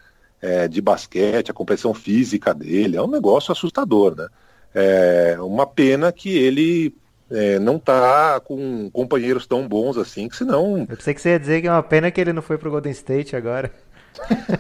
é, 0.42 0.68
de 0.68 0.82
basquete, 0.82 1.52
a 1.52 1.54
compressão 1.54 1.94
física 1.94 2.54
dele, 2.54 2.98
é 2.98 3.02
um 3.02 3.10
negócio 3.10 3.52
assustador, 3.52 4.16
né? 4.16 4.28
É 4.74 5.38
uma 5.40 5.66
pena 5.66 6.12
que 6.12 6.36
ele 6.36 6.94
é, 7.32 7.58
não 7.60 7.80
tá 7.80 8.40
com 8.42 8.90
companheiros 8.92 9.48
tão 9.48 9.68
bons 9.68 9.98
assim, 9.98 10.28
que 10.28 10.36
senão. 10.36 10.80
Eu 10.80 10.98
pensei 10.98 11.14
que 11.14 11.22
você 11.22 11.30
ia 11.30 11.40
dizer 11.40 11.62
que 11.62 11.68
é 11.68 11.72
uma 11.72 11.84
pena 11.84 12.12
que 12.12 12.20
ele 12.22 12.34
não 12.34 12.42
foi 12.42 12.58
pro 12.58 12.70
Golden 12.70 12.92
State 12.92 13.36
agora. 13.36 13.72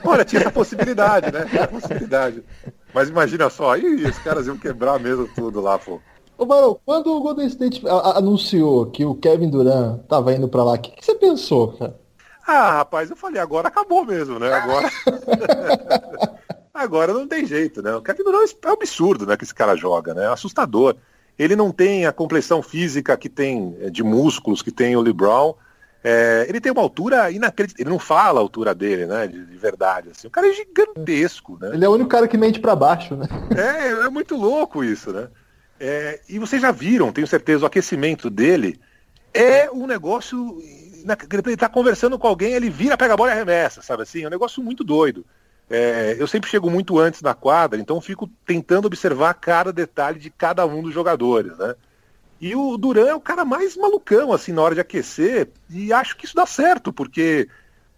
Olha, 0.03 0.25
tinha 0.25 0.41
essa 0.41 0.51
possibilidade, 0.51 1.31
né? 1.31 1.45
Tinha 1.49 1.67
possibilidade. 1.67 2.43
Mas 2.95 3.09
imagina 3.09 3.49
só, 3.49 3.73
aí 3.73 4.05
os 4.05 4.17
caras 4.19 4.47
iam 4.47 4.55
quebrar 4.55 4.97
mesmo 5.01 5.27
tudo 5.35 5.59
lá, 5.59 5.77
pô. 5.77 5.99
Ô, 6.37 6.45
Barão, 6.45 6.79
quando 6.85 7.11
o 7.11 7.19
Golden 7.19 7.45
State 7.47 7.83
anunciou 8.15 8.85
que 8.85 9.03
o 9.03 9.15
Kevin 9.15 9.49
Durant 9.49 9.99
tava 10.07 10.33
indo 10.33 10.47
para 10.47 10.63
lá, 10.63 10.75
o 10.75 10.79
que, 10.79 10.91
que, 10.91 11.03
você 11.03 11.13
pensou, 11.13 11.73
cara? 11.73 11.99
Ah, 12.47 12.71
rapaz, 12.77 13.09
eu 13.09 13.17
falei, 13.17 13.41
agora 13.41 13.67
acabou 13.67 14.05
mesmo, 14.05 14.39
né? 14.39 14.49
Agora. 14.53 14.89
agora 16.73 17.13
não 17.13 17.27
tem 17.27 17.45
jeito, 17.45 17.81
né? 17.81 17.93
O 17.93 18.01
Kevin 18.01 18.23
Durant 18.23 18.51
é 18.63 18.69
um 18.69 18.71
absurdo, 18.71 19.25
né? 19.25 19.35
Que 19.35 19.43
esse 19.43 19.53
cara 19.53 19.75
joga, 19.75 20.13
né? 20.13 20.23
É 20.23 20.27
assustador. 20.27 20.95
Ele 21.37 21.55
não 21.57 21.73
tem 21.73 22.05
a 22.05 22.13
complexão 22.13 22.63
física 22.63 23.17
que 23.17 23.27
tem 23.27 23.75
de 23.91 24.03
músculos 24.03 24.61
que 24.61 24.71
tem 24.71 24.95
o 24.95 25.01
LeBron. 25.01 25.53
É, 26.07 26.45
ele 26.47 26.61
tem 26.61 26.71
uma 26.71 26.83
altura 26.83 27.31
inacreditável. 27.31 27.83
Ele 27.83 27.89
não 27.89 27.97
fala 27.97 28.39
a 28.39 28.43
altura 28.43 28.75
dele, 28.75 29.07
né? 29.07 29.25
De, 29.25 29.43
de, 29.43 29.57
verdade. 29.57 30.09
Assim. 30.11 30.27
O 30.27 30.29
cara 30.29 30.47
é 30.47 30.53
gigantesco, 30.53 31.57
né? 31.59 31.71
Ele 31.73 31.83
é 31.83 31.89
o 31.89 31.93
único 31.93 32.09
cara 32.11 32.27
que 32.27 32.37
mente 32.37 32.59
para 32.59 32.75
baixo, 32.75 33.15
né? 33.15 33.25
É, 33.57 34.05
é 34.05 34.09
muito 34.09 34.35
louco 34.35 34.83
isso, 34.83 35.11
né? 35.11 35.27
É, 35.79 36.21
e 36.29 36.37
vocês 36.37 36.61
já 36.61 36.71
viram, 36.71 37.11
tenho 37.11 37.25
certeza, 37.25 37.63
o 37.63 37.65
aquecimento 37.65 38.29
dele 38.29 38.79
é 39.33 39.67
um 39.71 39.87
negócio. 39.87 40.61
Ele 41.43 41.57
tá 41.57 41.67
conversando 41.67 42.19
com 42.19 42.27
alguém, 42.27 42.53
ele 42.53 42.69
vira, 42.69 42.95
pega 42.95 43.15
a 43.15 43.17
bola 43.17 43.31
e 43.31 43.33
arremessa, 43.33 43.81
sabe 43.81 44.03
assim? 44.03 44.23
É 44.23 44.27
um 44.27 44.31
negócio 44.31 44.61
muito 44.61 44.83
doido. 44.83 45.25
É, 45.67 46.15
eu 46.19 46.27
sempre 46.27 46.49
chego 46.49 46.69
muito 46.69 46.99
antes 46.99 47.23
na 47.23 47.33
quadra, 47.33 47.79
então 47.79 47.99
fico 47.99 48.29
tentando 48.45 48.85
observar 48.85 49.33
cada 49.33 49.73
detalhe 49.73 50.19
de 50.19 50.29
cada 50.29 50.65
um 50.67 50.83
dos 50.83 50.93
jogadores, 50.93 51.57
né? 51.57 51.73
E 52.39 52.55
o 52.55 52.77
Duran 52.77 53.07
é 53.07 53.15
o 53.15 53.21
cara 53.21 53.45
mais 53.45 53.77
malucão, 53.77 54.33
assim, 54.33 54.51
na 54.51 54.61
hora 54.61 54.75
de 54.75 54.81
aquecer, 54.81 55.49
e 55.69 55.93
acho 55.93 56.17
que 56.17 56.25
isso 56.25 56.35
dá 56.35 56.45
certo, 56.45 56.91
porque 56.91 57.47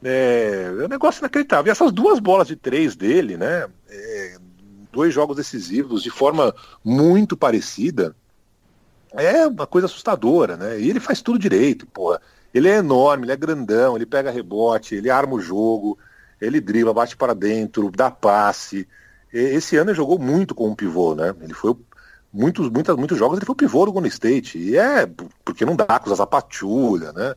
é, 0.03 0.71
é 0.79 0.85
um 0.85 0.87
negócio 0.87 1.19
inacreditável. 1.19 1.69
E 1.69 1.71
essas 1.71 1.91
duas 1.91 2.19
bolas 2.19 2.47
de 2.47 2.55
três 2.55 2.95
dele, 2.95 3.35
né? 3.35 3.67
É, 3.89 4.37
dois 4.91 5.13
jogos 5.13 5.35
decisivos 5.35 6.03
de 6.03 6.09
forma 6.09 6.53
muito 6.83 7.35
parecida, 7.35 8.15
é 9.11 9.47
uma 9.47 9.65
coisa 9.65 9.87
assustadora, 9.87 10.55
né? 10.55 10.79
E 10.79 10.89
ele 10.89 10.99
faz 10.99 11.21
tudo 11.21 11.39
direito, 11.39 11.87
porra. 11.87 12.21
Ele 12.53 12.69
é 12.69 12.77
enorme, 12.77 13.25
ele 13.25 13.31
é 13.31 13.35
grandão, 13.35 13.95
ele 13.95 14.05
pega 14.05 14.31
rebote, 14.31 14.95
ele 14.95 15.09
arma 15.09 15.33
o 15.33 15.41
jogo, 15.41 15.97
ele 16.39 16.61
dribla, 16.61 16.93
bate 16.93 17.17
para 17.17 17.33
dentro, 17.33 17.91
dá 17.91 18.11
passe. 18.11 18.87
Esse 19.33 19.75
ano 19.77 19.89
ele 19.89 19.97
jogou 19.97 20.19
muito 20.19 20.55
com 20.55 20.69
o 20.69 20.75
pivô, 20.75 21.15
né? 21.15 21.35
Ele 21.41 21.53
foi 21.53 21.71
o 21.71 21.79
muitos, 22.33 22.69
muitas, 22.69 22.95
muitos 22.95 23.17
jogos 23.17 23.37
ele 23.37 23.45
foi 23.45 23.53
o 23.53 23.57
pivô 23.57 23.85
do 23.85 23.91
Golden 23.91 24.09
State. 24.09 24.57
E 24.57 24.77
é 24.77 25.09
porque 25.43 25.65
não 25.65 25.75
dá 25.75 25.99
com 25.99 26.11
a 26.11 26.15
zapatulha, 26.15 27.11
né? 27.11 27.35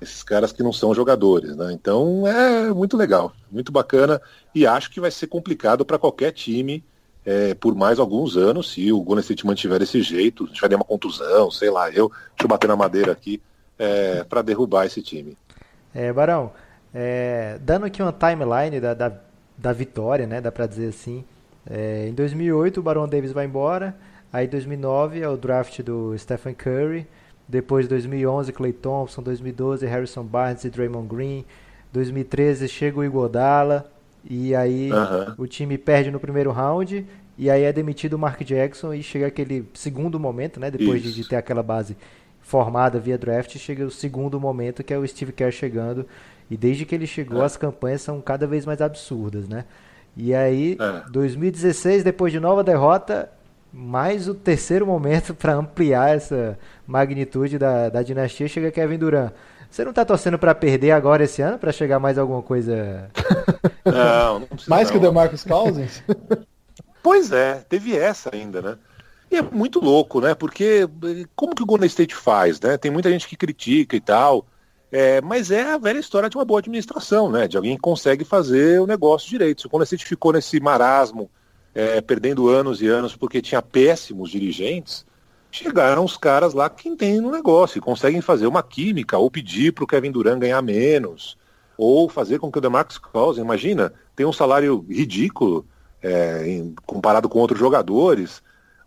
esses 0.00 0.22
caras 0.22 0.52
que 0.52 0.62
não 0.62 0.72
são 0.72 0.94
jogadores, 0.94 1.56
né? 1.56 1.72
Então 1.72 2.26
é 2.26 2.72
muito 2.72 2.96
legal, 2.96 3.32
muito 3.50 3.72
bacana 3.72 4.20
e 4.54 4.66
acho 4.66 4.90
que 4.90 5.00
vai 5.00 5.10
ser 5.10 5.26
complicado 5.26 5.84
para 5.84 5.98
qualquer 5.98 6.32
time 6.32 6.84
é, 7.24 7.54
por 7.54 7.74
mais 7.74 7.98
alguns 7.98 8.36
anos 8.36 8.72
se 8.72 8.92
o 8.92 9.02
Golden 9.02 9.22
State 9.22 9.46
mantiver 9.46 9.78
desse 9.78 10.02
jeito, 10.02 10.46
tiver 10.48 10.74
uma 10.74 10.84
contusão, 10.84 11.50
sei 11.50 11.70
lá, 11.70 11.90
eu 11.90 12.08
deixa 12.08 12.44
eu 12.44 12.48
bater 12.48 12.68
na 12.68 12.76
madeira 12.76 13.12
aqui 13.12 13.42
é, 13.78 14.24
para 14.24 14.42
derrubar 14.42 14.86
esse 14.86 15.02
time. 15.02 15.36
É, 15.94 16.12
Barão, 16.12 16.52
é, 16.94 17.58
dando 17.60 17.86
aqui 17.86 18.02
uma 18.02 18.12
timeline 18.12 18.80
da, 18.80 18.94
da, 18.94 19.12
da 19.56 19.72
vitória, 19.72 20.26
né? 20.26 20.40
Dá 20.40 20.52
para 20.52 20.66
dizer 20.66 20.88
assim. 20.88 21.24
É, 21.68 22.08
em 22.08 22.14
2008 22.14 22.80
o 22.80 22.82
Barão 22.82 23.06
Davis 23.06 23.32
vai 23.32 23.44
embora, 23.44 23.94
aí 24.32 24.46
2009 24.46 25.20
é 25.20 25.28
o 25.28 25.36
draft 25.36 25.80
do 25.82 26.16
Stephen 26.18 26.54
Curry. 26.54 27.06
Depois, 27.48 27.88
2011, 27.88 28.52
Clay 28.52 28.72
Thompson. 28.72 29.22
2012, 29.22 29.86
Harrison 29.86 30.22
Barnes 30.22 30.64
e 30.64 30.70
Draymond 30.70 31.08
Green. 31.08 31.44
2013, 31.92 32.68
chega 32.68 32.98
o 32.98 33.04
Iguodala. 33.04 33.90
E 34.28 34.54
aí 34.54 34.90
o 35.38 35.46
time 35.46 35.76
perde 35.78 36.10
no 36.10 36.20
primeiro 36.20 36.50
round. 36.52 37.06
E 37.36 37.48
aí 37.48 37.62
é 37.62 37.72
demitido 37.72 38.14
o 38.14 38.18
Mark 38.18 38.42
Jackson 38.42 38.92
e 38.92 39.02
chega 39.02 39.26
aquele 39.26 39.66
segundo 39.72 40.20
momento, 40.20 40.60
né? 40.60 40.70
Depois 40.70 41.02
de, 41.02 41.12
de, 41.12 41.26
ter 41.26 41.36
aquela 41.36 41.62
base 41.62 41.96
formada 42.42 42.98
via 42.98 43.16
draft, 43.16 43.56
chega 43.56 43.84
o 43.84 43.90
segundo 43.90 44.38
momento 44.38 44.84
que 44.84 44.92
é 44.92 44.98
o 44.98 45.08
Steve 45.08 45.32
Kerr 45.32 45.50
chegando. 45.50 46.06
E 46.50 46.56
desde 46.56 46.84
que 46.84 46.94
ele 46.94 47.06
chegou, 47.06 47.42
é. 47.42 47.44
as 47.46 47.56
campanhas 47.56 48.02
são 48.02 48.20
cada 48.20 48.46
vez 48.46 48.66
mais 48.66 48.82
absurdas, 48.82 49.48
né? 49.48 49.64
E 50.16 50.34
aí, 50.34 50.76
é. 50.78 51.10
2016, 51.10 52.02
depois 52.02 52.32
de 52.32 52.40
nova 52.40 52.62
derrota, 52.62 53.30
mais 53.72 54.28
o 54.28 54.34
terceiro 54.34 54.86
momento 54.86 55.34
para 55.36 55.54
ampliar 55.54 56.16
essa 56.16 56.58
magnitude 56.86 57.58
da, 57.58 57.88
da 57.88 58.02
dinastia 58.02 58.48
chega 58.48 58.70
Kevin 58.70 58.98
Durant. 58.98 59.32
Você 59.70 59.84
não 59.84 59.90
está 59.90 60.04
torcendo 60.04 60.38
para 60.38 60.54
perder 60.54 60.90
agora 60.90 61.22
esse 61.22 61.40
ano, 61.40 61.56
para 61.58 61.70
chegar 61.70 62.00
mais 62.00 62.18
alguma 62.18 62.42
coisa? 62.42 63.08
Não, 63.84 64.40
não 64.40 64.48
Mais 64.68 64.88
não. 64.88 64.92
que 64.92 64.98
o 64.98 65.00
DeMarcus 65.00 65.42
Cousins? 65.42 66.02
pois 67.02 67.32
é, 67.32 67.64
teve 67.68 67.96
essa 67.96 68.30
ainda, 68.32 68.60
né? 68.60 68.78
E 69.30 69.36
é 69.36 69.42
muito 69.42 69.80
louco, 69.80 70.20
né? 70.20 70.34
Porque 70.34 70.86
como 71.34 71.54
que 71.54 71.62
o 71.62 71.66
Golden 71.66 71.86
State 71.86 72.14
faz, 72.14 72.60
né? 72.60 72.76
Tem 72.76 72.90
muita 72.90 73.10
gente 73.10 73.26
que 73.26 73.36
critica 73.36 73.96
e 73.96 74.00
tal, 74.00 74.46
é, 74.92 75.20
mas 75.22 75.50
é 75.50 75.62
a 75.62 75.78
velha 75.78 75.98
história 75.98 76.28
de 76.28 76.36
uma 76.36 76.44
boa 76.44 76.60
administração, 76.60 77.30
né? 77.30 77.48
De 77.48 77.56
alguém 77.56 77.74
que 77.74 77.80
consegue 77.80 78.24
fazer 78.24 78.80
o 78.80 78.86
negócio 78.86 79.28
direito. 79.30 79.62
Se 79.62 79.66
o 79.66 79.70
Golden 79.70 79.84
State 79.84 80.04
ficou 80.04 80.32
nesse 80.32 80.60
marasmo 80.60 81.30
é, 81.74 82.00
perdendo 82.00 82.48
anos 82.48 82.82
e 82.82 82.86
anos 82.86 83.14
porque 83.14 83.40
tinha 83.40 83.62
péssimos 83.62 84.30
dirigentes, 84.30 85.04
chegaram 85.50 86.04
os 86.04 86.16
caras 86.16 86.54
lá 86.54 86.68
que 86.70 86.88
entendem 86.88 87.20
no 87.20 87.30
negócio 87.30 87.78
e 87.78 87.80
conseguem 87.80 88.20
fazer 88.20 88.46
uma 88.46 88.62
química 88.62 89.18
ou 89.18 89.30
pedir 89.30 89.72
para 89.72 89.84
o 89.84 89.86
Kevin 89.86 90.12
Durant 90.12 90.38
ganhar 90.38 90.62
menos 90.62 91.36
ou 91.76 92.08
fazer 92.08 92.38
com 92.38 92.52
que 92.52 92.58
o 92.58 92.60
DeMarcus 92.60 92.98
Cousins, 92.98 93.42
imagina, 93.42 93.92
tem 94.14 94.26
um 94.26 94.32
salário 94.32 94.84
ridículo 94.88 95.66
é, 96.02 96.46
em, 96.46 96.74
comparado 96.84 97.26
com 97.26 97.38
outros 97.38 97.58
jogadores. 97.58 98.42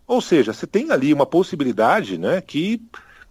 Ou 0.06 0.20
seja, 0.20 0.52
você 0.52 0.64
tem 0.64 0.92
ali 0.92 1.12
uma 1.12 1.26
possibilidade 1.26 2.16
né, 2.16 2.40
que 2.40 2.80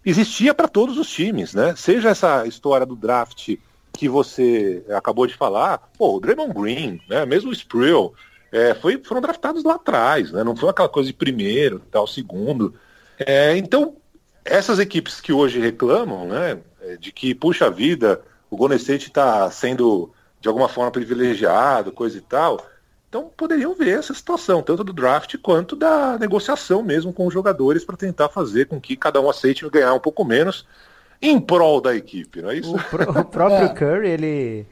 existia 0.05 0.53
para 0.53 0.67
todos 0.67 0.97
os 0.97 1.09
times, 1.09 1.53
né? 1.53 1.75
Seja 1.77 2.09
essa 2.09 2.45
história 2.45 2.85
do 2.85 2.95
draft 2.95 3.55
que 3.93 4.09
você 4.09 4.83
acabou 4.89 5.25
de 5.25 5.35
falar, 5.35 5.89
pô, 5.97 6.17
o 6.17 6.19
Draymond 6.19 6.53
Green, 6.53 6.99
né, 7.07 7.25
mesmo 7.25 7.51
o 7.51 7.53
Sprill, 7.53 8.13
é, 8.53 8.75
foi, 8.75 9.01
foram 9.03 9.19
draftados 9.19 9.63
lá 9.63 9.73
atrás, 9.73 10.31
né? 10.31 10.43
Não 10.43 10.55
foi 10.55 10.69
aquela 10.69 10.87
coisa 10.87 11.07
de 11.07 11.13
primeiro, 11.13 11.81
tal, 11.91 12.05
segundo. 12.05 12.75
É, 13.17 13.57
então, 13.57 13.95
essas 14.45 14.77
equipes 14.77 15.19
que 15.19 15.33
hoje 15.33 15.59
reclamam, 15.59 16.27
né, 16.27 16.59
é, 16.81 16.95
de 16.95 17.11
que, 17.11 17.33
puxa 17.33 17.71
vida, 17.71 18.21
o 18.51 18.55
Golden 18.55 18.77
State 18.77 19.07
está 19.07 19.49
sendo 19.49 20.11
de 20.39 20.47
alguma 20.47 20.69
forma 20.69 20.91
privilegiado, 20.91 21.91
coisa 21.91 22.17
e 22.17 22.21
tal, 22.21 22.63
então 23.09 23.31
poderiam 23.35 23.73
ver 23.73 23.97
essa 23.97 24.13
situação, 24.13 24.61
tanto 24.61 24.83
do 24.83 24.93
draft 24.93 25.35
quanto 25.41 25.75
da 25.75 26.17
negociação 26.19 26.83
mesmo 26.83 27.13
com 27.13 27.25
os 27.25 27.33
jogadores 27.33 27.85
para 27.85 27.95
tentar 27.97 28.29
fazer 28.29 28.65
com 28.65 28.79
que 28.79 28.95
cada 28.95 29.21
um 29.21 29.29
aceite 29.29 29.67
ganhar 29.69 29.93
um 29.93 29.99
pouco 29.99 30.23
menos 30.25 30.67
em 31.21 31.39
prol 31.39 31.79
da 31.79 31.95
equipe, 31.95 32.41
não 32.41 32.51
é 32.51 32.57
isso? 32.57 32.75
O, 32.75 32.83
pro, 32.83 33.19
o 33.19 33.25
próprio 33.25 33.65
é. 33.71 33.73
Curry, 33.73 34.09
ele 34.09 34.67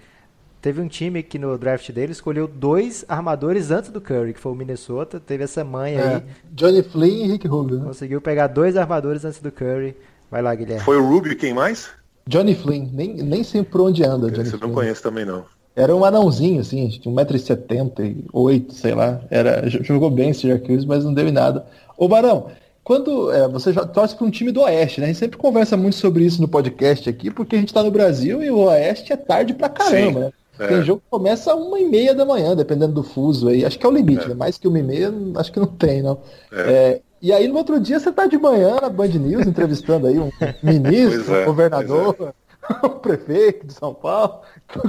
Teve 0.61 0.79
um 0.79 0.87
time 0.87 1.23
que 1.23 1.39
no 1.39 1.57
draft 1.57 1.91
dele 1.91 2.11
escolheu 2.11 2.47
dois 2.47 3.03
armadores 3.07 3.71
antes 3.71 3.89
do 3.89 3.99
Curry, 3.99 4.33
que 4.33 4.39
foi 4.39 4.51
o 4.51 4.55
Minnesota. 4.55 5.19
Teve 5.19 5.43
essa 5.43 5.63
manha 5.63 5.99
é, 5.99 6.15
aí. 6.15 6.23
Johnny 6.51 6.83
Flynn 6.83 7.25
e 7.25 7.31
Rick 7.31 7.47
Rubio. 7.47 7.79
Né? 7.79 7.85
Conseguiu 7.85 8.21
pegar 8.21 8.45
dois 8.45 8.77
armadores 8.77 9.25
antes 9.25 9.39
do 9.39 9.51
Curry. 9.51 9.95
Vai 10.29 10.43
lá, 10.43 10.53
Guilherme. 10.53 10.83
Foi 10.83 10.97
o 10.97 11.03
Rubio 11.03 11.35
quem 11.35 11.51
mais? 11.51 11.89
Johnny 12.27 12.53
Flynn. 12.53 12.89
Nem, 12.93 13.15
nem 13.15 13.43
sei 13.43 13.63
por 13.63 13.81
onde 13.81 14.03
anda, 14.03 14.29
Johnny 14.29 14.49
Você 14.49 14.57
não 14.57 14.71
conhece 14.71 15.01
também, 15.01 15.25
não. 15.25 15.45
Era 15.75 15.95
um 15.95 16.05
anãozinho, 16.05 16.61
assim, 16.61 16.87
tinha 16.89 17.13
1,78m, 17.15 18.71
sei 18.71 18.93
lá. 18.93 19.19
Era, 19.31 19.67
jogou 19.67 20.11
bem 20.11 20.29
esse 20.29 20.41
Syracuse, 20.41 20.85
mas 20.85 21.03
não 21.03 21.13
deu 21.13 21.31
nada. 21.31 21.65
Ô, 21.97 22.07
Barão, 22.07 22.51
quando 22.83 23.31
é, 23.31 23.47
você 23.47 23.73
já 23.73 23.85
torce 23.85 24.15
para 24.15 24.27
um 24.27 24.29
time 24.29 24.51
do 24.51 24.61
Oeste, 24.61 24.99
né? 24.99 25.05
A 25.05 25.07
gente 25.07 25.19
sempre 25.19 25.37
conversa 25.37 25.75
muito 25.75 25.95
sobre 25.95 26.23
isso 26.23 26.41
no 26.41 26.47
podcast 26.47 27.09
aqui, 27.09 27.31
porque 27.31 27.55
a 27.55 27.59
gente 27.59 27.69
está 27.69 27.81
no 27.81 27.89
Brasil 27.89 28.43
e 28.43 28.51
o 28.51 28.59
Oeste 28.65 29.11
é 29.11 29.17
tarde 29.17 29.53
pra 29.53 29.69
caramba, 29.69 30.19
Sim. 30.19 30.25
né? 30.25 30.31
É. 30.61 30.67
Tem 30.67 30.83
jogo 30.83 31.01
que 31.01 31.09
começa 31.09 31.55
uma 31.55 31.79
e 31.79 31.89
meia 31.89 32.13
da 32.13 32.23
manhã, 32.23 32.55
dependendo 32.55 32.93
do 32.93 33.01
fuso 33.01 33.49
aí. 33.49 33.65
Acho 33.65 33.79
que 33.79 33.85
é 33.85 33.89
o 33.89 33.91
limite, 33.91 34.25
é. 34.25 34.27
né? 34.29 34.35
Mais 34.35 34.59
que 34.59 34.67
uma 34.67 34.77
e 34.77 34.83
meia, 34.83 35.11
acho 35.35 35.51
que 35.51 35.59
não 35.59 35.65
tem, 35.65 36.03
não. 36.03 36.21
É. 36.51 36.61
é 36.61 37.01
e 37.19 37.33
aí 37.33 37.47
no 37.47 37.57
outro 37.57 37.79
dia 37.79 37.99
você 37.99 38.11
tá 38.11 38.27
de 38.27 38.37
manhã 38.37 38.77
na 38.79 38.89
Band 38.89 39.07
News 39.07 39.47
entrevistando 39.47 40.07
aí 40.07 40.19
um 40.19 40.31
ministro, 40.61 41.41
um 41.41 41.45
governador, 41.45 42.33
um 42.83 42.89
prefeito 42.89 43.65
de 43.65 43.73
São 43.73 43.93
Paulo. 43.93 44.41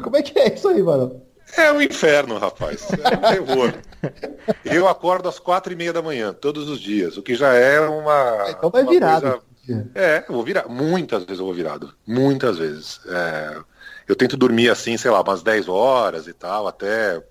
Como 0.03 0.17
é 0.17 0.23
que 0.23 0.39
é 0.39 0.53
isso 0.53 0.69
aí, 0.69 0.83
mano? 0.83 1.23
É 1.57 1.73
um 1.73 1.81
inferno, 1.81 2.39
rapaz. 2.39 2.89
É 2.93 3.17
um 3.17 3.47
terror. 3.47 3.75
Eu 4.65 4.89
acordo 4.89 5.29
às 5.29 5.39
quatro 5.39 5.73
e 5.73 5.77
meia 5.77 5.93
da 5.93 6.03
manhã, 6.03 6.35
todos 6.35 6.69
os 6.69 6.81
dias, 6.81 7.17
o 7.17 7.23
que 7.23 7.35
já 7.35 7.55
é 7.55 7.81
uma. 7.81 8.47
Então 8.51 8.71
vai 8.71 8.85
virado. 8.85 9.43
Coisa... 9.67 9.91
É, 9.95 10.25
eu 10.29 10.35
vou 10.35 10.43
virar. 10.43 10.69
Muitas 10.69 11.25
vezes 11.25 11.39
eu 11.39 11.47
vou 11.47 11.55
virado. 11.55 11.95
Muitas 12.07 12.59
vezes. 12.59 13.01
É 13.07 13.72
eu 14.13 14.17
tento 14.17 14.37
dormir 14.37 14.69
assim, 14.69 14.99
sei 14.99 15.11
lá, 15.11 15.23
umas 15.23 15.43
10 15.43 15.69
horas 15.69 16.27
e 16.27 16.35
tal, 16.35 16.69
até 16.69 17.23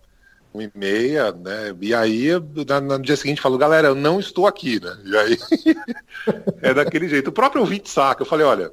uma 0.51 0.63
e 0.63 0.71
meia, 0.73 1.32
né? 1.32 1.75
E 1.79 1.93
aí, 1.93 2.29
no 2.34 2.99
dia 2.99 3.15
seguinte, 3.15 3.39
falo, 3.39 3.57
galera, 3.57 3.89
eu 3.89 3.95
não 3.95 4.19
estou 4.19 4.47
aqui, 4.47 4.84
né? 4.84 4.97
E 5.05 5.15
aí, 5.15 5.38
é 6.61 6.73
daquele 6.73 7.07
jeito. 7.07 7.27
O 7.27 7.32
próprio 7.32 7.61
ouvinte 7.61 7.88
saca. 7.88 8.23
Eu 8.23 8.25
falei, 8.25 8.45
olha, 8.45 8.71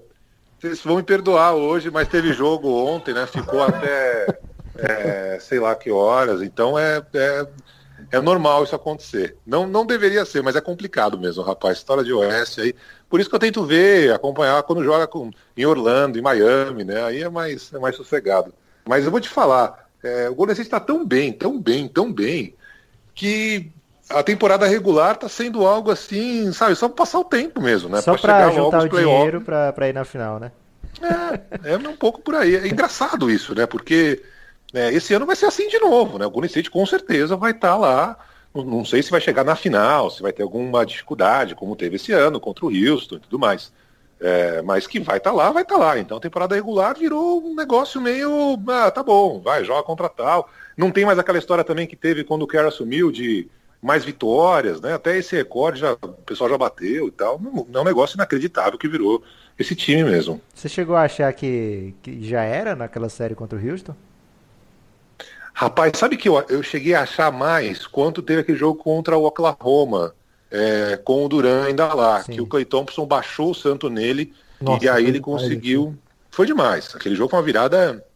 vocês 0.59 0.81
vão 0.83 0.97
me 0.97 1.03
perdoar 1.03 1.55
hoje, 1.55 1.91
mas 1.91 2.09
teve 2.09 2.33
jogo 2.33 2.69
ontem, 2.69 3.13
né? 3.13 3.27
Ficou 3.27 3.63
até, 3.63 4.27
é, 4.77 5.39
sei 5.39 5.61
lá 5.61 5.75
que 5.75 5.91
horas. 5.91 6.41
Então, 6.41 6.79
é, 6.79 7.03
é, 7.13 7.47
é 8.13 8.21
normal 8.23 8.65
isso 8.65 8.75
acontecer. 8.75 9.37
Não, 9.47 9.67
não 9.67 9.85
deveria 9.85 10.25
ser, 10.25 10.43
mas 10.43 10.57
é 10.57 10.63
complicado 10.63 11.19
mesmo, 11.19 11.43
rapaz. 11.43 11.77
História 11.77 12.03
de 12.03 12.13
Oeste 12.13 12.63
aí. 12.63 12.75
Por 13.09 13.21
isso 13.21 13.29
que 13.29 13.35
eu 13.35 13.41
tento 13.41 13.65
ver, 13.65 14.13
acompanhar 14.13 14.63
quando 14.63 14.85
joga 14.85 15.07
com, 15.07 15.31
em 15.57 15.65
Orlando, 15.65 16.19
em 16.19 16.23
Miami, 16.23 16.85
né? 16.85 17.03
Aí 17.05 17.23
é 17.23 17.29
mais, 17.29 17.73
é 17.73 17.79
mais 17.79 17.97
sossegado. 17.97 18.53
Mas 18.87 19.05
eu 19.05 19.11
vou 19.11 19.21
te 19.21 19.29
falar, 19.29 19.89
é, 20.03 20.29
o 20.29 20.35
Golden 20.35 20.53
State 20.53 20.69
está 20.69 20.81
tão 20.81 21.07
bem, 21.07 21.33
tão 21.33 21.61
bem, 21.61 21.89
tão 21.89 22.13
bem, 22.13 22.55
que 23.15 23.71
a 24.11 24.23
temporada 24.23 24.67
regular 24.67 25.15
está 25.15 25.29
sendo 25.29 25.67
algo 25.67 25.91
assim, 25.91 26.53
sabe, 26.53 26.75
só 26.75 26.89
para 26.89 26.97
passar 26.97 27.19
o 27.19 27.25
tempo 27.25 27.61
mesmo, 27.61 27.89
né? 27.89 28.01
Só 28.01 28.17
para 28.17 28.51
juntar 28.51 28.85
o 28.85 28.89
dinheiro 28.89 29.41
para 29.41 29.89
ir 29.89 29.95
na 29.95 30.05
final, 30.05 30.39
né? 30.39 30.53
É, 31.65 31.73
é 31.73 31.77
um 31.77 31.97
pouco 31.97 32.21
por 32.21 32.35
aí. 32.35 32.57
É 32.57 32.67
engraçado 32.67 33.31
isso, 33.31 33.55
né? 33.55 33.67
Porque 33.67 34.23
é, 34.73 34.93
esse 34.93 35.15
ano 35.15 35.27
vai 35.27 35.37
ser 35.37 35.47
assim 35.47 35.69
de 35.69 35.79
novo, 35.79 36.19
né? 36.19 36.27
O 36.27 36.31
Golden 36.31 36.49
State 36.49 36.71
com 36.71 36.85
certeza 36.85 37.37
vai 37.37 37.53
estar 37.53 37.73
tá 37.73 37.77
lá 37.77 38.19
não 38.65 38.85
sei 38.85 39.03
se 39.03 39.11
vai 39.11 39.21
chegar 39.21 39.45
na 39.45 39.57
final, 39.57 40.11
se 40.11 40.23
vai 40.23 40.33
ter 40.33 40.43
alguma 40.43 40.85
dificuldade, 40.85 41.55
como 41.55 41.77
teve 41.77 41.97
esse 41.97 42.13
ano 42.13 42.41
contra 42.41 42.65
o 42.65 42.69
Houston 42.69 43.17
e 43.17 43.21
tudo 43.21 43.39
mais. 43.39 43.73
É, 44.21 44.63
mas 44.63 44.87
que 44.87 44.99
vai 44.99 45.19
estar 45.19 45.31
tá 45.31 45.37
lá, 45.37 45.51
vai 45.51 45.63
estar 45.63 45.77
tá 45.77 45.81
lá. 45.81 45.99
Então 45.99 46.17
a 46.17 46.21
temporada 46.21 46.55
regular 46.55 46.97
virou 46.99 47.43
um 47.45 47.55
negócio 47.55 48.01
meio. 48.01 48.59
Ah, 48.69 48.91
tá 48.91 49.03
bom, 49.03 49.41
vai, 49.41 49.65
joga 49.65 49.83
contra 49.83 50.09
tal. 50.09 50.51
Não 50.77 50.91
tem 50.91 51.05
mais 51.05 51.19
aquela 51.19 51.39
história 51.39 51.65
também 51.65 51.87
que 51.87 51.97
teve 51.97 52.25
quando 52.25 52.43
o 52.43 52.47
Kerr 52.47 52.67
assumiu 52.67 53.13
de 53.13 53.49
mais 53.81 54.05
vitórias, 54.05 54.81
né? 54.81 54.95
Até 54.95 55.17
esse 55.17 55.37
recorde 55.37 55.81
já, 55.81 55.93
o 55.93 56.09
pessoal 56.27 56.51
já 56.51 56.59
bateu 56.59 57.09
e 57.09 57.11
tal. 57.13 57.41
Não, 57.41 57.67
é 57.73 57.81
um 57.81 57.85
negócio 57.85 58.17
inacreditável 58.17 58.79
que 58.79 58.89
virou 58.89 59.23
esse 59.59 59.75
time 59.75 60.03
mesmo. 60.03 60.41
Você 60.55 60.69
chegou 60.69 60.97
a 60.97 61.03
achar 61.03 61.33
que, 61.33 61.95
que 62.03 62.27
já 62.29 62.43
era 62.43 62.75
naquela 62.75 63.09
série 63.09 63.35
contra 63.35 63.59
o 63.59 63.71
Houston? 63.71 63.95
Rapaz, 65.61 65.99
sabe 65.99 66.17
que 66.17 66.29
eu, 66.29 66.41
eu 66.49 66.63
cheguei 66.63 66.95
a 66.95 67.03
achar 67.03 67.33
mais 67.33 67.85
quanto 67.85 68.23
teve 68.23 68.43
aquele 68.43 68.57
jogo 68.57 68.81
contra 68.81 69.19
o 69.19 69.25
Oklahoma, 69.25 70.15
é, 70.53 70.97
com 70.99 71.25
o 71.25 71.29
Duran 71.29 71.65
ainda 71.65 71.93
lá, 71.93 72.23
Sim. 72.23 72.31
que 72.35 72.41
o 72.41 72.47
Clay 72.47 72.65
Thompson 72.65 73.05
baixou 73.05 73.51
o 73.51 73.55
santo 73.57 73.91
nele 73.91 74.33
Nossa, 74.61 74.85
e 74.85 74.89
aí 74.89 75.05
ele 75.05 75.19
conseguiu. 75.19 75.99
Foi 76.31 76.47
demais. 76.47 76.95
Aquele 76.95 77.17
jogo 77.17 77.31
foi 77.31 77.41
uma 77.41 77.45
virada. 77.45 78.07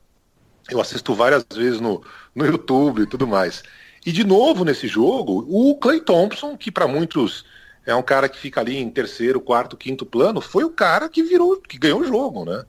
Eu 0.70 0.80
assisto 0.80 1.12
várias 1.14 1.44
vezes 1.52 1.80
no, 1.80 2.00
no 2.32 2.46
YouTube 2.46 3.02
e 3.02 3.06
tudo 3.06 3.26
mais. 3.26 3.64
E 4.06 4.12
de 4.12 4.22
novo 4.22 4.64
nesse 4.64 4.86
jogo, 4.86 5.44
o 5.48 5.74
Clay 5.80 6.00
Thompson, 6.00 6.56
que 6.56 6.70
para 6.70 6.86
muitos 6.86 7.44
é 7.84 7.92
um 7.92 8.04
cara 8.04 8.28
que 8.28 8.38
fica 8.38 8.60
ali 8.60 8.76
em 8.76 8.88
terceiro, 8.88 9.40
quarto, 9.40 9.76
quinto 9.76 10.06
plano, 10.06 10.40
foi 10.40 10.62
o 10.62 10.70
cara 10.70 11.08
que 11.08 11.24
virou, 11.24 11.56
que 11.56 11.76
ganhou 11.76 12.02
o 12.02 12.06
jogo, 12.06 12.44
né? 12.44 12.64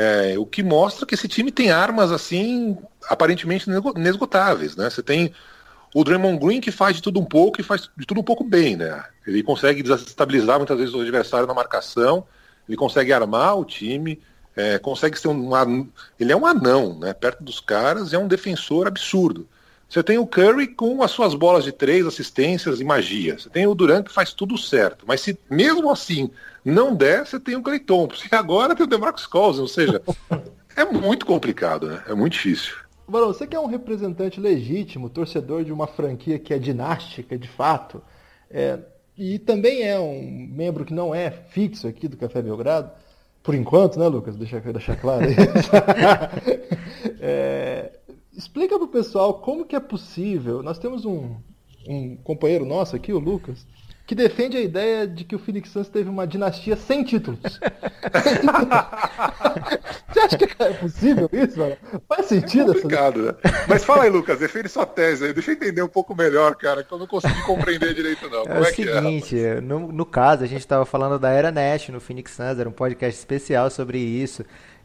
É, 0.00 0.38
o 0.38 0.46
que 0.46 0.62
mostra 0.62 1.04
que 1.04 1.16
esse 1.16 1.26
time 1.26 1.50
tem 1.50 1.72
armas 1.72 2.12
assim 2.12 2.78
aparentemente 3.10 3.68
inesgotáveis, 3.96 4.76
né? 4.76 4.88
Você 4.88 5.02
tem 5.02 5.34
o 5.92 6.04
Draymond 6.04 6.38
Green 6.38 6.60
que 6.60 6.70
faz 6.70 6.94
de 6.94 7.02
tudo 7.02 7.18
um 7.18 7.24
pouco 7.24 7.60
e 7.60 7.64
faz 7.64 7.90
de 7.96 8.06
tudo 8.06 8.20
um 8.20 8.22
pouco 8.22 8.44
bem, 8.44 8.76
né? 8.76 9.02
Ele 9.26 9.42
consegue 9.42 9.82
desestabilizar 9.82 10.58
muitas 10.58 10.78
vezes 10.78 10.94
o 10.94 11.00
adversário 11.00 11.48
na 11.48 11.54
marcação, 11.54 12.24
ele 12.68 12.76
consegue 12.76 13.12
armar 13.12 13.58
o 13.58 13.64
time, 13.64 14.20
é, 14.54 14.78
consegue 14.78 15.18
ser 15.18 15.26
um, 15.26 15.52
um, 15.52 15.88
ele 16.20 16.30
é 16.30 16.36
um 16.36 16.46
anão, 16.46 16.96
né? 16.96 17.12
Perto 17.12 17.42
dos 17.42 17.58
caras, 17.58 18.12
é 18.12 18.18
um 18.18 18.28
defensor 18.28 18.86
absurdo. 18.86 19.48
Você 19.88 20.02
tem 20.02 20.18
o 20.18 20.26
Curry 20.26 20.68
com 20.68 21.02
as 21.02 21.10
suas 21.10 21.34
bolas 21.34 21.64
de 21.64 21.72
três, 21.72 22.06
assistências 22.06 22.80
e 22.80 22.84
magia. 22.84 23.38
Você 23.38 23.48
tem 23.48 23.66
o 23.66 23.74
Durant 23.74 24.04
que 24.06 24.12
faz 24.12 24.34
tudo 24.34 24.58
certo. 24.58 25.06
Mas 25.08 25.22
se 25.22 25.38
mesmo 25.50 25.90
assim 25.90 26.30
não 26.62 26.94
der, 26.94 27.26
você 27.26 27.40
tem 27.40 27.56
o 27.56 27.62
Clay 27.62 27.80
Thompson. 27.80 28.26
E 28.30 28.34
agora 28.34 28.74
tem 28.74 28.84
o 28.84 28.88
DeMarcus 28.88 29.26
Cousins. 29.26 29.60
Ou 29.60 29.68
seja, 29.68 30.02
é 30.76 30.84
muito 30.84 31.24
complicado, 31.24 31.88
né? 31.88 32.02
É 32.06 32.14
muito 32.14 32.34
difícil. 32.34 32.74
Barão, 33.08 33.28
você 33.28 33.46
que 33.46 33.56
é 33.56 33.60
um 33.60 33.66
representante 33.66 34.38
legítimo, 34.38 35.08
torcedor 35.08 35.64
de 35.64 35.72
uma 35.72 35.86
franquia 35.86 36.38
que 36.38 36.52
é 36.52 36.58
dinástica, 36.58 37.38
de 37.38 37.48
fato, 37.48 38.02
é, 38.50 38.78
e 39.16 39.38
também 39.38 39.82
é 39.82 39.98
um 39.98 40.46
membro 40.52 40.84
que 40.84 40.92
não 40.92 41.14
é 41.14 41.30
fixo 41.30 41.88
aqui 41.88 42.06
do 42.06 42.18
Café 42.18 42.42
Belgrado, 42.42 42.90
por 43.42 43.54
enquanto, 43.54 43.98
né, 43.98 44.06
Lucas? 44.06 44.36
Deixa 44.36 44.62
eu 44.62 44.72
deixar 44.74 44.96
claro 44.96 45.24
aí. 45.24 45.34
é, 47.18 47.97
explica 48.38 48.76
para 48.76 48.84
o 48.84 48.88
pessoal 48.88 49.34
como 49.34 49.66
que 49.66 49.74
é 49.74 49.80
possível. 49.80 50.62
Nós 50.62 50.78
temos 50.78 51.04
um, 51.04 51.34
um 51.86 52.16
companheiro 52.16 52.64
nosso 52.64 52.94
aqui, 52.94 53.12
o 53.12 53.18
Lucas, 53.18 53.66
que 54.06 54.14
defende 54.14 54.56
a 54.56 54.60
ideia 54.60 55.06
de 55.06 55.24
que 55.24 55.34
o 55.34 55.38
Phoenix 55.40 55.70
Suns 55.70 55.88
teve 55.88 56.08
uma 56.08 56.24
dinastia 56.26 56.76
sem 56.76 57.02
títulos. 57.02 57.40
Você 60.08 60.20
acha 60.20 60.38
que 60.38 60.62
é 60.62 60.72
possível 60.72 61.28
isso, 61.32 61.58
mano? 61.58 61.76
Faz 62.08 62.26
sentido 62.26 62.70
é 62.70 62.74
complicado, 62.74 63.20
essa... 63.28 63.32
né? 63.32 63.64
Mas 63.68 63.84
fala 63.84 64.04
aí, 64.04 64.10
Lucas, 64.10 64.38
defende 64.38 64.68
sua 64.68 64.86
tese 64.86 65.26
aí. 65.26 65.32
Deixa 65.34 65.50
eu 65.50 65.56
entender 65.56 65.82
um 65.82 65.88
pouco 65.88 66.14
melhor, 66.14 66.54
cara, 66.54 66.84
que 66.84 66.90
eu 66.90 66.98
não 66.98 67.06
consegui 67.06 67.42
compreender 67.42 67.92
direito, 67.92 68.30
não. 68.30 68.42
É 68.42 68.46
Como 68.46 68.54
é, 68.54 68.58
é 68.58 68.62
o 68.62 68.74
seguinte, 68.74 69.38
é, 69.38 69.60
no, 69.60 69.92
no 69.92 70.06
caso, 70.06 70.44
a 70.44 70.46
gente 70.46 70.60
estava 70.60 70.86
falando 70.86 71.18
da 71.18 71.28
Era 71.30 71.50
Nash 71.50 71.88
no 71.88 72.00
Phoenix 72.00 72.32
Suns, 72.32 72.58
era 72.58 72.68
um 72.68 72.72
podcast 72.72 73.18
especial 73.18 73.68
sobre 73.68 73.98
isso. 73.98 74.44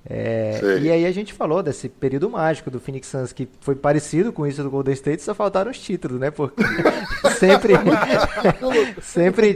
É, 0.10 0.60
e 0.82 0.92
aí 0.92 1.06
a 1.06 1.12
gente 1.14 1.32
falou 1.32 1.64
desse 1.64 1.88
período 1.88 2.30
mágico 2.30 2.70
do 2.70 2.78
Phoenix 2.78 3.08
Suns 3.08 3.32
que 3.32 3.48
foi 3.62 3.74
parecido 3.74 4.34
com 4.34 4.46
isso 4.46 4.62
do 4.62 4.70
Golden 4.70 4.94
State, 4.94 5.22
só 5.22 5.34
faltaram 5.34 5.72
os 5.72 5.80
títulos, 5.80 6.20
né? 6.20 6.30
Porque 6.30 6.62
sempre 7.40 7.74
sempre 9.02 9.56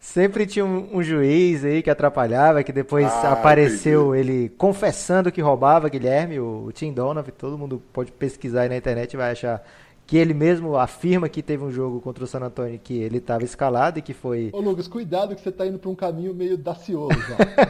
sempre 0.00 0.44
tinha 0.44 0.64
um, 0.64 0.96
um, 0.96 1.02
juiz 1.04 1.64
aí 1.64 1.82
que 1.82 1.90
atrapalhava, 1.90 2.64
que 2.64 2.72
depois 2.72 3.06
ah, 3.06 3.32
apareceu 3.32 4.12
entendi. 4.12 4.32
ele 4.32 4.48
confessando 4.50 5.30
que 5.30 5.40
roubava 5.40 5.88
Guilherme, 5.88 6.40
o, 6.40 6.64
o 6.66 6.72
Tim 6.72 6.92
Donovan, 6.92 7.30
todo 7.38 7.56
mundo 7.56 7.80
pode 7.92 8.10
pesquisar 8.10 8.62
aí 8.62 8.68
na 8.68 8.76
internet 8.76 9.12
e 9.12 9.16
vai 9.16 9.30
achar 9.30 9.62
que 10.06 10.16
ele 10.16 10.32
mesmo 10.32 10.76
afirma 10.76 11.28
que 11.28 11.42
teve 11.42 11.64
um 11.64 11.70
jogo 11.70 12.00
contra 12.00 12.22
o 12.22 12.26
San 12.26 12.40
Antonio 12.40 12.78
que 12.82 12.98
ele 12.98 13.18
estava 13.18 13.42
escalado 13.42 13.98
e 13.98 14.02
que 14.02 14.14
foi. 14.14 14.50
Ô 14.52 14.60
Lucas, 14.60 14.86
cuidado 14.86 15.34
que 15.34 15.40
você 15.40 15.48
está 15.48 15.66
indo 15.66 15.78
para 15.78 15.90
um 15.90 15.94
caminho 15.94 16.32
meio 16.32 16.56
dacioso 16.56 17.18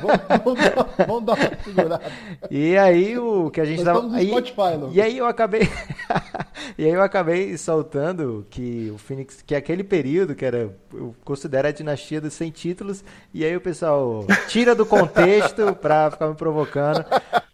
vamos, 0.02 0.20
vamos, 0.44 0.60
dar, 0.60 1.06
vamos, 1.06 1.24
dar 1.24 1.32
uma 1.34 1.64
segurada. 1.64 2.02
E 2.50 2.76
aí 2.76 3.18
o 3.18 3.50
que 3.50 3.60
a 3.60 3.64
gente 3.64 3.78
estava. 3.78 4.14
Aí... 4.14 4.28
Spotify, 4.28 4.76
Lucas. 4.78 4.96
E 4.96 5.00
aí 5.00 5.16
eu 5.16 5.26
acabei. 5.26 5.62
e 6.78 6.84
aí 6.84 6.90
eu 6.90 7.02
acabei 7.02 7.56
soltando 7.56 8.46
que 8.50 8.90
o 8.94 8.98
Phoenix, 8.98 9.42
que 9.42 9.54
aquele 9.54 9.84
período 9.84 10.34
que 10.34 10.44
era, 10.44 10.70
eu 10.92 11.14
considero 11.24 11.68
a 11.68 11.70
dinastia 11.70 12.20
dos 12.20 12.32
100 12.34 12.50
títulos, 12.50 13.04
e 13.32 13.44
aí 13.44 13.56
o 13.56 13.60
pessoal 13.60 14.24
tira 14.48 14.74
do 14.74 14.86
contexto 14.86 15.74
para 15.80 16.10
ficar 16.10 16.28
me 16.28 16.34
provocando. 16.34 17.04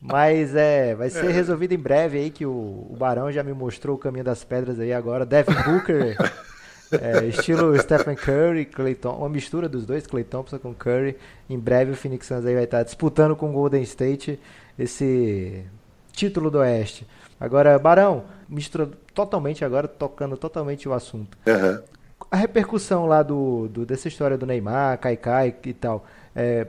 Mas 0.00 0.54
é, 0.54 0.94
vai 0.94 1.10
ser 1.10 1.26
é. 1.26 1.32
resolvido 1.32 1.72
em 1.72 1.78
breve 1.78 2.18
aí 2.18 2.30
que 2.30 2.44
o, 2.44 2.50
o 2.90 2.96
Barão 2.98 3.30
já 3.30 3.42
me 3.42 3.52
mostrou 3.52 3.96
o 3.96 3.98
caminho 3.98 4.24
das 4.24 4.42
pedras 4.44 4.80
aí 4.80 4.92
agora. 4.92 5.24
Devin 5.24 5.54
Booker, 5.64 6.16
é, 7.00 7.24
estilo 7.26 7.78
Stephen 7.78 8.16
Curry, 8.16 8.64
Clay 8.66 8.94
Thompson, 8.94 9.20
uma 9.20 9.28
mistura 9.28 9.68
dos 9.68 9.86
dois, 9.86 10.06
Clay 10.06 10.24
Thompson 10.24 10.58
com 10.58 10.74
Curry. 10.74 11.16
Em 11.48 11.58
breve 11.58 11.92
o 11.92 11.96
Phoenix 11.96 12.26
Suns 12.26 12.44
aí 12.44 12.54
vai 12.54 12.64
estar 12.64 12.82
disputando 12.82 13.36
com 13.36 13.50
o 13.50 13.52
Golden 13.52 13.82
State 13.82 14.38
esse 14.78 15.64
título 16.12 16.50
do 16.50 16.58
Oeste. 16.58 17.06
Agora, 17.40 17.78
Barão, 17.78 18.24
mistura 18.52 18.90
totalmente 19.14 19.64
agora, 19.64 19.88
tocando 19.88 20.36
totalmente 20.36 20.88
o 20.88 20.92
assunto. 20.92 21.36
Uhum. 21.46 21.82
A 22.30 22.36
repercussão 22.36 23.06
lá 23.06 23.22
do, 23.22 23.68
do, 23.68 23.86
dessa 23.86 24.08
história 24.08 24.36
do 24.36 24.46
Neymar, 24.46 24.98
Kaikai 24.98 25.54
e 25.64 25.72
tal. 25.72 26.06
É, 26.36 26.66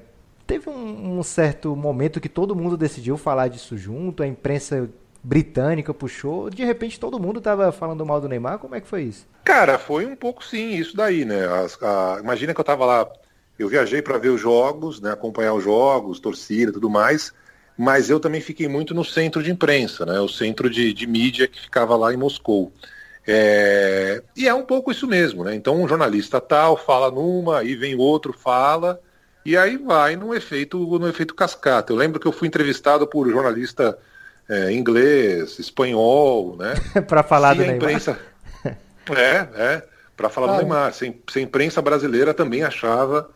teve 0.48 0.70
um, 0.70 1.20
um, 1.20 1.24
certo 1.24 1.76
momento 1.76 2.20
que 2.20 2.30
todo 2.30 2.56
mundo 2.56 2.78
decidiu 2.78 3.18
falar 3.18 3.50
disso 3.50 3.78
junto, 3.78 4.24
a 4.24 4.28
imprensa 4.28 4.90
britânica 5.24 5.94
puxou, 5.94 6.50
de 6.50 6.66
repente 6.66 7.00
todo 7.00 7.20
mundo 7.20 7.38
estava 7.38 7.72
falando 7.72 8.06
mal 8.06 8.20
do 8.20 8.28
Neymar, 8.28 8.60
como 8.60 8.76
é 8.76 8.82
que 8.82 8.88
foi 8.88 9.04
isso? 9.04 9.26
Cara, 9.44 9.78
foi 9.78 10.06
um 10.06 10.16
pouco 10.16 10.44
sim, 10.44 10.72
isso 10.72 10.98
daí, 10.98 11.24
né? 11.24 11.46
As, 11.48 11.82
a, 11.82 12.18
imagina 12.22 12.54
que 12.54 12.60
eu 12.60 12.64
estava 12.64 12.86
lá, 12.86 13.10
eu 13.58 13.70
viajei 13.70 14.02
para 14.02 14.18
ver 14.18 14.30
os 14.30 14.42
jogos, 14.42 15.00
né, 15.00 15.12
acompanhar 15.12 15.54
os 15.54 15.64
jogos, 15.64 16.20
torcida 16.20 16.72
e 16.72 16.74
tudo 16.74 16.90
mais, 16.90 17.34
mas 17.78 18.10
eu 18.10 18.20
também 18.20 18.42
fiquei 18.42 18.68
muito 18.68 18.94
no 18.94 19.04
centro 19.04 19.42
de 19.42 19.52
imprensa, 19.52 20.06
né, 20.06 20.20
o 20.20 20.28
centro 20.28 20.70
de, 20.70 20.94
de 20.94 21.08
mídia 21.08 21.48
que 21.48 21.60
ficava 21.60 21.96
lá 21.96 22.14
em 22.14 22.18
Moscou. 22.18 22.72
É, 23.26 24.22
e 24.36 24.48
é 24.48 24.54
um 24.54 24.66
pouco 24.66 24.92
isso 24.92 25.08
mesmo, 25.08 25.46
né? 25.46 25.56
Então 25.56 25.82
um 25.82 25.88
jornalista 25.88 26.42
tal 26.42 26.76
fala 26.76 27.10
numa, 27.10 27.60
aí 27.60 27.74
vem 27.74 27.96
outro, 27.96 28.34
fala, 28.34 29.00
e 29.46 29.56
aí 29.56 29.78
vai 29.78 30.16
no 30.16 30.36
efeito, 30.36 30.78
no 30.78 31.08
efeito 31.08 31.34
cascata. 31.34 31.92
Eu 31.92 31.98
lembro 31.98 32.20
que 32.20 32.28
eu 32.28 32.32
fui 32.34 32.48
entrevistado 32.48 33.08
por 33.08 33.30
jornalista 33.30 33.98
é, 34.50 34.72
inglês, 34.72 35.58
espanhol, 35.58 36.58
né? 36.58 36.74
para 37.08 37.24
falar 37.24 37.54
do 37.54 37.64
imprensa... 37.64 38.18
É, 39.10 39.48
é, 39.56 39.84
para 40.16 40.30
falar 40.30 40.48
ah, 40.48 40.56
do 40.56 40.58
Neymar. 40.60 40.94
Se, 40.94 41.14
se, 41.30 41.40
a 41.40 41.42
imprensa 41.42 41.82
brasileira 41.82 42.34
também 42.34 42.64
achava 42.64 43.30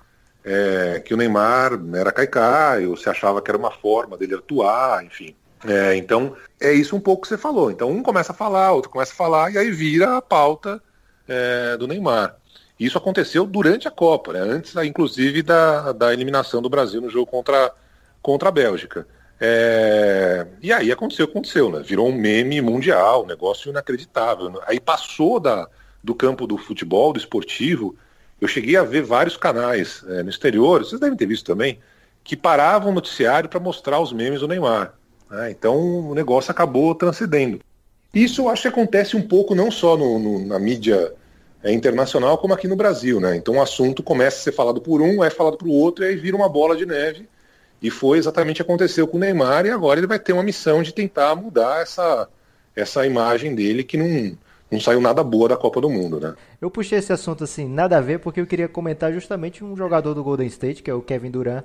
é, 0.47 1.01
que 1.01 1.13
o 1.13 1.17
Neymar 1.17 1.71
era 1.93 2.11
caicai, 2.11 2.87
ou 2.87 2.95
se 2.95 3.09
achava 3.09 3.41
que 3.41 3.51
era 3.51 3.57
uma 3.57 3.71
forma 3.71 4.17
dele 4.17 4.35
atuar, 4.35 5.03
enfim. 5.03 5.35
É, 5.65 5.95
então, 5.97 6.37
é 6.59 6.71
isso 6.71 6.95
um 6.95 6.99
pouco 7.01 7.23
que 7.23 7.27
você 7.27 7.37
falou. 7.37 7.69
Então, 7.69 7.91
um 7.91 8.01
começa 8.01 8.31
a 8.31 8.35
falar, 8.35 8.71
outro 8.71 8.89
começa 8.89 9.11
a 9.11 9.15
falar, 9.15 9.51
e 9.51 9.57
aí 9.57 9.69
vira 9.69 10.15
a 10.15 10.21
pauta 10.21 10.81
é, 11.27 11.75
do 11.75 11.85
Neymar. 11.85 12.37
Isso 12.79 12.97
aconteceu 12.97 13.45
durante 13.45 13.87
a 13.87 13.91
Copa, 13.91 14.31
né? 14.31 14.39
antes, 14.39 14.73
inclusive, 14.77 15.41
da, 15.41 15.91
da 15.91 16.13
eliminação 16.13 16.61
do 16.61 16.69
Brasil 16.69 17.01
no 17.01 17.09
jogo 17.09 17.29
contra, 17.29 17.73
contra 18.21 18.47
a 18.47 18.51
Bélgica. 18.51 19.05
É... 19.39 20.47
E 20.61 20.71
aí 20.71 20.91
aconteceu, 20.91 21.25
aconteceu, 21.25 21.69
né? 21.71 21.81
Virou 21.83 22.07
um 22.07 22.15
meme 22.15 22.61
mundial, 22.61 23.23
um 23.23 23.27
negócio 23.27 23.69
inacreditável. 23.69 24.61
Aí 24.65 24.79
passou 24.79 25.39
da, 25.39 25.67
do 26.03 26.15
campo 26.15 26.47
do 26.47 26.57
futebol, 26.57 27.13
do 27.13 27.19
esportivo. 27.19 27.95
Eu 28.39 28.47
cheguei 28.47 28.75
a 28.75 28.83
ver 28.83 29.01
vários 29.01 29.35
canais 29.35 30.03
é, 30.07 30.23
no 30.23 30.29
exterior, 30.29 30.83
vocês 30.83 31.01
devem 31.01 31.17
ter 31.17 31.25
visto 31.25 31.45
também, 31.45 31.79
que 32.23 32.35
paravam 32.35 32.91
o 32.91 32.93
noticiário 32.93 33.49
para 33.49 33.59
mostrar 33.59 33.99
os 33.99 34.13
memes 34.13 34.41
do 34.41 34.47
Neymar. 34.47 34.93
Né? 35.29 35.51
Então 35.51 36.09
o 36.09 36.13
negócio 36.13 36.51
acabou 36.51 36.93
transcendendo. 36.93 37.59
Isso 38.13 38.41
eu 38.41 38.49
acho 38.49 38.63
que 38.63 38.67
acontece 38.67 39.15
um 39.15 39.21
pouco 39.21 39.55
não 39.55 39.71
só 39.71 39.97
no, 39.97 40.19
no, 40.19 40.45
na 40.45 40.59
mídia 40.59 41.13
é, 41.63 41.71
internacional 41.71 42.37
como 42.37 42.53
aqui 42.53 42.67
no 42.67 42.75
Brasil, 42.75 43.19
né? 43.19 43.35
Então 43.35 43.55
o 43.55 43.61
assunto 43.61 44.01
começa 44.01 44.37
a 44.37 44.41
ser 44.41 44.51
falado 44.51 44.81
por 44.81 45.01
um, 45.01 45.23
é 45.23 45.29
falado 45.29 45.57
para 45.57 45.67
o 45.67 45.71
outro 45.71 46.03
e 46.03 46.07
aí 46.07 46.15
vira 46.15 46.35
uma 46.35 46.49
bola 46.49 46.75
de 46.75 46.85
neve. 46.85 47.27
E 47.81 47.91
foi 47.91 48.17
exatamente 48.17 48.61
o 48.61 48.65
que 48.65 48.71
aconteceu 48.71 49.07
com 49.07 49.17
o 49.17 49.19
Neymar 49.19 49.65
e 49.65 49.69
agora 49.69 49.99
ele 49.99 50.07
vai 50.07 50.17
ter 50.17 50.33
uma 50.33 50.43
missão 50.43 50.81
de 50.81 50.93
tentar 50.93 51.35
mudar 51.35 51.81
essa, 51.81 52.27
essa 52.75 53.05
imagem 53.05 53.53
dele 53.53 53.83
que 53.83 53.97
não, 53.97 54.37
não 54.69 54.79
saiu 54.79 54.99
nada 54.99 55.23
boa 55.23 55.49
da 55.49 55.57
Copa 55.57 55.79
do 55.79 55.89
Mundo, 55.89 56.19
né? 56.19 56.35
Eu 56.61 56.69
puxei 56.69 56.99
esse 56.99 57.13
assunto 57.13 57.43
assim, 57.43 57.67
nada 57.67 57.97
a 57.97 58.01
ver, 58.01 58.19
porque 58.19 58.41
eu 58.41 58.47
queria 58.47 58.67
comentar 58.67 59.13
justamente 59.13 59.63
um 59.63 59.75
jogador 59.75 60.13
do 60.13 60.23
Golden 60.23 60.47
State, 60.47 60.83
que 60.83 60.91
é 60.91 60.93
o 60.93 61.01
Kevin 61.01 61.31
Durant, 61.31 61.63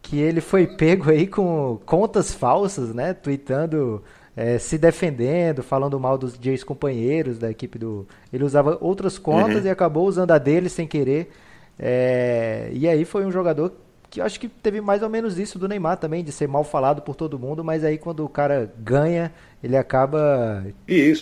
que 0.00 0.18
ele 0.18 0.40
foi 0.40 0.66
pego 0.66 1.10
aí 1.10 1.26
com 1.26 1.80
contas 1.84 2.32
falsas, 2.32 2.94
né? 2.94 3.12
Tweetando 3.12 4.02
é, 4.36 4.58
se 4.58 4.76
defendendo, 4.78 5.62
falando 5.62 5.98
mal 5.98 6.18
dos 6.18 6.38
ex-companheiros 6.44 7.38
da 7.38 7.50
equipe 7.50 7.78
do. 7.78 8.06
Ele 8.32 8.44
usava 8.44 8.78
outras 8.80 9.18
contas 9.18 9.62
uhum. 9.62 9.66
e 9.66 9.70
acabou 9.70 10.06
usando 10.06 10.30
a 10.30 10.38
dele 10.38 10.68
sem 10.68 10.86
querer. 10.86 11.30
É, 11.78 12.68
e 12.72 12.86
aí 12.88 13.04
foi 13.04 13.24
um 13.24 13.32
jogador 13.32 13.72
que 14.14 14.20
eu 14.20 14.24
acho 14.24 14.38
que 14.38 14.48
teve 14.48 14.80
mais 14.80 15.02
ou 15.02 15.10
menos 15.10 15.40
isso 15.40 15.58
do 15.58 15.66
Neymar 15.66 15.96
também, 15.96 16.22
de 16.22 16.30
ser 16.30 16.46
mal 16.46 16.62
falado 16.62 17.02
por 17.02 17.16
todo 17.16 17.36
mundo, 17.36 17.64
mas 17.64 17.82
aí 17.82 17.98
quando 17.98 18.24
o 18.24 18.28
cara 18.28 18.72
ganha, 18.78 19.32
ele 19.60 19.76
acaba. 19.76 20.64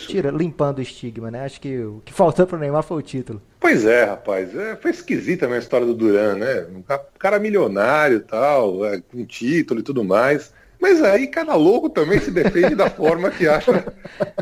Tira, 0.07 0.29
limpando 0.29 0.77
o 0.77 0.81
estigma, 0.81 1.31
né? 1.31 1.43
Acho 1.43 1.59
que 1.59 1.79
o 1.79 2.03
que 2.05 2.13
faltou 2.13 2.45
pro 2.45 2.59
Neymar 2.59 2.83
foi 2.83 2.97
o 2.97 3.01
título. 3.01 3.41
Pois 3.59 3.83
é, 3.85 4.03
rapaz. 4.03 4.55
É, 4.55 4.75
foi 4.75 4.91
esquisita 4.91 5.47
a 5.47 5.57
história 5.57 5.87
do 5.87 5.95
Duran, 5.95 6.35
né? 6.35 6.67
Um 6.71 6.83
cara 7.17 7.39
milionário 7.39 8.17
e 8.17 8.21
tal, 8.21 8.85
é, 8.85 9.01
com 9.01 9.25
título 9.25 9.79
e 9.79 9.83
tudo 9.83 10.03
mais. 10.03 10.53
Mas 10.79 11.01
aí 11.01 11.25
cada 11.25 11.55
louco 11.55 11.89
também 11.89 12.19
se 12.19 12.29
defende 12.29 12.75
da 12.75 12.89
forma 12.91 13.31
que 13.31 13.47
acha. 13.47 13.91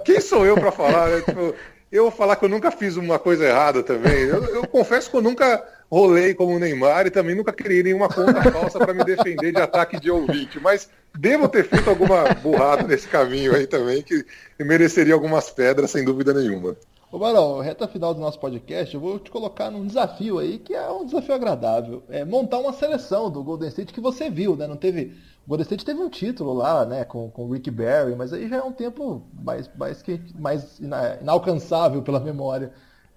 Quem 0.04 0.20
sou 0.20 0.46
eu 0.46 0.56
para 0.56 0.72
falar? 0.72 1.08
Né? 1.08 1.22
Tipo, 1.22 1.56
eu 1.92 2.04
vou 2.04 2.12
falar 2.12 2.36
que 2.36 2.46
eu 2.46 2.50
nunca 2.50 2.72
fiz 2.72 2.96
uma 2.98 3.20
coisa 3.20 3.46
errada 3.46 3.84
também. 3.84 4.24
Eu, 4.24 4.44
eu, 4.46 4.68
confesso 4.68 5.10
que 5.10 5.16
eu 5.16 5.22
nunca, 5.22 5.64
rolei 5.92 6.34
como 6.34 6.56
o 6.56 6.60
Neymar 6.60 7.06
e 7.06 7.12
também 7.12 7.36
nunca 7.36 7.52
criei 7.52 7.84
nenhuma 7.84 8.08
conta 8.08 8.42
falsa 8.52 8.80
para 8.80 8.94
me 8.94 9.04
defender 9.04 9.52
de 9.52 9.62
ataque 9.62 10.00
de 10.00 10.10
ouvinte. 10.10 10.60
Mas 10.60 10.90
devo 11.18 11.50
ter 11.50 11.66
feito 11.66 11.90
alguma 11.90 12.34
burrada 12.36 12.88
nesse 12.88 13.08
caminho 13.08 13.54
aí 13.54 13.68
também, 13.68 14.02
que 14.02 14.26
mereceria 14.60 15.14
algumas 15.14 15.50
pedras, 15.50 15.92
sem 15.92 16.06
dúvida 16.06 16.34
nenhuma. 16.34 16.78
Ô 17.12 17.20
Barão, 17.20 17.60
reta 17.60 17.90
final 17.90 18.14
do 18.14 18.22
nosso 18.22 18.40
podcast, 18.40 18.96
eu 18.96 19.02
vou 19.02 19.20
te 19.20 19.30
colocar 19.30 19.70
num 19.70 19.86
desafio 19.86 20.40
aí, 20.40 20.58
que 20.58 20.74
é 20.74 20.90
um 20.90 21.06
desafio 21.06 21.36
agradável. 21.36 22.02
É 22.08 22.24
montar 22.24 22.60
uma 22.60 22.72
seleção 22.72 23.30
do 23.30 23.44
Golden 23.44 23.68
State 23.68 23.92
que 23.92 24.00
você 24.00 24.30
viu, 24.30 24.56
né? 24.56 24.66
Não 24.66 24.78
teve. 24.78 25.14
O 25.46 25.50
Golden 25.50 25.64
State 25.64 25.84
teve 25.84 26.00
um 26.00 26.10
título 26.10 26.54
lá, 26.54 26.86
né, 26.86 27.04
com, 27.04 27.30
com 27.30 27.48
o 27.48 27.52
Rick 27.52 27.70
Barry, 27.70 28.16
mas 28.16 28.32
aí 28.32 28.48
já 28.48 28.58
é 28.58 28.64
um 28.64 28.72
tempo 28.72 29.24
mais, 29.34 29.70
mais, 29.76 30.02
que, 30.02 30.22
mais 30.40 30.80
inalcançável 31.20 32.02
pela 32.02 32.20
memória. 32.20 32.72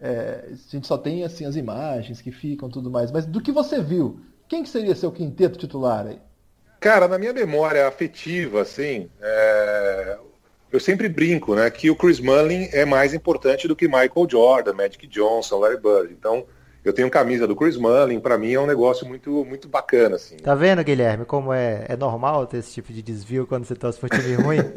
É, 0.05 0.51
a 0.53 0.55
gente 0.71 0.87
só 0.87 0.99
tem 0.99 1.25
assim 1.25 1.47
as 1.47 1.57
imagens 1.57 2.21
que 2.21 2.31
ficam 2.31 2.69
tudo 2.69 2.91
mais. 2.91 3.11
Mas 3.11 3.25
do 3.25 3.41
que 3.41 3.51
você 3.51 3.81
viu, 3.81 4.21
quem 4.47 4.63
que 4.63 4.69
seria 4.69 4.95
seu 4.95 5.11
quinteto 5.11 5.59
titular 5.59 6.07
aí? 6.07 6.19
Cara, 6.79 7.09
na 7.09 7.19
minha 7.19 7.33
memória 7.33 7.89
afetiva, 7.89 8.61
assim, 8.61 9.09
é 9.19 10.19
eu 10.75 10.81
sempre 10.81 11.09
brinco, 11.09 11.55
né, 11.55 11.71
que 11.71 11.89
o 11.89 11.95
Chris 11.95 12.19
Mullin 12.19 12.69
é 12.73 12.85
mais 12.85 13.15
importante 13.15 13.69
do 13.69 13.77
que 13.77 13.87
Michael 13.87 14.27
Jordan, 14.29 14.73
Magic 14.73 15.07
Johnson, 15.07 15.61
Larry 15.61 15.81
Bird. 15.81 16.13
Então, 16.13 16.45
eu 16.85 16.93
tenho 16.93 17.11
camisa 17.11 17.47
do 17.47 17.57
Chris 17.57 17.77
Mullin, 17.77 18.21
para 18.21 18.37
mim 18.37 18.53
é 18.53 18.61
um 18.61 18.67
negócio 18.67 19.07
muito 19.07 19.45
muito 19.45 19.67
bacana 19.69 20.17
assim. 20.17 20.37
Tá 20.37 20.55
vendo, 20.55 20.85
Guilherme, 20.85 21.25
como 21.25 21.53
é, 21.53 21.87
é 21.89 21.97
normal 21.97 22.47
ter 22.47 22.59
esse 22.59 22.73
tipo 22.75 22.93
de 22.93 23.03
desvio 23.03 23.47
quando 23.47 23.65
você 23.65 23.75
torce 23.75 23.99
pro 23.99 24.09
time 24.09 24.35
ruim? 24.35 24.59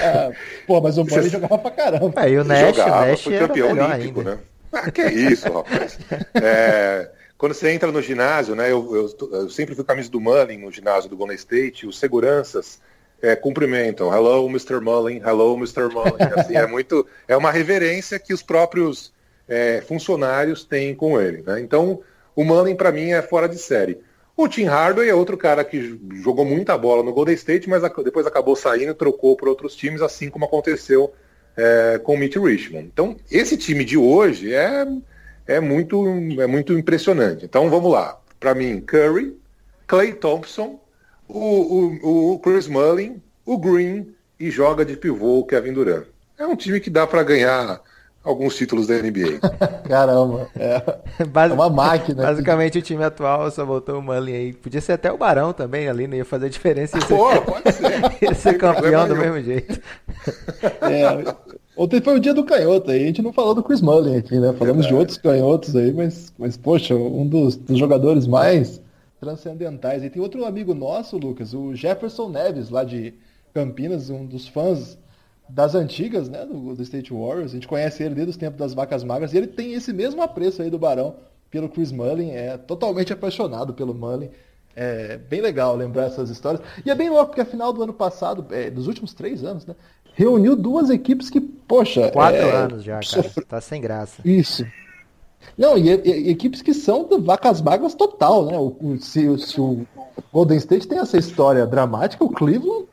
é, 0.00 0.32
pô, 0.66 0.80
mas 0.80 0.98
o 0.98 1.04
Mullin 1.04 1.22
você... 1.22 1.28
jogava 1.28 1.58
pra 1.58 1.70
caramba. 1.70 2.26
É, 2.26 2.30
e 2.30 2.38
o 2.38 2.44
Nash, 2.44 2.76
jogava, 2.76 3.04
o 3.04 3.06
Nash 3.06 3.20
foi 3.22 3.38
campeão 3.38 3.68
olímpico, 3.70 4.20
ainda. 4.20 4.34
né? 4.34 4.38
Ah, 4.72 4.90
que 4.90 5.00
é 5.00 5.12
isso, 5.12 5.50
rapaz. 5.50 5.98
É, 6.34 7.08
quando 7.38 7.54
você 7.54 7.70
entra 7.70 7.92
no 7.92 8.02
ginásio, 8.02 8.54
né, 8.54 8.70
eu, 8.70 8.94
eu, 8.94 9.30
eu 9.32 9.48
sempre 9.48 9.74
fui 9.74 9.84
camisa 9.84 10.10
do 10.10 10.20
Mullin 10.20 10.58
no 10.58 10.72
ginásio 10.72 11.08
do 11.08 11.16
Golden 11.16 11.36
State, 11.36 11.86
os 11.86 11.98
seguranças 11.98 12.80
é, 13.22 13.34
cumprimentam. 13.36 14.12
Hello, 14.12 14.46
Mr. 14.48 14.80
Mullin. 14.80 15.20
Hello, 15.24 15.56
Mr. 15.56 15.88
Mullin. 15.92 16.32
Assim, 16.36 16.56
é 16.56 16.66
muito, 16.66 17.06
é 17.26 17.36
uma 17.36 17.50
reverência 17.50 18.18
que 18.18 18.34
os 18.34 18.42
próprios 18.42 19.12
é, 19.48 19.80
funcionários 19.80 20.64
têm 20.64 20.94
com 20.94 21.20
ele. 21.20 21.42
Né? 21.42 21.60
Então, 21.60 22.00
o 22.34 22.44
Mullin 22.44 22.74
para 22.74 22.92
mim 22.92 23.10
é 23.10 23.22
fora 23.22 23.48
de 23.48 23.58
série. 23.58 23.98
O 24.36 24.46
Tim 24.46 24.64
Hardaway 24.64 25.08
é 25.08 25.14
outro 25.14 25.36
cara 25.36 25.64
que 25.64 25.98
jogou 26.22 26.44
muita 26.44 26.76
bola 26.76 27.02
no 27.02 27.12
Golden 27.12 27.34
State, 27.34 27.68
mas 27.68 27.82
depois 28.04 28.26
acabou 28.26 28.54
saindo, 28.54 28.94
trocou 28.94 29.34
por 29.34 29.48
outros 29.48 29.74
times, 29.74 30.02
assim 30.02 30.28
como 30.28 30.44
aconteceu 30.44 31.12
é, 31.56 31.98
com 32.02 32.14
o 32.14 32.18
Mitch 32.18 32.36
Richmond. 32.36 32.84
Então, 32.92 33.16
esse 33.30 33.56
time 33.56 33.82
de 33.82 33.96
hoje 33.96 34.52
é, 34.52 34.86
é, 35.46 35.58
muito, 35.58 36.04
é 36.38 36.46
muito 36.46 36.78
impressionante. 36.78 37.46
Então, 37.46 37.70
vamos 37.70 37.90
lá. 37.90 38.20
Para 38.38 38.54
mim, 38.54 38.82
Curry, 38.82 39.34
Clay 39.86 40.12
Thompson, 40.12 40.78
o, 41.26 41.38
o, 42.02 42.34
o 42.34 42.38
Chris 42.40 42.68
Mullin, 42.68 43.22
o 43.46 43.56
Green 43.56 44.14
e 44.38 44.50
joga 44.50 44.84
de 44.84 44.96
pivô 44.96 45.38
o 45.38 45.46
Kevin 45.46 45.72
Durant. 45.72 46.04
É 46.38 46.46
um 46.46 46.54
time 46.54 46.78
que 46.78 46.90
dá 46.90 47.06
para 47.06 47.22
ganhar 47.22 47.80
alguns 48.26 48.56
títulos 48.56 48.88
da 48.88 48.94
NBA. 48.94 49.38
Caramba, 49.88 50.48
é, 50.56 51.24
Basi 51.26 51.52
é 51.52 51.54
uma 51.54 51.70
máquina. 51.70 52.24
Basicamente 52.24 52.78
o 52.78 52.82
time 52.82 53.04
atual 53.04 53.48
só 53.52 53.64
botou 53.64 54.00
o 54.00 54.02
Mullin 54.02 54.32
aí. 54.32 54.52
Podia 54.52 54.80
ser 54.80 54.92
até 54.92 55.12
o 55.12 55.16
Barão 55.16 55.52
também 55.52 55.88
ali, 55.88 56.08
não 56.08 56.16
ia 56.16 56.24
fazer 56.24 56.50
diferença. 56.50 56.98
Ia 56.98 57.06
ser, 57.06 57.16
Pô, 57.16 57.42
pode 57.42 57.72
ser. 57.72 58.02
ia 58.20 58.34
ser 58.34 58.58
campeão 58.58 59.06
do 59.06 59.16
mesmo 59.16 59.40
jeito. 59.40 59.80
É, 60.82 61.34
ontem 61.76 62.00
foi 62.00 62.16
o 62.16 62.20
dia 62.20 62.34
do 62.34 62.44
canhoto 62.44 62.90
aí, 62.90 63.04
a 63.04 63.06
gente 63.06 63.22
não 63.22 63.32
falou 63.32 63.54
do 63.54 63.62
Chris 63.62 63.80
Mullin 63.80 64.16
aqui, 64.16 64.38
né? 64.38 64.52
Falamos 64.52 64.86
de 64.86 64.94
outros 64.94 65.18
canhotos 65.18 65.76
aí, 65.76 65.92
mas, 65.92 66.32
mas 66.38 66.56
poxa, 66.56 66.94
um 66.94 67.26
dos, 67.26 67.56
dos 67.56 67.78
jogadores 67.78 68.26
mais 68.26 68.80
transcendentais. 69.20 70.02
E 70.02 70.10
tem 70.10 70.20
outro 70.20 70.44
amigo 70.44 70.74
nosso, 70.74 71.16
Lucas, 71.16 71.54
o 71.54 71.74
Jefferson 71.74 72.28
Neves, 72.28 72.70
lá 72.70 72.82
de 72.82 73.14
Campinas, 73.54 74.10
um 74.10 74.24
dos 74.24 74.48
fãs 74.48 74.98
das 75.48 75.74
antigas, 75.74 76.28
né, 76.28 76.44
do, 76.44 76.74
do 76.74 76.82
State 76.82 77.12
Warriors. 77.12 77.52
A 77.52 77.54
gente 77.54 77.68
conhece 77.68 78.02
ele 78.02 78.14
desde 78.14 78.30
os 78.30 78.36
tempos 78.36 78.58
das 78.58 78.74
vacas 78.74 79.04
magras 79.04 79.32
e 79.32 79.36
ele 79.36 79.46
tem 79.46 79.74
esse 79.74 79.92
mesmo 79.92 80.22
apreço 80.22 80.62
aí 80.62 80.70
do 80.70 80.78
Barão 80.78 81.16
pelo 81.50 81.68
Chris 81.68 81.92
Mullin, 81.92 82.30
é 82.30 82.56
totalmente 82.56 83.12
apaixonado 83.12 83.72
pelo 83.72 83.94
Mullin. 83.94 84.28
É 84.74 85.16
bem 85.16 85.40
legal 85.40 85.74
lembrar 85.74 86.04
essas 86.04 86.28
histórias. 86.28 86.62
E 86.84 86.90
é 86.90 86.94
bem 86.94 87.08
louco, 87.08 87.28
porque 87.28 87.40
a 87.40 87.46
final 87.46 87.72
do 87.72 87.82
ano 87.82 87.94
passado, 87.94 88.44
é, 88.50 88.70
dos 88.70 88.86
últimos 88.86 89.14
três 89.14 89.42
anos, 89.42 89.64
né? 89.64 89.74
Reuniu 90.12 90.54
duas 90.54 90.90
equipes 90.90 91.30
que, 91.30 91.40
poxa. 91.40 92.10
Quatro 92.10 92.40
é, 92.40 92.52
anos 92.52 92.82
já, 92.82 92.94
cara. 92.94 93.04
Sofre... 93.06 93.44
Tá 93.44 93.60
sem 93.60 93.80
graça. 93.80 94.20
Isso. 94.22 94.66
Não, 95.56 95.78
e, 95.78 95.88
e, 95.88 96.30
equipes 96.30 96.60
que 96.60 96.74
são 96.74 97.04
de 97.04 97.18
vacas 97.18 97.62
magras 97.62 97.94
total, 97.94 98.44
né? 98.46 98.58
O, 98.58 98.76
o, 98.80 98.98
se, 98.98 99.38
se, 99.38 99.60
o 99.60 99.86
Golden 100.32 100.58
State 100.58 100.88
tem 100.88 100.98
essa 100.98 101.16
história 101.16 101.66
dramática, 101.66 102.24
o 102.24 102.28
Cleveland, 102.28 102.86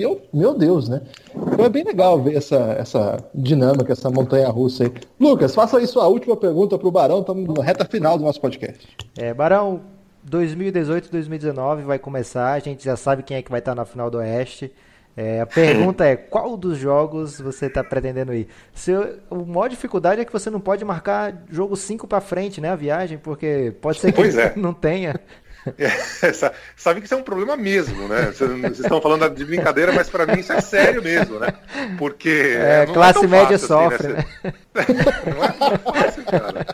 meu, 0.00 0.22
meu 0.32 0.54
Deus, 0.54 0.88
né? 0.88 1.02
Então 1.34 1.64
é 1.64 1.68
bem 1.68 1.84
legal 1.84 2.20
ver 2.20 2.36
essa, 2.36 2.56
essa 2.78 3.24
dinâmica, 3.34 3.92
essa 3.92 4.10
montanha 4.10 4.48
russa 4.48 4.84
aí. 4.84 4.92
Lucas, 5.18 5.54
faça 5.54 5.78
aí 5.78 5.86
sua 5.86 6.08
última 6.08 6.36
pergunta 6.36 6.78
para 6.78 6.88
o 6.88 6.90
Barão, 6.90 7.20
estamos 7.20 7.46
na 7.54 7.62
reta 7.62 7.84
final 7.84 8.16
do 8.16 8.24
nosso 8.24 8.40
podcast. 8.40 8.88
É, 9.18 9.34
Barão, 9.34 9.82
2018, 10.22 11.10
2019 11.10 11.82
vai 11.82 11.98
começar, 11.98 12.52
a 12.52 12.58
gente 12.58 12.84
já 12.84 12.96
sabe 12.96 13.22
quem 13.22 13.36
é 13.36 13.42
que 13.42 13.50
vai 13.50 13.60
estar 13.60 13.74
na 13.74 13.84
final 13.84 14.10
do 14.10 14.18
Oeste. 14.18 14.72
É, 15.16 15.40
a 15.40 15.46
pergunta 15.46 16.04
é, 16.04 16.16
qual 16.16 16.56
dos 16.56 16.78
jogos 16.78 17.38
você 17.40 17.66
está 17.66 17.84
pretendendo 17.84 18.32
ir? 18.32 18.48
Se, 18.72 18.92
a 18.94 19.34
maior 19.34 19.68
dificuldade 19.68 20.20
é 20.20 20.24
que 20.24 20.32
você 20.32 20.48
não 20.48 20.60
pode 20.60 20.84
marcar 20.84 21.44
jogo 21.50 21.76
5 21.76 22.06
para 22.06 22.20
frente, 22.20 22.60
né, 22.60 22.70
a 22.70 22.76
viagem, 22.76 23.18
porque 23.18 23.74
pode 23.82 23.98
ser 23.98 24.12
que 24.12 24.22
é. 24.22 24.54
não 24.56 24.72
tenha. 24.72 25.20
É, 25.78 26.32
sabe 26.76 27.00
que 27.00 27.06
isso 27.06 27.14
é 27.14 27.16
um 27.16 27.22
problema 27.22 27.56
mesmo, 27.56 28.08
né? 28.08 28.32
Vocês 28.32 28.80
estão 28.80 29.00
falando 29.00 29.28
de 29.30 29.44
brincadeira, 29.44 29.92
mas 29.92 30.08
para 30.08 30.26
mim 30.26 30.40
isso 30.40 30.52
é 30.52 30.60
sério 30.60 31.02
mesmo, 31.02 31.38
né? 31.38 31.52
Porque. 31.98 32.56
É, 32.56 32.86
classe 32.86 33.24
é 33.24 33.28
média 33.28 33.58
fácil, 33.58 33.68
sofre, 33.68 34.12
assim, 34.12 34.14
né? 34.14 34.24
né? 34.44 34.54
Não 35.34 35.44
é 35.44 35.78
fácil, 35.78 36.24
cara. 36.24 36.66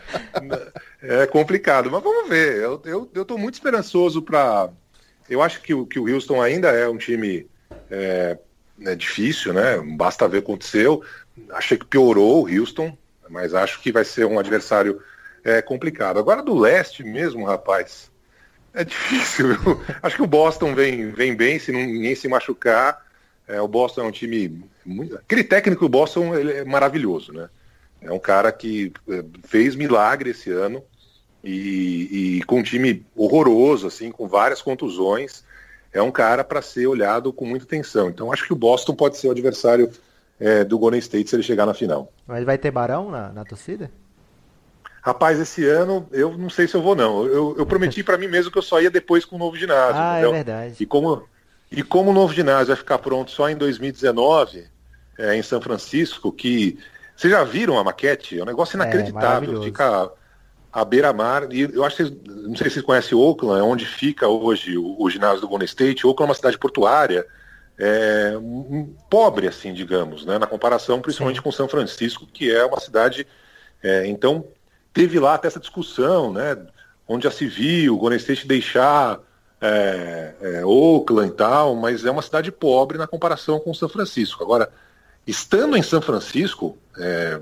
É 1.01 1.25
complicado, 1.27 1.91
mas 1.91 2.01
vamos 2.01 2.29
ver. 2.29 2.57
Eu, 2.57 2.81
eu, 2.85 3.11
eu 3.13 3.25
tô 3.25 3.37
muito 3.37 3.55
esperançoso 3.55 4.21
para. 4.21 4.69
Eu 5.29 5.41
acho 5.41 5.61
que, 5.61 5.73
que 5.85 5.99
o 5.99 6.13
Houston 6.13 6.41
ainda 6.41 6.69
é 6.69 6.87
um 6.87 6.97
time 6.97 7.47
é, 7.91 8.37
é 8.85 8.95
difícil, 8.95 9.53
né? 9.53 9.77
Basta 9.97 10.27
ver 10.27 10.37
o 10.37 10.41
que 10.41 10.51
aconteceu. 10.51 11.03
Achei 11.51 11.77
que 11.77 11.85
piorou 11.85 12.43
o 12.43 12.49
Houston, 12.49 12.97
mas 13.29 13.53
acho 13.53 13.81
que 13.81 13.91
vai 13.91 14.05
ser 14.05 14.25
um 14.25 14.39
adversário 14.39 15.01
é, 15.43 15.61
complicado. 15.61 16.19
Agora 16.19 16.41
do 16.41 16.57
leste 16.57 17.03
mesmo, 17.03 17.45
rapaz, 17.45 18.11
é 18.77 18.83
difícil. 18.83 19.47
acho 20.01 20.15
que 20.15 20.21
o 20.21 20.27
Boston 20.27 20.73
vem, 20.73 21.11
vem 21.11 21.35
bem, 21.35 21.59
se 21.59 21.71
não, 21.71 21.79
ninguém 21.79 22.15
se 22.15 22.27
machucar. 22.27 23.05
É, 23.47 23.61
o 23.61 23.67
Boston 23.67 24.01
é 24.01 24.03
um 24.05 24.11
time. 24.11 24.63
Muito... 24.85 25.15
Aquele 25.15 25.43
técnico 25.43 25.85
do 25.85 25.89
Boston 25.89 26.35
ele 26.35 26.51
é 26.53 26.65
maravilhoso, 26.65 27.33
né? 27.33 27.49
É 28.01 28.11
um 28.11 28.19
cara 28.19 28.51
que 28.51 28.93
é, 29.09 29.23
fez 29.43 29.75
milagre 29.75 30.31
esse 30.31 30.51
ano 30.51 30.83
e, 31.43 32.37
e 32.37 32.43
com 32.43 32.59
um 32.59 32.63
time 32.63 33.05
horroroso, 33.15 33.87
assim, 33.87 34.11
com 34.11 34.27
várias 34.27 34.61
contusões 34.61 35.43
é 35.93 36.01
um 36.01 36.11
cara 36.11 36.43
para 36.43 36.61
ser 36.61 36.87
olhado 36.87 37.33
com 37.33 37.45
muita 37.45 37.65
atenção. 37.65 38.09
Então 38.09 38.31
acho 38.31 38.45
que 38.45 38.53
o 38.53 38.57
Boston 38.57 38.93
pode 38.93 39.17
ser 39.17 39.27
o 39.27 39.31
adversário 39.31 39.89
é, 40.39 40.63
do 40.63 40.77
Golden 40.77 40.99
State 40.99 41.29
se 41.29 41.35
ele 41.35 41.43
chegar 41.43 41.65
na 41.65 41.73
final. 41.73 42.11
Mas 42.25 42.43
vai 42.43 42.57
ter 42.57 42.71
Barão 42.71 43.09
na, 43.09 43.29
na 43.29 43.43
torcida? 43.43 43.89
Rapaz, 45.01 45.39
esse 45.39 45.65
ano 45.65 46.07
eu 46.11 46.37
não 46.37 46.49
sei 46.49 46.67
se 46.67 46.75
eu 46.75 46.81
vou 46.81 46.95
não. 46.95 47.25
Eu, 47.25 47.55
eu 47.57 47.65
prometi 47.65 48.03
para 48.03 48.17
mim 48.17 48.27
mesmo 48.27 48.51
que 48.51 48.57
eu 48.57 48.63
só 48.63 48.81
ia 48.81 48.89
depois 48.89 49.23
com 49.23 49.35
o 49.35 49.39
novo 49.39 49.55
ginásio. 49.55 49.95
Ah, 49.95 50.15
é 50.15 50.19
entendeu? 50.19 50.29
é 50.29 50.33
verdade. 50.43 50.75
E 50.79 50.85
como, 50.85 51.23
e 51.71 51.83
como 51.83 52.11
o 52.11 52.13
novo 52.13 52.33
ginásio 52.33 52.67
vai 52.67 52.75
ficar 52.75 52.97
pronto 52.97 53.31
só 53.31 53.49
em 53.49 53.55
2019, 53.55 54.65
é, 55.17 55.35
em 55.35 55.41
São 55.41 55.61
Francisco, 55.61 56.31
que 56.31 56.77
vocês 57.15 57.31
já 57.31 57.43
viram 57.43 57.79
a 57.79 57.83
maquete? 57.83 58.37
É 58.37 58.43
um 58.43 58.45
negócio 58.45 58.75
é, 58.75 58.83
inacreditável. 58.83 59.61
É, 59.61 59.65
fica 59.65 60.11
à 60.71 60.85
beira-mar. 60.85 61.47
E 61.51 61.61
eu 61.61 61.83
acho 61.83 61.97
que 61.97 62.03
vocês, 62.03 62.17
não 62.25 62.55
sei 62.55 62.67
se 62.67 62.75
vocês 62.75 62.85
conhecem 62.85 63.17
Oakland, 63.17 63.63
onde 63.63 63.85
fica 63.85 64.27
hoje 64.27 64.77
o, 64.77 65.01
o 65.01 65.09
ginásio 65.09 65.41
do 65.41 65.47
Golden 65.47 65.65
State. 65.65 66.05
Oakland 66.05 66.27
é 66.27 66.29
uma 66.29 66.35
cidade 66.35 66.57
portuária, 66.57 67.25
é, 67.79 68.37
um, 68.37 68.93
pobre, 69.09 69.47
assim, 69.47 69.73
digamos, 69.73 70.25
né, 70.25 70.37
na 70.37 70.47
comparação 70.47 71.01
principalmente 71.01 71.37
Sim. 71.37 71.41
com 71.43 71.51
São 71.51 71.67
Francisco, 71.67 72.27
que 72.27 72.51
é 72.51 72.63
uma 72.63 72.79
cidade. 72.79 73.25
É, 73.81 74.05
então, 74.07 74.45
teve 74.97 75.19
lá 75.19 75.35
até 75.35 75.47
essa 75.47 75.59
discussão, 75.59 76.33
né, 76.33 76.57
onde 77.07 77.25
já 77.25 77.31
se 77.31 77.45
viu 77.45 77.93
o 77.93 77.97
Golden 77.99 78.17
State 78.17 78.47
deixar 78.47 79.19
é, 79.61 80.33
é, 80.41 80.65
Oakland 80.65 81.29
e 81.29 81.35
tal, 81.35 81.75
mas 81.75 82.03
é 82.03 82.09
uma 82.09 82.23
cidade 82.23 82.51
pobre 82.51 82.97
na 82.97 83.05
comparação 83.05 83.59
com 83.59 83.71
São 83.75 83.87
Francisco. 83.87 84.43
Agora, 84.43 84.71
estando 85.27 85.77
em 85.77 85.83
São 85.83 86.01
Francisco, 86.01 86.75
é, 86.97 87.39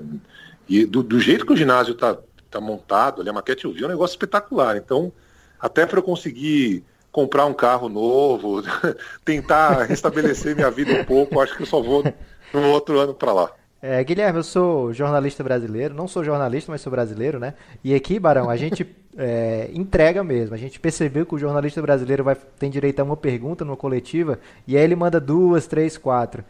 e 0.68 0.84
do, 0.84 1.02
do, 1.02 1.18
jeito 1.18 1.46
que 1.46 1.54
o 1.54 1.56
ginásio 1.56 1.94
está 1.94 2.18
tá 2.50 2.60
montado 2.60 3.22
ali, 3.22 3.30
a 3.30 3.32
maquete 3.32 3.64
eu 3.64 3.72
vi, 3.72 3.84
é 3.84 3.86
um 3.86 3.90
negócio 3.90 4.12
espetacular. 4.12 4.76
Então, 4.76 5.10
até 5.58 5.86
para 5.86 5.98
eu 5.98 6.02
conseguir 6.02 6.84
comprar 7.10 7.46
um 7.46 7.54
carro 7.54 7.88
novo, 7.88 8.62
tentar 9.24 9.84
restabelecer 9.84 10.54
minha 10.54 10.70
vida 10.70 10.92
um 10.92 11.06
pouco, 11.06 11.40
acho 11.40 11.56
que 11.56 11.62
eu 11.62 11.66
só 11.66 11.80
vou 11.80 12.04
no 12.52 12.68
outro 12.68 12.98
ano 12.98 13.14
para 13.14 13.32
lá. 13.32 13.50
É, 13.80 14.02
Guilherme, 14.02 14.38
eu 14.38 14.42
sou 14.42 14.92
jornalista 14.92 15.44
brasileiro, 15.44 15.94
não 15.94 16.08
sou 16.08 16.24
jornalista, 16.24 16.72
mas 16.72 16.80
sou 16.80 16.90
brasileiro, 16.90 17.38
né? 17.38 17.54
E 17.84 17.94
aqui, 17.94 18.18
Barão, 18.18 18.48
a 18.48 18.56
gente 18.56 18.86
é, 19.16 19.70
entrega 19.72 20.24
mesmo. 20.24 20.54
A 20.54 20.58
gente 20.58 20.80
percebeu 20.80 21.26
que 21.26 21.34
o 21.34 21.38
jornalista 21.38 21.80
brasileiro 21.82 22.24
vai, 22.24 22.34
tem 22.58 22.70
direito 22.70 23.00
a 23.00 23.04
uma 23.04 23.16
pergunta 23.16 23.64
numa 23.64 23.76
coletiva, 23.76 24.38
e 24.66 24.76
aí 24.76 24.82
ele 24.82 24.96
manda 24.96 25.20
duas, 25.20 25.66
três, 25.66 25.98
quatro. 25.98 26.44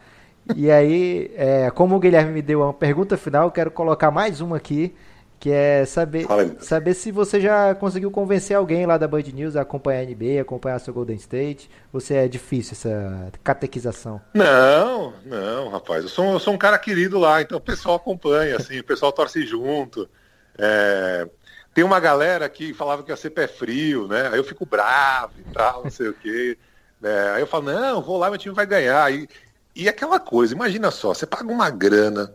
E 0.55 0.71
aí, 0.71 1.31
é, 1.35 1.69
como 1.71 1.95
o 1.95 1.99
Guilherme 1.99 2.31
me 2.31 2.41
deu 2.41 2.61
uma 2.61 2.73
pergunta 2.73 3.17
final, 3.17 3.45
eu 3.47 3.51
quero 3.51 3.69
colocar 3.69 4.09
mais 4.09 4.39
uma 4.39 4.55
aqui, 4.57 4.95
que 5.39 5.51
é 5.51 5.85
saber, 5.85 6.25
saber 6.59 6.93
se 6.93 7.11
você 7.11 7.39
já 7.39 7.75
conseguiu 7.75 8.09
convencer 8.09 8.55
alguém 8.55 8.85
lá 8.85 8.97
da 8.97 9.07
Band 9.07 9.23
News 9.33 9.55
a 9.55 9.61
acompanhar 9.61 10.01
a 10.01 10.05
NBA, 10.05 10.41
acompanhar 10.41 10.79
seu 10.79 10.93
Golden 10.93 11.15
State, 11.15 11.69
ou 11.93 11.99
se 11.99 12.13
é 12.13 12.27
difícil 12.27 12.73
essa 12.73 13.31
catequização? 13.43 14.19
Não, 14.33 15.13
não, 15.25 15.69
rapaz. 15.69 16.03
Eu 16.03 16.09
sou, 16.09 16.33
eu 16.33 16.39
sou 16.39 16.53
um 16.53 16.57
cara 16.57 16.77
querido 16.79 17.19
lá, 17.19 17.41
então 17.41 17.57
o 17.57 17.61
pessoal 17.61 17.95
acompanha, 17.97 18.55
assim, 18.57 18.79
o 18.79 18.83
pessoal 18.83 19.11
torce 19.11 19.45
junto. 19.45 20.09
É, 20.57 21.29
tem 21.73 21.83
uma 21.83 21.99
galera 21.99 22.49
que 22.49 22.73
falava 22.73 23.03
que 23.03 23.11
ia 23.11 23.15
ser 23.15 23.29
pé 23.29 23.47
frio, 23.47 24.07
né? 24.07 24.29
Aí 24.29 24.37
eu 24.37 24.43
fico 24.43 24.65
bravo 24.65 25.33
e 25.37 25.53
tal, 25.53 25.83
não 25.83 25.91
sei 25.91 26.07
o 26.07 26.13
quê. 26.15 26.57
É, 27.03 27.31
aí 27.35 27.41
eu 27.41 27.47
falo, 27.47 27.65
não, 27.65 28.01
vou 28.01 28.17
lá, 28.17 28.29
meu 28.29 28.39
time 28.39 28.55
vai 28.55 28.65
ganhar. 28.65 29.13
E, 29.13 29.29
e 29.75 29.87
aquela 29.87 30.19
coisa, 30.19 30.55
imagina 30.55 30.89
só, 30.89 31.13
você 31.13 31.27
paga 31.27 31.51
uma 31.51 31.69
grana, 31.69 32.33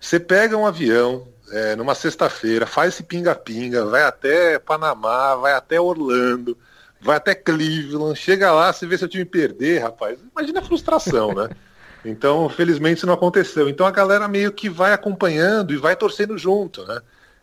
você 0.00 0.18
pega 0.18 0.56
um 0.56 0.66
avião, 0.66 1.28
é, 1.50 1.76
numa 1.76 1.94
sexta-feira, 1.94 2.66
faz 2.66 2.94
esse 2.94 3.02
pinga-pinga, 3.02 3.84
vai 3.84 4.02
até 4.02 4.58
Panamá, 4.58 5.34
vai 5.34 5.52
até 5.52 5.80
Orlando, 5.80 6.56
vai 7.00 7.16
até 7.16 7.34
Cleveland, 7.34 8.18
chega 8.18 8.52
lá, 8.52 8.72
você 8.72 8.86
vê 8.86 8.96
seu 8.96 9.08
time 9.08 9.24
perder, 9.24 9.78
rapaz. 9.82 10.18
Imagina 10.36 10.60
a 10.60 10.64
frustração, 10.64 11.34
né? 11.34 11.48
Então, 12.02 12.48
felizmente 12.48 12.96
isso 12.96 13.06
não 13.06 13.12
aconteceu. 13.12 13.68
Então 13.68 13.86
a 13.86 13.90
galera 13.90 14.26
meio 14.26 14.50
que 14.52 14.70
vai 14.70 14.94
acompanhando 14.94 15.74
e 15.74 15.76
vai 15.76 15.94
torcendo 15.94 16.38
junto, 16.38 16.82
né? 16.86 16.98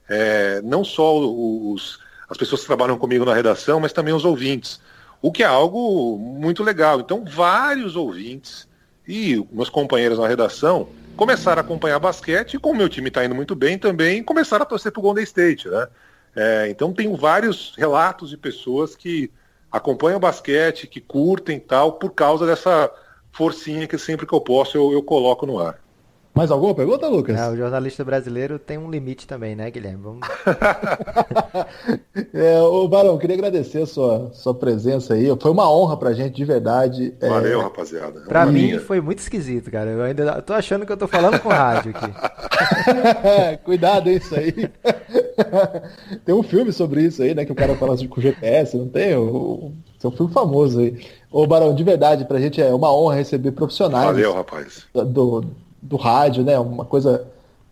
É, 0.09 0.61
não 0.63 0.83
só 0.83 1.15
os, 1.15 1.99
as 2.27 2.37
pessoas 2.37 2.61
que 2.61 2.67
trabalham 2.67 2.97
comigo 2.97 3.23
na 3.23 3.35
redação, 3.35 3.79
mas 3.79 3.93
também 3.93 4.15
os 4.15 4.25
ouvintes. 4.25 4.81
O 5.21 5.31
que 5.31 5.43
é 5.43 5.45
algo 5.45 6.17
muito 6.17 6.63
legal. 6.63 6.99
Então, 6.99 7.23
vários 7.23 7.95
ouvintes 7.95 8.67
e 9.07 9.45
meus 9.51 9.69
companheiros 9.69 10.17
na 10.17 10.27
redação 10.27 10.89
começaram 11.17 11.61
a 11.61 11.65
acompanhar 11.65 11.99
basquete 11.99 12.53
e 12.53 12.59
como 12.59 12.77
meu 12.77 12.87
time 12.87 13.09
está 13.09 13.25
indo 13.25 13.35
muito 13.35 13.55
bem 13.55 13.77
também 13.77 14.23
começaram 14.23 14.63
a 14.63 14.65
torcer 14.65 14.91
para 14.91 14.99
o 14.99 15.03
Golden 15.03 15.23
State, 15.23 15.67
né? 15.67 15.87
É, 16.35 16.69
então 16.69 16.93
tenho 16.93 17.17
vários 17.17 17.73
relatos 17.75 18.29
de 18.29 18.37
pessoas 18.37 18.95
que 18.95 19.31
acompanham 19.71 20.19
basquete, 20.19 20.87
que 20.87 21.01
curtem 21.01 21.59
tal, 21.59 21.93
por 21.93 22.11
causa 22.11 22.45
dessa 22.45 22.91
forcinha 23.31 23.87
que 23.87 23.97
sempre 23.97 24.25
que 24.25 24.33
eu 24.33 24.39
posso 24.39 24.77
eu, 24.77 24.91
eu 24.93 25.01
coloco 25.01 25.45
no 25.45 25.59
ar. 25.59 25.79
Mais 26.37 26.51
alguma 26.51 26.75
pergunta, 26.75 27.07
Lucas? 27.07 27.35
É, 27.35 27.49
o 27.49 27.57
jornalista 27.57 28.05
brasileiro 28.05 28.59
tem 28.59 28.77
um 28.77 28.91
limite 28.91 29.25
também, 29.25 29.55
né, 29.55 29.71
Guilherme? 29.71 30.03
Vamos... 30.03 30.27
é, 32.31 32.61
ô, 32.61 32.87
Barão, 32.87 33.17
queria 33.17 33.35
agradecer 33.35 33.81
a 33.81 33.87
sua, 33.87 34.29
sua 34.33 34.53
presença 34.53 35.15
aí. 35.15 35.35
Foi 35.41 35.49
uma 35.49 35.67
honra 35.67 35.97
pra 35.97 36.13
gente, 36.13 36.35
de 36.35 36.45
verdade. 36.45 37.11
É, 37.19 37.27
Valeu, 37.27 37.59
é... 37.59 37.63
rapaziada. 37.63 38.19
Pra 38.21 38.45
mim 38.45 38.77
foi 38.77 39.01
muito 39.01 39.17
esquisito, 39.17 39.71
cara. 39.71 39.89
Eu 39.89 40.03
ainda 40.03 40.39
tô 40.43 40.53
achando 40.53 40.85
que 40.85 40.91
eu 40.91 40.97
tô 40.97 41.07
falando 41.07 41.39
com 41.39 41.49
rádio 41.49 41.91
aqui. 41.95 42.13
Cuidado, 43.65 44.07
hein, 44.07 44.17
isso 44.17 44.35
aí. 44.35 44.53
tem 46.23 46.35
um 46.35 46.43
filme 46.43 46.71
sobre 46.71 47.01
isso 47.01 47.23
aí, 47.23 47.33
né? 47.33 47.45
Que 47.45 47.51
o 47.51 47.55
cara 47.55 47.75
fala 47.75 47.97
com 48.07 48.21
GPS, 48.21 48.77
não 48.77 48.87
tem? 48.87 49.15
O, 49.15 49.71
é 50.03 50.07
um 50.07 50.11
filme 50.11 50.31
famoso 50.31 50.81
aí. 50.81 51.03
Ô, 51.31 51.47
Barão, 51.47 51.73
de 51.73 51.83
verdade, 51.83 52.25
pra 52.25 52.39
gente 52.39 52.61
é 52.61 52.71
uma 52.71 52.95
honra 52.95 53.15
receber 53.15 53.53
profissionais. 53.53 54.05
Valeu, 54.05 54.35
rapaz. 54.35 54.85
Do, 54.93 55.43
do 55.87 55.95
rádio, 55.95 56.43
né? 56.43 56.59
Uma 56.59 56.85
coisa 56.85 57.25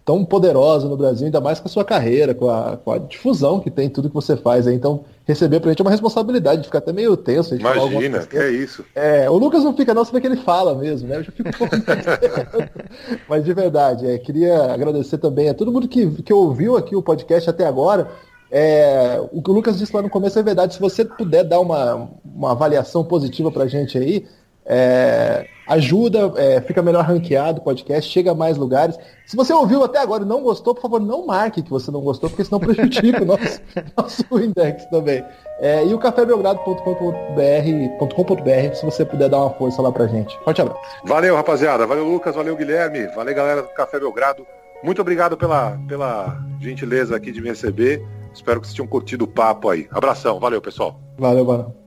tão 0.06 0.24
poderosa 0.24 0.88
no 0.88 0.96
Brasil, 0.96 1.26
ainda 1.26 1.42
mais 1.42 1.60
com 1.60 1.68
a 1.68 1.72
sua 1.72 1.84
carreira, 1.84 2.36
com 2.36 2.48
a, 2.48 2.78
com 2.78 2.92
a 2.92 3.00
difusão 3.00 3.60
que 3.60 3.72
tem 3.72 3.90
tudo 3.90 4.08
que 4.08 4.14
você 4.14 4.38
faz 4.38 4.68
aí. 4.68 4.76
Então, 4.76 5.04
receber 5.26 5.60
pra 5.60 5.72
gente 5.72 5.82
é 5.82 5.84
uma 5.84 5.90
responsabilidade, 5.90 6.64
fica 6.64 6.78
até 6.78 6.94
meio 6.94 7.18
tenso. 7.18 7.56
Imagina, 7.56 8.20
que 8.20 8.38
é 8.38 8.52
isso. 8.52 8.86
É, 8.94 9.28
o 9.28 9.38
Lucas 9.38 9.64
não 9.64 9.76
fica 9.76 9.96
não, 9.96 10.06
você 10.06 10.12
vê 10.12 10.22
que 10.22 10.28
ele 10.28 10.38
fala 10.38 10.76
mesmo, 10.76 11.08
né? 11.08 11.18
Eu 11.18 11.24
já 11.24 11.32
fico 11.32 11.50
um 11.50 11.52
pouco 11.52 11.76
Mas 13.28 13.44
de 13.44 13.54
verdade, 13.54 14.06
é, 14.06 14.20
queria 14.20 14.72
agradecer 14.72 15.18
também 15.18 15.50
a 15.50 15.56
todo 15.56 15.72
mundo 15.72 15.88
que, 15.88 16.08
que 16.22 16.34
ouviu 16.34 16.78
aqui 16.78 16.96
o 16.96 17.02
podcast 17.02 17.50
até 17.50 17.66
agora. 17.66 18.08
É, 18.52 19.20
o 19.32 19.42
que 19.42 19.50
o 19.50 19.54
Lucas 19.54 19.78
disse 19.80 19.96
lá 19.96 20.04
no 20.04 20.10
começo 20.10 20.38
é 20.38 20.44
verdade. 20.44 20.76
Se 20.76 20.80
você 20.80 21.04
puder 21.04 21.44
dar 21.44 21.60
uma, 21.60 22.10
uma 22.24 22.52
avaliação 22.52 23.04
positiva 23.04 23.52
pra 23.52 23.66
gente 23.66 23.98
aí, 23.98 24.28
é, 24.66 25.48
ajuda, 25.68 26.34
é, 26.38 26.62
fica 26.62 26.82
melhor 26.82 27.04
ranqueado 27.04 27.60
o 27.60 27.64
podcast, 27.64 28.12
chega 28.12 28.32
a 28.32 28.36
mais 28.36 28.58
lugares. 28.58 28.98
Se 29.26 29.36
você 29.36 29.54
ouviu 29.54 29.84
até 29.84 30.00
agora 30.00 30.24
e 30.24 30.28
não 30.28 30.42
gostou, 30.42 30.74
por 30.74 30.82
favor, 30.82 31.00
não 31.00 31.26
marque 31.26 31.62
que 31.62 31.70
você 31.70 31.92
não 31.92 32.02
gostou, 32.02 32.30
porque 32.30 32.44
senão 32.44 32.60
prejudica 32.60 33.22
o 33.22 33.26
nosso, 33.26 33.62
nosso 33.98 34.24
index 34.40 34.86
também. 34.86 35.24
É, 35.60 35.86
e 35.86 35.94
o 35.94 36.00
cafébelgrado.com.br, 36.00 38.76
se 38.76 38.86
você 38.86 39.06
puder 39.06 39.30
dar 39.30 39.40
uma 39.40 39.52
força 39.52 39.82
lá 39.82 39.92
pra 39.92 40.08
gente. 40.08 40.38
Forte 40.44 40.62
abraço. 40.62 40.80
Valeu, 41.04 41.36
rapaziada. 41.36 41.88
Valeu, 41.88 42.06
Lucas. 42.06 42.36
Valeu, 42.36 42.56
Guilherme. 42.56 43.08
Valeu, 43.16 43.36
galera 43.36 43.62
do 43.62 43.70
Café 43.70 44.00
Belgrado. 44.00 44.46
Muito 44.84 45.02
obrigado 45.02 45.38
pela, 45.38 45.80
pela 45.88 46.38
gentileza 46.60 47.16
aqui 47.16 47.32
de 47.32 47.42
me 47.42 47.50
receber. 47.50 48.06
Espero 48.34 48.60
que 48.60 48.68
vocês 48.68 48.76
tenham 48.76 48.88
curtido 48.88 49.24
o 49.24 49.28
papo 49.28 49.70
aí. 49.70 49.88
Abração. 49.90 50.40
Valeu, 50.40 50.62
pessoal. 50.62 51.00
Valeu, 51.18 51.46
mano. 51.46 51.85